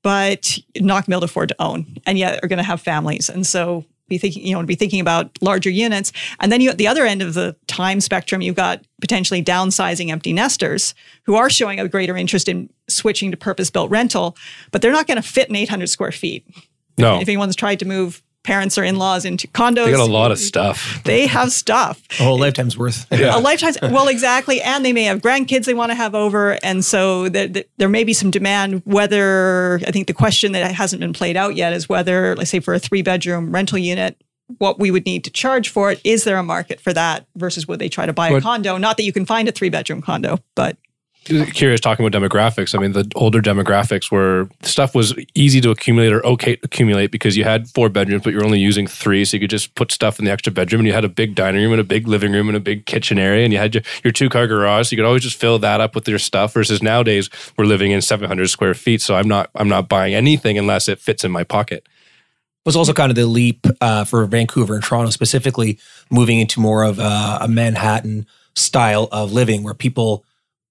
but 0.03 0.59
not 0.81 1.07
be 1.07 1.13
able 1.13 1.21
to 1.21 1.27
afford 1.27 1.51
to 1.51 1.57
own, 1.59 1.99
and 2.07 2.19
yet 2.19 2.43
are 2.43 2.49
going 2.49 2.59
to 2.59 2.63
have 2.63 2.81
families, 2.81 3.29
and 3.29 3.47
so 3.47 3.85
be 4.09 4.19
thinking, 4.19 4.47
you 4.47 4.55
know, 4.55 4.63
be 4.65 4.75
thinking 4.75 5.01
about 5.01 5.31
larger 5.41 5.71
units. 5.71 6.13
And 6.41 6.53
then 6.53 6.61
you 6.61 6.71
at 6.71 6.79
the 6.79 6.87
other 6.87 7.05
end 7.05 7.23
of 7.23 7.35
the 7.35 7.57
time 7.67 8.01
spectrum, 8.01 8.41
you've 8.43 8.55
got 8.57 8.85
potentially 9.01 9.43
downsizing 9.43 10.11
empty 10.11 10.33
nesters 10.33 10.95
who 11.25 11.35
are 11.35 11.51
showing 11.51 11.81
a 11.81 11.89
greater 11.89 12.17
interest 12.17 12.49
in 12.49 12.71
switching 12.89 13.31
to 13.31 13.37
purpose-built 13.37 13.91
rental, 13.91 14.37
but 14.71 14.83
they're 14.83 14.93
not 14.93 15.07
going 15.07 15.21
to 15.21 15.27
fit 15.27 15.49
in 15.49 15.57
800 15.57 15.89
square 15.89 16.13
feet. 16.13 16.47
No, 16.97 17.21
If 17.21 17.29
anyone's 17.29 17.57
tried 17.57 17.81
to 17.81 17.87
move 17.87 18.23
parents 18.45 18.79
or 18.79 18.85
in-laws 18.85 19.25
into 19.25 19.49
condos, 19.49 19.87
they 19.87 19.91
got 19.91 20.01
a 20.09 20.13
lot 20.13 20.31
of 20.31 20.39
stuff. 20.39 21.01
They 21.05 21.27
have 21.27 21.51
stuff. 21.51 22.01
A 22.21 22.25
whole 22.25 22.39
lifetime's 22.39 22.79
worth. 22.79 23.07
A 23.11 23.39
lifetime's, 23.41 23.79
Well, 23.83 24.07
exactly. 24.09 24.61
And 24.63 24.85
they 24.85 24.93
may 24.93 25.05
have 25.05 25.21
grandkids 25.21 25.65
they 25.65 25.75
want 25.75 25.91
to 25.91 25.95
have 25.97 26.15
over. 26.15 26.59
And 26.63 26.85
so 26.85 27.29
there, 27.29 27.49
there- 27.49 27.65
there 27.79 27.89
may 27.89 28.05
be 28.05 28.13
some 28.13 28.31
demand. 28.31 28.83
Whether, 28.85 29.81
I 29.87 29.91
think 29.91 30.07
the 30.07 30.13
question 30.15 30.53
that 30.53 30.71
hasn't 30.73 31.01
been 31.01 31.13
played 31.13 31.37
out 31.37 31.57
yet 31.57 31.73
is 31.73 31.89
whether, 31.89 32.37
let's 32.37 32.51
say, 32.51 32.61
for 32.61 32.75
a 32.75 32.79
three 32.79 33.03
bedroom 33.03 33.51
rental 33.53 33.79
unit, 33.79 34.17
what 34.59 34.79
we 34.79 34.91
would 34.91 35.07
need 35.07 35.25
to 35.25 35.31
charge 35.31 35.71
for 35.71 35.91
it. 35.91 36.01
Is 36.05 36.25
there 36.25 36.37
a 36.37 36.43
market 36.43 36.81
for 36.81 36.93
that 36.93 37.27
versus 37.37 37.67
would 37.67 37.79
they 37.79 37.89
try 37.89 38.05
to 38.07 38.13
buy 38.13 38.29
a 38.29 38.33
But- 38.33 38.43
condo? 38.43 38.77
Not 38.77 38.97
that 38.99 39.05
you 39.05 39.13
can 39.13 39.25
find 39.27 39.49
a 39.49 39.53
three 39.53 39.71
bedroom 39.71 40.03
condo, 40.03 40.39
but 40.55 40.77
curious 41.25 41.81
talking 41.81 42.07
about 42.07 42.19
demographics. 42.19 42.75
I 42.75 42.79
mean, 42.81 42.93
the 42.93 43.11
older 43.15 43.41
demographics 43.41 44.11
where 44.11 44.49
stuff 44.63 44.95
was 44.95 45.15
easy 45.35 45.61
to 45.63 45.71
accumulate 45.71 46.13
or 46.13 46.25
okay 46.27 46.59
accumulate 46.63 47.11
because 47.11 47.37
you 47.37 47.45
had 47.45 47.69
four 47.69 47.89
bedrooms, 47.89 48.23
but 48.23 48.33
you're 48.33 48.45
only 48.45 48.59
using 48.59 48.87
three. 48.87 49.25
So 49.25 49.37
you 49.37 49.41
could 49.41 49.51
just 49.51 49.75
put 49.75 49.91
stuff 49.91 50.19
in 50.19 50.25
the 50.25 50.31
extra 50.31 50.53
bedroom 50.53 50.81
and 50.81 50.87
you 50.87 50.93
had 50.93 51.05
a 51.05 51.09
big 51.09 51.35
dining 51.35 51.63
room 51.63 51.73
and 51.73 51.81
a 51.81 51.85
big 51.85 52.07
living 52.07 52.33
room 52.33 52.49
and 52.49 52.57
a 52.57 52.61
big 52.61 52.87
kitchen 52.87 53.19
area 53.19 53.45
and 53.45 53.53
you 53.53 53.59
had 53.59 53.75
your, 53.75 53.83
your 54.03 54.13
two 54.13 54.29
car 54.29 54.47
garage. 54.47 54.89
So 54.89 54.93
you 54.93 55.03
could 55.03 55.07
always 55.07 55.23
just 55.23 55.37
fill 55.37 55.59
that 55.61 55.81
up 55.81 55.95
with 55.95 56.07
your 56.07 56.19
stuff 56.19 56.53
versus 56.53 56.83
nowadays 56.83 57.31
we're 57.57 57.65
living 57.65 57.91
in 57.91 58.03
700 58.03 58.49
square 58.49 58.75
feet. 58.75 59.01
So 59.01 59.15
I'm 59.15 59.29
not, 59.29 59.51
I'm 59.55 59.69
not 59.69 59.89
buying 59.89 60.15
anything 60.15 60.59
unless 60.59 60.89
it 60.89 60.99
fits 60.99 61.25
in 61.25 61.31
my 61.31 61.45
pocket. 61.45 61.87
was 62.65 62.77
also 62.77 62.93
kind 62.93 63.11
of 63.11 63.17
the 63.17 63.27
leap 63.27 63.67
uh, 63.81 64.05
for 64.05 64.25
Vancouver 64.27 64.75
and 64.75 64.85
Toronto 64.85 65.11
specifically, 65.11 65.79
moving 66.11 66.39
into 66.39 66.61
more 66.61 66.85
of 66.85 66.99
a 66.99 67.47
Manhattan 67.49 68.27
style 68.57 69.09
of 69.11 69.33
living 69.33 69.63
where 69.63 69.75
people 69.75 70.25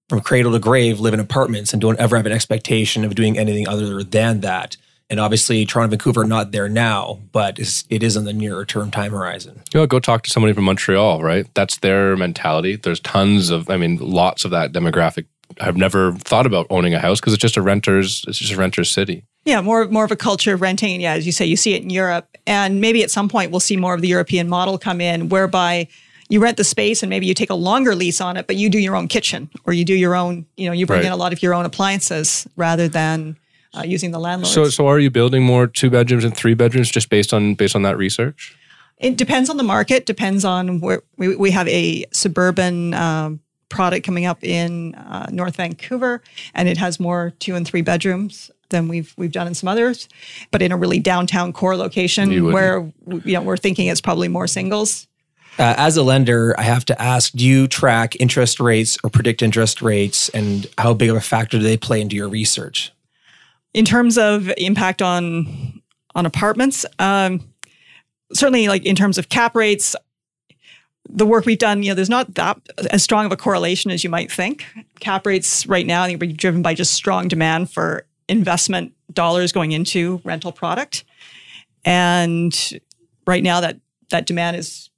from 0.08 0.20
cradle 0.20 0.52
to 0.52 0.58
grave 0.58 1.00
live 1.00 1.14
in 1.14 1.20
apartments 1.20 1.72
and 1.72 1.80
don't 1.80 1.98
ever 1.98 2.16
have 2.16 2.26
an 2.26 2.32
expectation 2.32 3.04
of 3.04 3.14
doing 3.14 3.38
anything 3.38 3.66
other 3.68 4.02
than 4.02 4.40
that. 4.40 4.76
And 5.10 5.20
obviously, 5.20 5.66
Toronto 5.66 5.92
and 5.92 6.00
Vancouver 6.00 6.22
are 6.22 6.26
not 6.26 6.52
there 6.52 6.68
now, 6.68 7.20
but 7.32 7.58
it's, 7.58 7.84
it 7.90 8.02
is 8.02 8.16
on 8.16 8.24
the 8.24 8.32
nearer 8.32 8.64
term 8.64 8.90
time 8.90 9.12
horizon. 9.12 9.62
You 9.72 9.80
know, 9.80 9.86
go 9.86 10.00
talk 10.00 10.22
to 10.22 10.30
somebody 10.30 10.54
from 10.54 10.64
Montreal, 10.64 11.22
right? 11.22 11.46
That's 11.54 11.78
their 11.78 12.16
mentality. 12.16 12.76
There's 12.76 13.00
tons 13.00 13.50
of, 13.50 13.68
I 13.68 13.76
mean, 13.76 13.96
lots 13.96 14.44
of 14.44 14.50
that 14.52 14.72
demographic. 14.72 15.26
I've 15.60 15.76
never 15.76 16.12
thought 16.12 16.46
about 16.46 16.66
owning 16.70 16.94
a 16.94 16.98
house 16.98 17.20
because 17.20 17.34
it's 17.34 17.42
just 17.42 17.58
a 17.58 17.62
renter's, 17.62 18.24
it's 18.26 18.38
just 18.38 18.52
a 18.52 18.56
renter's 18.56 18.90
city. 18.90 19.24
Yeah, 19.44 19.60
more 19.60 19.86
more 19.88 20.04
of 20.04 20.10
a 20.10 20.16
culture 20.16 20.54
of 20.54 20.62
renting. 20.62 20.94
And 20.94 21.02
yeah, 21.02 21.12
as 21.12 21.26
you 21.26 21.32
say, 21.32 21.44
you 21.44 21.56
see 21.56 21.74
it 21.74 21.82
in 21.82 21.90
Europe, 21.90 22.38
and 22.46 22.80
maybe 22.80 23.02
at 23.02 23.10
some 23.10 23.28
point 23.28 23.50
we'll 23.50 23.60
see 23.60 23.76
more 23.76 23.92
of 23.92 24.00
the 24.00 24.08
European 24.08 24.48
model 24.48 24.78
come 24.78 25.02
in, 25.02 25.28
whereby 25.28 25.86
you 26.34 26.40
rent 26.40 26.56
the 26.56 26.64
space 26.64 27.02
and 27.04 27.08
maybe 27.08 27.26
you 27.26 27.32
take 27.32 27.50
a 27.50 27.54
longer 27.54 27.94
lease 27.94 28.20
on 28.20 28.36
it, 28.36 28.48
but 28.48 28.56
you 28.56 28.68
do 28.68 28.78
your 28.78 28.96
own 28.96 29.06
kitchen 29.06 29.48
or 29.64 29.72
you 29.72 29.84
do 29.84 29.94
your 29.94 30.16
own. 30.16 30.44
You 30.56 30.66
know, 30.66 30.72
you 30.72 30.84
bring 30.84 30.98
Right. 30.98 31.06
in 31.06 31.12
a 31.12 31.16
lot 31.16 31.32
of 31.32 31.42
your 31.42 31.54
own 31.54 31.64
appliances 31.64 32.46
rather 32.56 32.88
than 32.88 33.36
uh, 33.76 33.84
using 33.84 34.10
the 34.10 34.18
landlord. 34.18 34.52
So, 34.52 34.64
so 34.68 34.88
are 34.88 34.98
you 34.98 35.10
building 35.10 35.44
more 35.44 35.68
two 35.68 35.90
bedrooms 35.90 36.24
and 36.24 36.36
three 36.36 36.54
bedrooms 36.54 36.90
just 36.90 37.08
based 37.08 37.32
on 37.32 37.54
based 37.54 37.76
on 37.76 37.82
that 37.82 37.96
research? 37.96 38.56
It 38.98 39.16
depends 39.16 39.48
on 39.48 39.56
the 39.58 39.62
market. 39.64 40.06
Depends 40.06 40.44
on 40.44 40.80
where 40.80 41.02
we, 41.16 41.36
we 41.36 41.50
have 41.52 41.68
a 41.68 42.04
suburban 42.12 42.94
um, 42.94 43.40
product 43.68 44.04
coming 44.04 44.26
up 44.26 44.42
in 44.42 44.94
uh, 44.96 45.26
North 45.30 45.56
Vancouver, 45.56 46.20
and 46.54 46.68
it 46.68 46.78
has 46.78 46.98
more 46.98 47.32
two 47.38 47.54
and 47.54 47.66
three 47.66 47.82
bedrooms 47.82 48.50
than 48.70 48.88
we've 48.88 49.14
we've 49.16 49.32
done 49.32 49.46
in 49.46 49.54
some 49.54 49.68
others, 49.68 50.08
but 50.50 50.62
in 50.62 50.72
a 50.72 50.76
really 50.76 50.98
downtown 50.98 51.52
core 51.52 51.76
location 51.76 52.30
You 52.30 52.46
where 52.46 52.92
you 53.24 53.34
know 53.34 53.42
we're 53.42 53.56
thinking 53.56 53.86
it's 53.88 54.00
probably 54.00 54.28
more 54.28 54.46
singles. 54.48 55.06
Uh, 55.56 55.74
as 55.76 55.96
a 55.96 56.02
lender, 56.02 56.54
I 56.58 56.62
have 56.62 56.84
to 56.86 57.00
ask 57.00 57.32
do 57.32 57.44
you 57.44 57.68
track 57.68 58.16
interest 58.20 58.58
rates 58.58 58.98
or 59.04 59.10
predict 59.10 59.42
interest 59.42 59.82
rates, 59.82 60.28
and 60.30 60.66
how 60.78 60.94
big 60.94 61.10
of 61.10 61.16
a 61.16 61.20
factor 61.20 61.58
do 61.58 61.62
they 61.62 61.76
play 61.76 62.00
into 62.00 62.16
your 62.16 62.28
research? 62.28 62.92
in 63.74 63.84
terms 63.84 64.16
of 64.16 64.50
impact 64.56 65.02
on 65.02 65.82
on 66.14 66.24
apartments 66.24 66.86
um, 67.00 67.40
certainly 68.32 68.68
like 68.68 68.86
in 68.86 68.96
terms 68.96 69.18
of 69.18 69.28
cap 69.28 69.54
rates 69.54 69.94
the 71.10 71.26
work 71.26 71.44
we've 71.44 71.58
done 71.58 71.82
you 71.82 71.90
know 71.90 71.94
there's 71.94 72.08
not 72.08 72.34
that 72.34 72.58
as 72.90 73.02
strong 73.02 73.26
of 73.26 73.32
a 73.32 73.36
correlation 73.36 73.90
as 73.90 74.02
you 74.02 74.08
might 74.08 74.32
think 74.32 74.64
cap 75.00 75.26
rates 75.26 75.66
right 75.66 75.86
now 75.86 76.04
i 76.04 76.06
think 76.06 76.22
are 76.22 76.26
driven 76.26 76.62
by 76.62 76.72
just 76.72 76.94
strong 76.94 77.28
demand 77.28 77.70
for 77.70 78.06
investment 78.28 78.92
dollars 79.12 79.52
going 79.52 79.72
into 79.72 80.22
rental 80.24 80.52
product 80.52 81.04
and 81.84 82.80
right 83.26 83.42
now 83.42 83.60
that 83.60 83.78
that 84.08 84.24
demand 84.24 84.56
is 84.56 84.88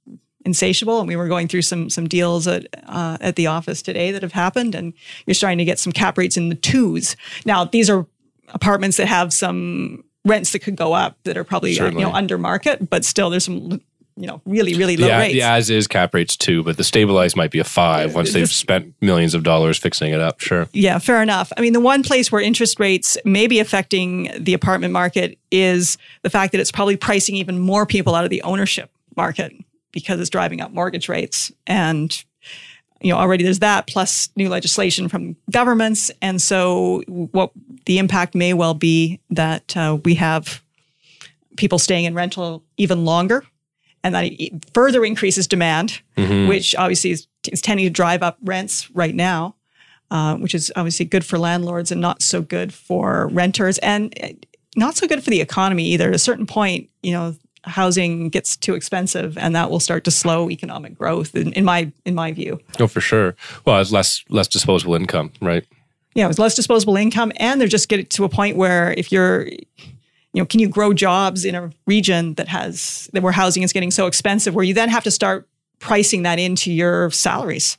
insatiable. 0.47 0.99
And 0.99 1.07
we 1.07 1.15
were 1.15 1.27
going 1.27 1.47
through 1.47 1.61
some 1.61 1.89
some 1.91 2.07
deals 2.07 2.47
at 2.47 2.65
uh, 2.87 3.17
at 3.21 3.35
the 3.35 3.45
office 3.47 3.83
today 3.83 4.11
that 4.11 4.23
have 4.23 4.31
happened, 4.33 4.73
and 4.73 4.93
you're 5.27 5.35
starting 5.35 5.59
to 5.59 5.65
get 5.65 5.77
some 5.77 5.91
cap 5.93 6.17
rates 6.17 6.37
in 6.37 6.49
the 6.49 6.55
twos. 6.55 7.15
Now 7.45 7.65
these 7.65 7.89
are 7.89 8.07
apartments 8.49 8.97
that 8.97 9.07
have 9.07 9.33
some 9.33 10.03
rents 10.25 10.51
that 10.53 10.59
could 10.59 10.75
go 10.75 10.93
up 10.93 11.17
that 11.23 11.37
are 11.37 11.43
probably 11.43 11.77
uh, 11.79 11.91
you 11.91 11.99
know 11.99 12.11
under 12.11 12.37
market, 12.37 12.89
but 12.89 13.05
still 13.05 13.29
there's 13.29 13.45
some 13.45 13.81
you 14.19 14.25
know 14.25 14.41
really 14.45 14.73
really 14.73 14.97
low 14.97 15.07
The, 15.07 15.13
rates. 15.13 15.33
the 15.33 15.41
as 15.43 15.69
is 15.69 15.85
cap 15.87 16.13
rates 16.13 16.35
too, 16.35 16.63
but 16.63 16.77
the 16.77 16.83
stabilized 16.83 17.35
might 17.35 17.51
be 17.51 17.59
a 17.59 17.63
five 17.63 18.15
once 18.15 18.33
they've 18.33 18.49
spent 18.49 18.93
millions 19.01 19.35
of 19.35 19.43
dollars 19.43 19.77
fixing 19.77 20.11
it 20.13 20.19
up. 20.21 20.39
Sure. 20.39 20.67
Yeah, 20.73 20.97
fair 20.99 21.21
enough. 21.21 21.51
I 21.57 21.61
mean, 21.61 21.73
the 21.73 21.79
one 21.81 22.03
place 22.03 22.31
where 22.31 22.41
interest 22.41 22.79
rates 22.79 23.17
may 23.25 23.47
be 23.47 23.59
affecting 23.59 24.31
the 24.39 24.53
apartment 24.53 24.93
market 24.93 25.37
is 25.51 25.97
the 26.23 26.29
fact 26.29 26.51
that 26.53 26.61
it's 26.61 26.71
probably 26.71 26.97
pricing 26.97 27.35
even 27.35 27.59
more 27.59 27.85
people 27.85 28.15
out 28.15 28.23
of 28.23 28.29
the 28.29 28.41
ownership 28.41 28.89
market 29.15 29.53
because 29.97 30.19
it's 30.19 30.29
driving 30.29 30.61
up 30.61 30.71
mortgage 30.71 31.09
rates. 31.09 31.51
And, 31.65 32.23
you 33.01 33.11
know, 33.11 33.17
already 33.17 33.43
there's 33.43 33.59
that 33.59 33.87
plus 33.87 34.29
new 34.35 34.49
legislation 34.49 35.09
from 35.09 35.35
governments. 35.51 36.11
And 36.21 36.41
so 36.41 37.01
what 37.07 37.51
the 37.85 37.97
impact 37.97 38.35
may 38.35 38.53
well 38.53 38.73
be 38.73 39.19
that 39.29 39.75
uh, 39.75 39.97
we 40.05 40.15
have 40.15 40.61
people 41.55 41.79
staying 41.79 42.05
in 42.05 42.13
rental 42.13 42.63
even 42.77 43.05
longer. 43.05 43.43
And 44.03 44.13
that 44.13 44.31
further 44.73 45.03
increases 45.03 45.47
demand, 45.47 46.01
which 46.47 46.75
obviously 46.75 47.11
is, 47.11 47.27
is 47.51 47.61
tending 47.61 47.85
to 47.85 47.89
drive 47.89 48.21
up 48.21 48.37
rents 48.43 48.89
right 48.91 49.15
now 49.15 49.55
uh, 50.11 50.37
which 50.37 50.55
is 50.55 50.71
obviously 50.75 51.05
good 51.05 51.25
for 51.25 51.37
landlords 51.37 51.91
and 51.91 51.99
not 51.99 52.21
so 52.21 52.41
good 52.41 52.73
for 52.73 53.27
renters 53.27 53.77
and 53.79 54.13
uh, 54.23 54.29
not 54.75 54.95
so 54.95 55.07
good 55.07 55.23
for 55.23 55.29
the 55.29 55.41
economy 55.41 55.85
either. 55.85 56.09
At 56.09 56.15
a 56.15 56.19
certain 56.19 56.45
point, 56.45 56.89
you 57.03 57.11
know, 57.11 57.35
housing 57.67 58.29
gets 58.29 58.55
too 58.55 58.73
expensive 58.73 59.37
and 59.37 59.55
that 59.55 59.69
will 59.69 59.79
start 59.79 60.03
to 60.05 60.11
slow 60.11 60.49
economic 60.49 60.97
growth 60.97 61.35
in, 61.35 61.53
in 61.53 61.65
my 61.65 61.91
in 62.05 62.15
my 62.15 62.31
view. 62.31 62.59
Oh, 62.79 62.87
for 62.87 63.01
sure. 63.01 63.35
Well, 63.65 63.79
it's 63.79 63.91
less 63.91 64.23
less 64.29 64.47
disposable 64.47 64.95
income, 64.95 65.31
right? 65.41 65.65
Yeah, 66.15 66.27
with 66.27 66.39
less 66.39 66.55
disposable 66.55 66.97
income 66.97 67.31
and 67.37 67.61
they're 67.61 67.67
just 67.67 67.89
getting 67.89 68.07
to 68.07 68.23
a 68.23 68.29
point 68.29 68.57
where 68.57 68.93
if 68.93 69.11
you're 69.11 69.47
you 70.33 70.41
know, 70.41 70.45
can 70.45 70.59
you 70.59 70.67
grow 70.67 70.93
jobs 70.93 71.45
in 71.45 71.55
a 71.55 71.71
region 71.85 72.35
that 72.35 72.47
has 72.47 73.09
that 73.13 73.23
where 73.23 73.31
housing 73.31 73.63
is 73.63 73.73
getting 73.73 73.91
so 73.91 74.07
expensive 74.07 74.53
where 74.53 74.65
you 74.65 74.73
then 74.73 74.89
have 74.89 75.03
to 75.03 75.11
start 75.11 75.47
pricing 75.79 76.23
that 76.23 76.39
into 76.39 76.71
your 76.71 77.11
salaries. 77.11 77.77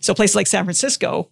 So 0.00 0.14
places 0.14 0.36
like 0.36 0.46
San 0.46 0.64
Francisco, 0.64 1.28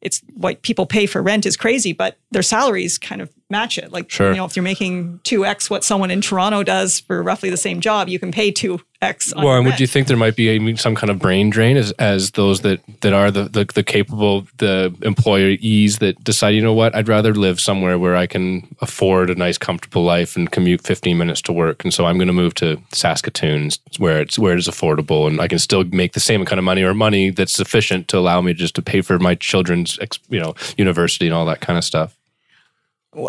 it's 0.00 0.22
what 0.34 0.62
people 0.62 0.86
pay 0.86 1.06
for 1.06 1.22
rent 1.22 1.46
is 1.46 1.56
crazy, 1.56 1.92
but 1.92 2.18
their 2.30 2.42
salaries 2.42 2.98
kind 2.98 3.20
of 3.20 3.32
match 3.48 3.78
it. 3.78 3.92
Like, 3.92 4.10
Sure. 4.10 4.30
you 4.30 4.36
know, 4.36 4.44
if 4.44 4.56
you're 4.56 4.62
making 4.62 5.20
2x 5.24 5.70
what 5.70 5.84
someone 5.84 6.10
in 6.10 6.20
Toronto 6.20 6.62
does 6.62 7.00
for 7.00 7.22
roughly 7.22 7.50
the 7.50 7.56
same 7.56 7.80
job, 7.80 8.08
you 8.08 8.18
can 8.18 8.32
pay 8.32 8.50
2x 8.50 9.36
on 9.36 9.44
Well, 9.44 9.56
and 9.56 9.66
would 9.66 9.78
you 9.78 9.86
think 9.86 10.08
there 10.08 10.16
might 10.16 10.34
be 10.34 10.48
a, 10.48 10.76
some 10.76 10.96
kind 10.96 11.10
of 11.10 11.18
brain 11.18 11.50
drain 11.50 11.76
as, 11.76 11.92
as 11.92 12.32
those 12.32 12.62
that, 12.62 12.80
that 13.02 13.12
are 13.12 13.30
the, 13.30 13.44
the, 13.44 13.64
the 13.72 13.82
capable, 13.84 14.46
the 14.58 14.94
employees 15.02 15.98
that 15.98 16.22
decide, 16.24 16.50
you 16.50 16.62
know 16.62 16.72
what, 16.72 16.94
I'd 16.94 17.08
rather 17.08 17.34
live 17.34 17.60
somewhere 17.60 17.98
where 17.98 18.16
I 18.16 18.26
can 18.26 18.74
afford 18.80 19.30
a 19.30 19.36
nice, 19.36 19.58
comfortable 19.58 20.02
life 20.02 20.36
and 20.36 20.50
commute 20.50 20.82
15 20.82 21.16
minutes 21.16 21.42
to 21.42 21.52
work. 21.52 21.84
And 21.84 21.94
so 21.94 22.06
I'm 22.06 22.18
going 22.18 22.26
to 22.28 22.32
move 22.34 22.54
to 22.54 22.80
Saskatoon 22.92 23.70
where 23.98 24.20
it's, 24.20 24.38
where 24.38 24.56
it's 24.56 24.68
affordable 24.68 25.28
and 25.28 25.40
I 25.40 25.46
can 25.46 25.58
still 25.58 25.84
make 25.84 26.14
the 26.14 26.20
same 26.20 26.44
kind 26.44 26.58
of 26.58 26.64
money 26.64 26.82
or 26.82 26.94
money 26.94 27.30
that's 27.30 27.52
sufficient 27.52 28.08
to 28.08 28.18
allow 28.18 28.40
me 28.40 28.54
just 28.54 28.74
to 28.74 28.82
pay 28.82 29.02
for 29.02 29.18
my 29.20 29.36
children's, 29.36 29.98
you 30.28 30.40
know, 30.40 30.54
university 30.76 31.26
and 31.26 31.34
all 31.34 31.46
that 31.46 31.60
kind 31.60 31.78
of 31.78 31.84
stuff. 31.84 32.16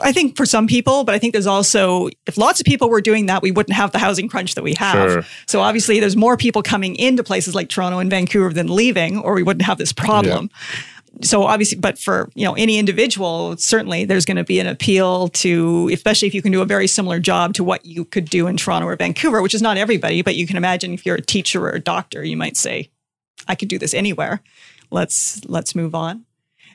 I 0.03 0.11
think 0.11 0.35
for 0.35 0.45
some 0.45 0.67
people, 0.67 1.03
but 1.03 1.15
I 1.15 1.19
think 1.19 1.33
there's 1.33 1.47
also, 1.47 2.09
if 2.25 2.37
lots 2.37 2.59
of 2.59 2.65
people 2.65 2.89
were 2.89 3.01
doing 3.01 3.27
that, 3.27 3.41
we 3.41 3.51
wouldn't 3.51 3.75
have 3.75 3.91
the 3.91 3.99
housing 3.99 4.27
crunch 4.27 4.55
that 4.55 4.63
we 4.63 4.73
have. 4.75 5.11
Sure. 5.11 5.23
So 5.47 5.61
obviously, 5.61 5.99
there's 5.99 6.17
more 6.17 6.35
people 6.37 6.61
coming 6.61 6.95
into 6.95 7.23
places 7.23 7.55
like 7.55 7.69
Toronto 7.69 7.99
and 7.99 8.09
Vancouver 8.09 8.53
than 8.53 8.67
leaving, 8.67 9.19
or 9.19 9.33
we 9.33 9.43
wouldn't 9.43 9.65
have 9.65 9.77
this 9.77 9.93
problem. 9.93 10.49
Yeah 10.51 10.77
So 11.21 11.43
obviously, 11.43 11.79
but 11.79 11.97
for 11.97 12.29
you 12.35 12.45
know 12.45 12.53
any 12.53 12.77
individual, 12.77 13.57
certainly 13.57 14.05
there's 14.05 14.25
going 14.25 14.37
to 14.37 14.43
be 14.43 14.59
an 14.59 14.67
appeal 14.67 15.29
to, 15.29 15.89
especially 15.91 16.27
if 16.27 16.33
you 16.33 16.41
can 16.41 16.51
do 16.51 16.61
a 16.61 16.65
very 16.65 16.87
similar 16.87 17.19
job 17.19 17.53
to 17.55 17.63
what 17.63 17.85
you 17.85 18.05
could 18.05 18.25
do 18.25 18.47
in 18.47 18.57
Toronto 18.57 18.87
or 18.87 18.95
Vancouver, 18.95 19.41
which 19.41 19.55
is 19.55 19.61
not 19.61 19.77
everybody, 19.77 20.21
but 20.21 20.35
you 20.35 20.45
can 20.45 20.57
imagine 20.57 20.93
if 20.93 21.05
you're 21.05 21.15
a 21.15 21.21
teacher 21.21 21.65
or 21.65 21.71
a 21.71 21.79
doctor, 21.79 22.23
you 22.23 22.37
might 22.37 22.57
say, 22.57 22.89
I 23.47 23.55
could 23.55 23.67
do 23.67 23.79
this 23.79 23.93
anywhere. 23.93 24.41
Let's 24.91 25.43
let's 25.45 25.75
move 25.75 25.95
on. 25.95 26.25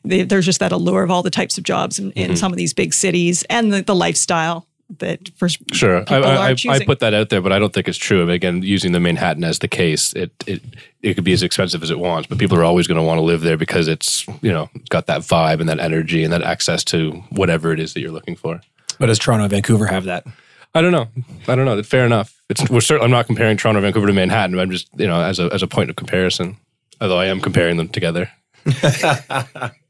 They, 0.05 0.23
there's 0.23 0.47
just 0.47 0.61
that 0.61 0.73
allure 0.73 1.03
of 1.03 1.11
all 1.11 1.23
the 1.23 1.31
types 1.31 1.59
of 1.59 1.65
jobs 1.65 1.99
in, 1.99 2.11
in 2.12 2.29
mm-hmm. 2.29 2.37
some 2.37 2.53
of 2.53 2.59
these 2.59 2.75
big 2.75 2.93
cities 2.93 3.45
and 3.45 3.73
the, 3.73 3.83
the 3.83 3.95
lifestyle 3.95 4.67
that 4.99 5.31
for 5.37 5.49
Sure, 5.73 6.05
I, 6.09 6.17
I, 6.17 6.51
I, 6.51 6.57
I 6.69 6.85
put 6.85 7.01
that 7.01 7.15
out 7.15 7.31
there, 7.31 7.41
but 7.41 7.53
I 7.53 7.59
don't 7.59 7.73
think 7.73 7.88
it's 7.88 7.99
true. 7.99 8.23
I 8.23 8.25
mean, 8.25 8.35
again, 8.35 8.62
using 8.62 8.93
the 8.93 9.01
Manhattan 9.01 9.45
as 9.45 9.59
the 9.61 9.69
case, 9.69 10.12
it 10.15 10.33
it 10.47 10.62
it 11.03 11.15
could 11.15 11.25
be 11.25 11.33
as 11.33 11.43
expensive 11.43 11.83
as 11.83 11.91
it 11.91 11.99
wants, 11.99 12.29
but 12.29 12.38
people 12.38 12.59
are 12.59 12.65
always 12.65 12.87
going 12.87 12.99
to 12.99 13.03
want 13.03 13.19
to 13.19 13.23
live 13.23 13.41
there 13.43 13.57
because 13.57 13.88
it's 13.88 14.27
you 14.43 14.53
know 14.53 14.69
got 14.91 15.07
that 15.07 15.23
vibe 15.23 15.61
and 15.61 15.69
that 15.69 15.81
energy 15.81 16.25
and 16.25 16.33
that 16.33 16.43
access 16.43 16.85
to 16.85 17.12
whatever 17.31 17.73
it 17.73 17.81
is 17.81 17.95
that 17.95 18.01
you're 18.01 18.12
looking 18.12 18.37
for. 18.37 18.61
But 18.99 19.07
does 19.07 19.19
Toronto 19.19 19.45
and 19.45 19.51
Vancouver 19.51 19.87
have 19.87 20.05
that? 20.05 20.27
I 20.75 20.81
don't 20.81 20.93
know. 20.93 21.09
I 21.49 21.55
don't 21.55 21.65
know. 21.65 21.83
Fair 21.83 22.07
enough. 22.07 22.41
It's 22.49 22.69
we're 22.71 22.81
certainly. 22.81 23.05
I'm 23.05 23.11
not 23.11 23.27
comparing 23.27 23.57
Toronto, 23.57 23.81
Vancouver 23.81 24.07
to 24.07 24.12
Manhattan. 24.12 24.59
I'm 24.59 24.71
just 24.71 24.88
you 24.97 25.07
know 25.07 25.21
as 25.21 25.38
a 25.38 25.53
as 25.53 25.62
a 25.62 25.67
point 25.67 25.91
of 25.91 25.97
comparison. 25.97 26.57
Although 27.01 27.19
I 27.19 27.27
am 27.27 27.41
comparing 27.41 27.79
them 27.79 27.88
together. 27.88 28.31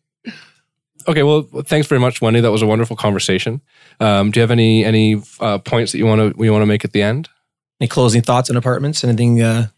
okay. 1.08 1.22
Well, 1.22 1.42
thanks 1.64 1.86
very 1.86 2.00
much, 2.00 2.20
Wendy. 2.20 2.40
That 2.40 2.50
was 2.50 2.62
a 2.62 2.66
wonderful 2.66 2.96
conversation. 2.96 3.60
Um, 4.00 4.30
do 4.30 4.38
you 4.38 4.42
have 4.42 4.50
any 4.50 4.84
any 4.84 5.22
uh, 5.40 5.58
points 5.58 5.92
that 5.92 5.98
you 5.98 6.06
want 6.06 6.36
to 6.36 6.44
you 6.44 6.52
want 6.52 6.62
to 6.62 6.66
make 6.66 6.84
at 6.84 6.92
the 6.92 7.02
end? 7.02 7.28
Any 7.80 7.88
closing 7.88 8.22
thoughts 8.22 8.50
on 8.50 8.56
apartments? 8.56 9.04
Anything 9.04 9.42
uh, 9.42 9.68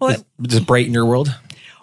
well, 0.00 0.16
just 0.42 0.66
bright 0.66 0.86
in 0.86 0.94
your 0.94 1.06
world? 1.06 1.34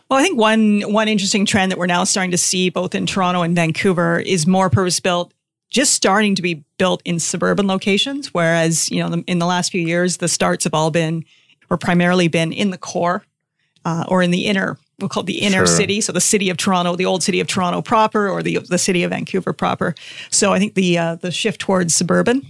Well, 0.10 0.20
I 0.20 0.24
think 0.24 0.38
one 0.38 0.82
one 0.82 1.08
interesting 1.08 1.46
trend 1.46 1.72
that 1.72 1.78
we're 1.78 1.88
now 1.88 2.04
starting 2.04 2.32
to 2.32 2.38
see 2.38 2.70
both 2.70 2.96
in 2.96 3.06
Toronto 3.06 3.42
and 3.42 3.56
Vancouver 3.56 4.20
is 4.20 4.46
more 4.46 4.70
purpose 4.70 5.00
built 5.00 5.34
just 5.70 5.94
starting 5.94 6.36
to 6.36 6.42
be 6.42 6.64
built 6.78 7.02
in 7.06 7.20
suburban 7.20 7.68
locations 7.68 8.34
whereas, 8.34 8.90
you 8.92 9.04
know, 9.04 9.24
in 9.28 9.40
the 9.40 9.46
last 9.46 9.72
few 9.72 9.82
years 9.82 10.18
the 10.18 10.28
starts 10.28 10.64
have 10.64 10.74
all 10.74 10.92
been 10.92 11.26
or 11.70 11.78
primarily 11.78 12.28
been 12.28 12.54
in 12.54 12.70
the 12.70 12.78
core 12.78 13.26
uh, 13.84 14.06
or 14.08 14.22
in 14.22 14.32
the 14.32 14.46
inner 14.46 14.78
we'll 15.00 15.10
call 15.10 15.24
it 15.24 15.28
the 15.28 15.42
inner 15.42 15.66
Sure. 15.66 15.78
city, 15.78 16.02
so 16.02 16.12
the 16.12 16.22
city 16.22 16.50
of 16.50 16.58
Toronto, 16.58 16.96
the 16.96 17.06
old 17.06 17.24
city 17.24 17.40
of 17.40 17.48
Toronto 17.48 17.82
proper 17.82 18.30
or 18.30 18.44
the 18.44 18.60
the 18.60 18.78
city 18.78 19.04
of 19.04 19.12
Vancouver 19.12 19.54
proper. 19.54 19.96
So 20.30 20.54
I 20.54 20.60
think 20.60 20.76
the 20.76 20.98
uh, 20.98 21.16
the 21.16 21.32
shift 21.32 21.62
towards 21.62 21.96
suburban 21.96 22.42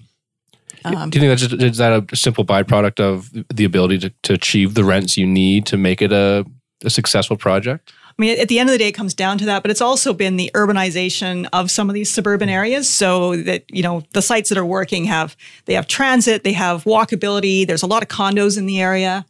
Do 0.86 0.92
you 0.92 1.22
think 1.22 1.32
that's 1.32 1.42
just, 1.42 1.62
is 1.62 1.78
that 1.78 2.06
a 2.12 2.16
simple 2.16 2.46
byproduct 2.46 3.00
of 3.00 3.32
the 3.54 3.66
ability 3.66 3.98
to, 4.00 4.10
to 4.24 4.34
achieve 4.34 4.76
the 4.76 4.84
rents 4.84 5.18
you 5.18 5.26
need 5.26 5.66
to 5.68 5.78
make 5.78 6.02
it 6.02 6.12
a, 6.12 6.46
a 6.84 6.90
successful 6.90 7.38
project? 7.38 7.92
I 8.08 8.22
mean, 8.22 8.40
at 8.40 8.48
the 8.48 8.60
end 8.60 8.70
of 8.70 8.72
the 8.72 8.78
day, 8.78 8.88
it 8.88 8.94
comes 8.94 9.14
down 9.14 9.38
to 9.40 9.46
that, 9.46 9.62
but 9.62 9.72
it's 9.72 9.82
also 9.82 10.14
been 10.14 10.38
the 10.38 10.50
urbanization 10.54 11.48
of 11.52 11.70
some 11.70 11.90
of 11.90 11.96
these 11.96 12.10
suburban 12.10 12.50
areas. 12.50 12.88
So 12.88 13.36
that, 13.36 13.66
you 13.70 13.84
know, 13.84 14.04
the 14.14 14.22
sites 14.22 14.50
that 14.50 14.58
are 14.58 14.66
working 14.66 15.06
have, 15.06 15.36
they 15.66 15.74
have 15.74 15.88
transit, 15.88 16.44
they 16.44 16.54
have 16.54 16.84
walkability. 16.86 17.68
There's 17.68 17.84
a 17.84 17.88
lot 17.88 18.04
of 18.04 18.10
condos 18.10 18.58
in 18.58 18.68
the 18.68 18.80
area. 18.80 19.26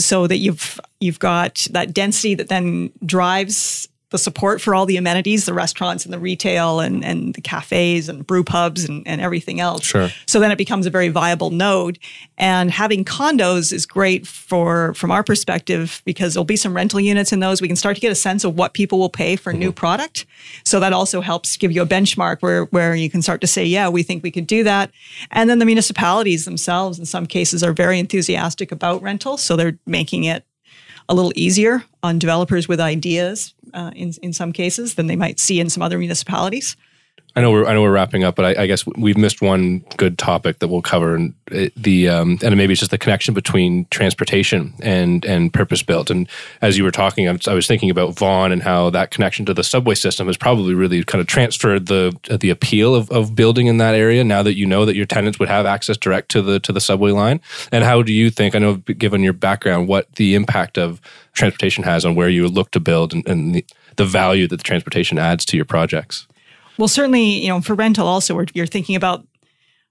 So 0.00 0.26
that 0.26 0.38
you've, 0.38 0.80
you've 1.00 1.18
got 1.18 1.66
that 1.70 1.94
density 1.94 2.34
that 2.34 2.48
then 2.48 2.92
drives 3.04 3.88
the 4.10 4.18
support 4.18 4.60
for 4.60 4.74
all 4.74 4.86
the 4.86 4.96
amenities, 4.96 5.46
the 5.46 5.54
restaurants 5.54 6.04
and 6.04 6.12
the 6.12 6.18
retail 6.18 6.80
and, 6.80 7.04
and 7.04 7.34
the 7.34 7.40
cafes 7.40 8.08
and 8.08 8.26
brew 8.26 8.44
pubs 8.44 8.84
and, 8.84 9.06
and 9.06 9.20
everything 9.20 9.60
else. 9.60 9.84
Sure. 9.84 10.10
So 10.26 10.40
then 10.40 10.50
it 10.50 10.58
becomes 10.58 10.86
a 10.86 10.90
very 10.90 11.08
viable 11.08 11.50
node. 11.50 11.98
And 12.36 12.70
having 12.70 13.04
condos 13.04 13.72
is 13.72 13.86
great 13.86 14.26
for 14.26 14.94
from 14.94 15.10
our 15.10 15.22
perspective 15.22 16.02
because 16.04 16.34
there'll 16.34 16.44
be 16.44 16.56
some 16.56 16.74
rental 16.74 17.00
units 17.00 17.32
in 17.32 17.40
those. 17.40 17.60
We 17.60 17.68
can 17.68 17.76
start 17.76 17.96
to 17.96 18.00
get 18.00 18.10
a 18.10 18.16
sense 18.16 18.44
of 18.44 18.56
what 18.56 18.74
people 18.74 18.98
will 18.98 19.10
pay 19.10 19.36
for 19.36 19.50
a 19.50 19.54
new 19.54 19.68
mm-hmm. 19.68 19.74
product. 19.74 20.26
So 20.64 20.80
that 20.80 20.92
also 20.92 21.20
helps 21.20 21.56
give 21.56 21.70
you 21.70 21.82
a 21.82 21.86
benchmark 21.86 22.40
where 22.40 22.64
where 22.66 22.94
you 22.94 23.10
can 23.10 23.22
start 23.22 23.40
to 23.42 23.46
say, 23.46 23.64
yeah, 23.64 23.88
we 23.88 24.02
think 24.02 24.22
we 24.22 24.30
could 24.30 24.46
do 24.46 24.64
that. 24.64 24.90
And 25.30 25.48
then 25.48 25.58
the 25.58 25.66
municipalities 25.66 26.44
themselves 26.44 26.98
in 26.98 27.06
some 27.06 27.26
cases 27.26 27.62
are 27.62 27.72
very 27.72 27.98
enthusiastic 27.98 28.72
about 28.72 29.02
rental. 29.02 29.36
So 29.36 29.54
they're 29.54 29.78
making 29.86 30.24
it 30.24 30.44
a 31.10 31.14
little 31.14 31.32
easier 31.34 31.84
on 32.02 32.18
developers 32.18 32.68
with 32.68 32.80
ideas 32.80 33.52
uh, 33.74 33.90
in 33.94 34.14
in 34.22 34.32
some 34.32 34.52
cases 34.52 34.94
than 34.94 35.08
they 35.08 35.16
might 35.16 35.38
see 35.38 35.60
in 35.60 35.68
some 35.68 35.82
other 35.82 35.98
municipalities. 35.98 36.76
I 37.36 37.40
know 37.40 37.52
we're 37.52 37.64
I 37.64 37.74
know 37.74 37.82
we're 37.82 37.92
wrapping 37.92 38.24
up, 38.24 38.34
but 38.34 38.44
I, 38.44 38.62
I 38.62 38.66
guess 38.66 38.84
we've 38.86 39.16
missed 39.16 39.40
one 39.40 39.80
good 39.96 40.18
topic 40.18 40.58
that 40.58 40.68
we'll 40.68 40.82
cover, 40.82 41.14
and 41.14 41.34
the 41.76 42.08
um, 42.08 42.38
and 42.42 42.56
maybe 42.56 42.72
it's 42.72 42.80
just 42.80 42.90
the 42.90 42.98
connection 42.98 43.34
between 43.34 43.86
transportation 43.90 44.74
and 44.82 45.24
and 45.24 45.52
purpose 45.52 45.82
built. 45.82 46.10
And 46.10 46.28
as 46.60 46.76
you 46.76 46.82
were 46.82 46.90
talking, 46.90 47.28
I 47.28 47.32
was, 47.54 47.66
thinking 47.66 47.90
about 47.90 48.18
Vaughan 48.18 48.50
and 48.50 48.62
how 48.62 48.90
that 48.90 49.12
connection 49.12 49.46
to 49.46 49.54
the 49.54 49.62
subway 49.62 49.94
system 49.94 50.26
has 50.26 50.36
probably 50.36 50.74
really 50.74 51.04
kind 51.04 51.20
of 51.20 51.28
transferred 51.28 51.86
the 51.86 52.16
the 52.40 52.50
appeal 52.50 52.96
of, 52.96 53.08
of 53.10 53.36
building 53.36 53.68
in 53.68 53.76
that 53.78 53.94
area. 53.94 54.24
Now 54.24 54.42
that 54.42 54.56
you 54.56 54.66
know 54.66 54.84
that 54.84 54.96
your 54.96 55.06
tenants 55.06 55.38
would 55.38 55.48
have 55.48 55.66
access 55.66 55.96
direct 55.96 56.30
to 56.32 56.42
the 56.42 56.58
to 56.60 56.72
the 56.72 56.80
subway 56.80 57.12
line, 57.12 57.40
and 57.70 57.84
how 57.84 58.02
do 58.02 58.12
you 58.12 58.30
think? 58.30 58.56
I 58.56 58.58
know, 58.58 58.76
given 58.76 59.22
your 59.22 59.34
background, 59.34 59.86
what 59.86 60.12
the 60.16 60.34
impact 60.34 60.78
of 60.78 61.00
transportation 61.32 61.84
has 61.84 62.04
on 62.04 62.16
where 62.16 62.28
you 62.28 62.48
look 62.48 62.72
to 62.72 62.80
build 62.80 63.12
and, 63.12 63.26
and 63.28 63.54
the, 63.54 63.64
the 63.96 64.04
value 64.04 64.48
that 64.48 64.56
the 64.56 64.62
transportation 64.62 65.16
adds 65.16 65.44
to 65.44 65.56
your 65.56 65.64
projects. 65.64 66.26
Well, 66.78 66.88
certainly, 66.88 67.22
you 67.22 67.48
know, 67.48 67.60
for 67.60 67.74
rental 67.74 68.06
also, 68.06 68.44
you're 68.54 68.66
thinking 68.66 68.96
about 68.96 69.26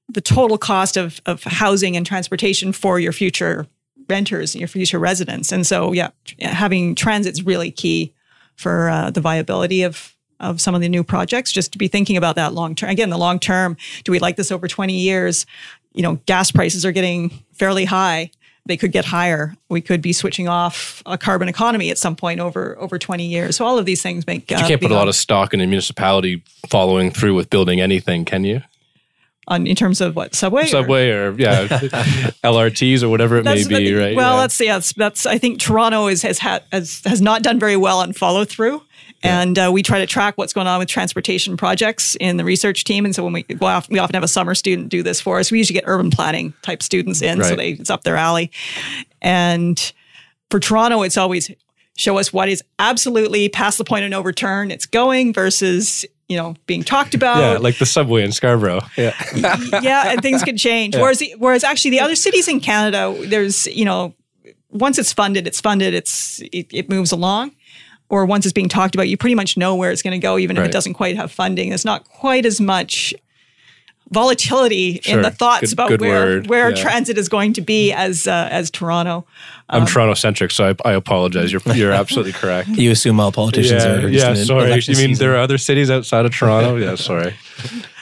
the 0.07 0.21
total 0.21 0.57
cost 0.57 0.97
of, 0.97 1.21
of 1.25 1.43
housing 1.43 1.95
and 1.95 2.05
transportation 2.05 2.71
for 2.71 2.99
your 2.99 3.11
future 3.11 3.67
renters 4.09 4.55
and 4.55 4.59
your 4.59 4.67
future 4.67 4.97
residents. 4.97 5.51
And 5.51 5.67
so, 5.67 5.93
yeah, 5.93 6.09
having 6.41 6.95
transit's 6.95 7.43
really 7.43 7.69
key 7.71 8.13
for 8.55 8.89
uh, 8.89 9.11
the 9.11 9.21
viability 9.21 9.83
of 9.83 10.15
of 10.39 10.61
some 10.61 10.73
of 10.73 10.79
the 10.79 10.87
new 10.87 11.03
projects. 11.03 11.51
Just 11.51 11.73
to 11.73 11.77
be 11.77 11.89
thinking 11.89 12.17
about 12.17 12.35
that 12.35 12.53
long 12.53 12.73
term. 12.73 12.89
Again, 12.89 13.09
the 13.09 13.17
long 13.17 13.39
term. 13.39 13.75
Do 14.03 14.11
we 14.11 14.19
like 14.19 14.35
this 14.35 14.51
over 14.51 14.67
twenty 14.67 14.97
years? 14.97 15.45
You 15.93 16.01
know, 16.01 16.15
gas 16.25 16.51
prices 16.51 16.85
are 16.85 16.91
getting 16.91 17.29
fairly 17.53 17.85
high. 17.85 18.31
They 18.65 18.77
could 18.77 18.91
get 18.91 19.05
higher. 19.05 19.55
We 19.69 19.81
could 19.81 20.01
be 20.01 20.13
switching 20.13 20.47
off 20.47 21.01
a 21.05 21.17
carbon 21.17 21.47
economy 21.47 21.89
at 21.89 21.97
some 21.97 22.15
point 22.15 22.39
over 22.39 22.77
over 22.79 22.99
20 22.99 23.25
years. 23.25 23.55
So 23.55 23.65
all 23.65 23.77
of 23.79 23.85
these 23.85 24.01
things 24.01 24.27
make. 24.27 24.51
Uh, 24.51 24.57
you 24.59 24.65
can't 24.65 24.81
put 24.81 24.91
a 24.91 24.95
lot 24.95 25.07
of 25.07 25.15
stock 25.15 25.53
in 25.53 25.61
a 25.61 25.67
municipality 25.67 26.43
following 26.69 27.11
through 27.11 27.35
with 27.35 27.49
building 27.49 27.81
anything, 27.81 28.25
can 28.25 28.43
you? 28.43 28.61
on 29.49 29.67
in 29.67 29.75
terms 29.75 29.99
of 29.99 30.15
what 30.15 30.35
subway 30.35 30.65
subway 30.65 31.09
or, 31.09 31.31
or 31.31 31.35
yeah 31.39 31.67
LRTs 32.43 33.03
or 33.03 33.09
whatever 33.09 33.37
it 33.37 33.45
may 33.45 33.67
be 33.67 33.93
right 33.93 34.15
well 34.15 34.35
yeah. 34.35 34.41
that's 34.41 34.61
yeah 34.61 34.79
that's 34.95 35.25
I 35.25 35.37
think 35.37 35.59
Toronto 35.59 36.07
is 36.07 36.21
has 36.21 36.39
had 36.39 36.63
has, 36.71 37.01
has 37.05 37.19
not 37.19 37.41
done 37.41 37.59
very 37.59 37.75
well 37.75 37.99
on 37.99 38.13
follow 38.13 38.45
through 38.45 38.81
yeah. 39.23 39.41
and 39.41 39.59
uh, 39.59 39.69
we 39.71 39.83
try 39.83 39.99
to 39.99 40.05
track 40.05 40.37
what's 40.37 40.53
going 40.53 40.67
on 40.67 40.79
with 40.79 40.87
transportation 40.87 41.57
projects 41.57 42.15
in 42.19 42.37
the 42.37 42.45
research 42.45 42.83
team 42.83 43.05
and 43.05 43.15
so 43.15 43.23
when 43.23 43.33
we 43.33 43.45
we 43.49 43.99
often 43.99 44.13
have 44.13 44.23
a 44.23 44.27
summer 44.27 44.55
student 44.55 44.89
do 44.89 45.03
this 45.03 45.19
for 45.21 45.39
us 45.39 45.51
we 45.51 45.57
usually 45.57 45.73
get 45.73 45.83
urban 45.87 46.09
planning 46.09 46.53
type 46.61 46.81
students 46.83 47.21
in 47.21 47.39
right. 47.39 47.47
so 47.47 47.55
they 47.55 47.71
it's 47.71 47.89
up 47.89 48.03
their 48.03 48.17
alley 48.17 48.51
and 49.21 49.93
for 50.49 50.59
Toronto 50.59 51.01
it's 51.01 51.17
always 51.17 51.51
show 51.97 52.17
us 52.17 52.31
what 52.31 52.49
is 52.49 52.63
absolutely 52.79 53.49
past 53.49 53.77
the 53.77 53.83
point 53.83 54.03
of 54.03 54.09
no 54.09 54.21
return 54.21 54.71
it's 54.71 54.85
going 54.85 55.33
versus 55.33 56.05
you 56.29 56.37
know 56.37 56.55
being 56.67 56.83
talked 56.83 57.13
about. 57.13 57.39
Yeah, 57.39 57.57
like 57.57 57.77
the 57.79 57.85
subway 57.85 58.23
in 58.23 58.31
Scarborough. 58.31 58.81
Yeah, 58.95 59.15
yeah, 59.81 60.11
and 60.11 60.21
things 60.21 60.43
can 60.43 60.55
change. 60.55 60.95
Yeah. 60.95 61.01
Whereas, 61.01 61.23
whereas 61.37 61.63
actually 61.63 61.91
the 61.91 61.99
other 61.99 62.15
cities 62.15 62.47
in 62.47 62.61
Canada, 62.61 63.13
there's 63.25 63.67
you 63.67 63.83
know, 63.83 64.13
once 64.69 64.97
it's 64.97 65.11
funded, 65.11 65.47
it's 65.47 65.59
funded. 65.59 65.93
It's 65.93 66.39
it, 66.53 66.67
it 66.71 66.89
moves 66.89 67.11
along. 67.11 67.51
Or 68.09 68.25
once 68.25 68.45
it's 68.45 68.53
being 68.53 68.69
talked 68.69 68.95
about, 68.95 69.07
you 69.07 69.17
pretty 69.17 69.35
much 69.35 69.55
know 69.55 69.75
where 69.75 69.91
it's 69.91 70.01
going 70.01 70.19
to 70.19 70.23
go, 70.23 70.37
even 70.37 70.55
right. 70.55 70.63
if 70.63 70.69
it 70.69 70.73
doesn't 70.73 70.95
quite 70.95 71.15
have 71.15 71.31
funding. 71.31 71.69
There's 71.69 71.85
not 71.85 72.05
quite 72.05 72.45
as 72.45 72.59
much 72.59 73.13
volatility 74.11 74.99
sure. 75.01 75.17
in 75.17 75.21
the 75.21 75.31
thoughts 75.31 75.61
good, 75.61 75.73
about 75.73 75.89
good 75.89 76.01
where 76.01 76.25
word. 76.25 76.47
where 76.47 76.69
yeah. 76.69 76.75
transit 76.81 77.17
is 77.17 77.29
going 77.29 77.53
to 77.53 77.61
be 77.61 77.91
as 77.93 78.27
uh, 78.27 78.47
as 78.51 78.71
Toronto. 78.71 79.25
I'm 79.69 79.83
um, 79.83 79.87
Toronto 79.87 80.13
centric, 80.15 80.51
so 80.51 80.69
I, 80.83 80.89
I, 80.89 80.93
apologize. 80.93 81.51
You're 81.51 81.61
you're 81.73 81.91
absolutely 81.91 82.33
correct. 82.33 82.69
You 82.79 82.91
assume 82.91 83.19
all 83.19 83.31
politicians 83.31 83.83
yeah, 83.83 83.91
are. 83.91 84.07
Yeah, 84.07 84.33
sorry. 84.35 84.69
You 84.69 84.69
mean 84.69 84.79
season. 84.79 85.13
there 85.15 85.35
are 85.35 85.39
other 85.39 85.57
cities 85.57 85.91
outside 85.91 86.25
of 86.25 86.33
Toronto? 86.33 86.75
yeah, 86.77 86.95
sorry. 86.95 87.35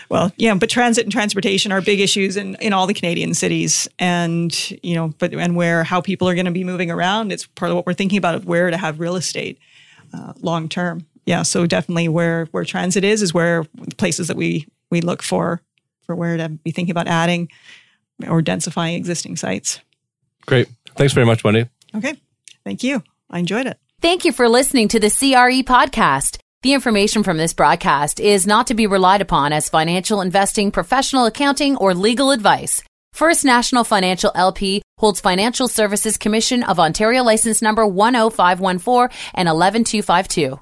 Well, 0.10 0.32
yeah, 0.38 0.53
but 0.53 0.70
transit 0.70 1.03
and 1.03 1.12
transportation 1.12 1.74
are 1.74 1.82
big 1.82 1.99
issues 1.99 2.38
in, 2.38 2.55
in 2.62 2.72
all 2.72 2.88
the 2.88 2.93
Canadian 2.93 3.34
cities, 3.34 3.89
and 3.99 4.58
you 4.82 4.95
know, 4.95 5.14
but 5.20 5.34
and 5.34 5.53
where 5.53 5.84
how 5.84 5.99
people 5.99 6.30
are 6.30 6.34
going 6.34 6.45
to 6.45 6.51
be 6.51 6.64
moving 6.64 6.89
around. 6.89 7.34
It's 7.34 7.45
part 7.45 7.72
of 7.72 7.76
what 7.76 7.86
we're 7.86 7.93
thinking 7.93 8.18
about 8.18 8.34
of 8.34 8.45
where 8.45 8.72
to 8.72 8.78
have 8.78 9.01
real 9.01 9.18
estate 9.18 9.60
uh, 10.14 10.34
long 10.41 10.70
term. 10.70 11.05
Yeah, 11.26 11.43
so 11.43 11.66
definitely 11.66 12.08
where 12.08 12.45
where 12.51 12.64
transit 12.64 13.03
is 13.03 13.22
is 13.22 13.34
where 13.34 13.66
places 13.97 14.28
that 14.30 14.38
we 14.38 14.68
we 14.89 15.01
look 15.01 15.22
for 15.22 15.62
for 16.01 16.16
where 16.16 16.38
to 16.38 16.49
be 16.49 16.72
thinking 16.72 16.91
about 16.91 17.08
adding 17.08 17.49
or 18.28 18.41
densifying 18.41 18.95
existing 18.95 19.36
sites. 19.36 19.80
Great. 20.45 20.70
Thanks 20.95 21.14
very 21.14 21.26
much, 21.26 21.43
Wendy. 21.43 21.66
Okay. 21.95 22.16
Thank 22.64 22.84
you. 22.84 23.03
I 23.30 23.39
enjoyed 23.39 23.68
it. 23.68 23.78
Thank 24.01 24.26
you 24.26 24.32
for 24.32 24.47
listening 24.47 24.88
to 24.89 24.99
the 24.99 25.10
CRE 25.10 25.64
podcast. 25.64 26.38
The 26.64 26.74
information 26.74 27.24
from 27.24 27.38
this 27.38 27.53
broadcast 27.53 28.20
is 28.20 28.47
not 28.47 28.68
to 28.68 28.74
be 28.74 28.88
relied 28.88 29.22
upon 29.22 29.53
as 29.53 29.70
financial 29.70 30.22
investing, 30.22 30.72
professional 30.72 31.26
accounting, 31.26 31.76
or 31.78 31.93
legal 31.93 32.32
advice. 32.32 32.82
First 33.18 33.45
National 33.45 33.84
Financial 33.84 34.32
LP 34.36 34.84
holds 34.99 35.22
Financial 35.22 35.68
Services 35.68 36.18
Commission 36.18 36.61
of 36.61 36.80
Ontario 36.80 37.24
license 37.24 37.63
number 37.63 37.84
10514 37.84 39.09
and 39.34 39.49
11252. 39.49 40.59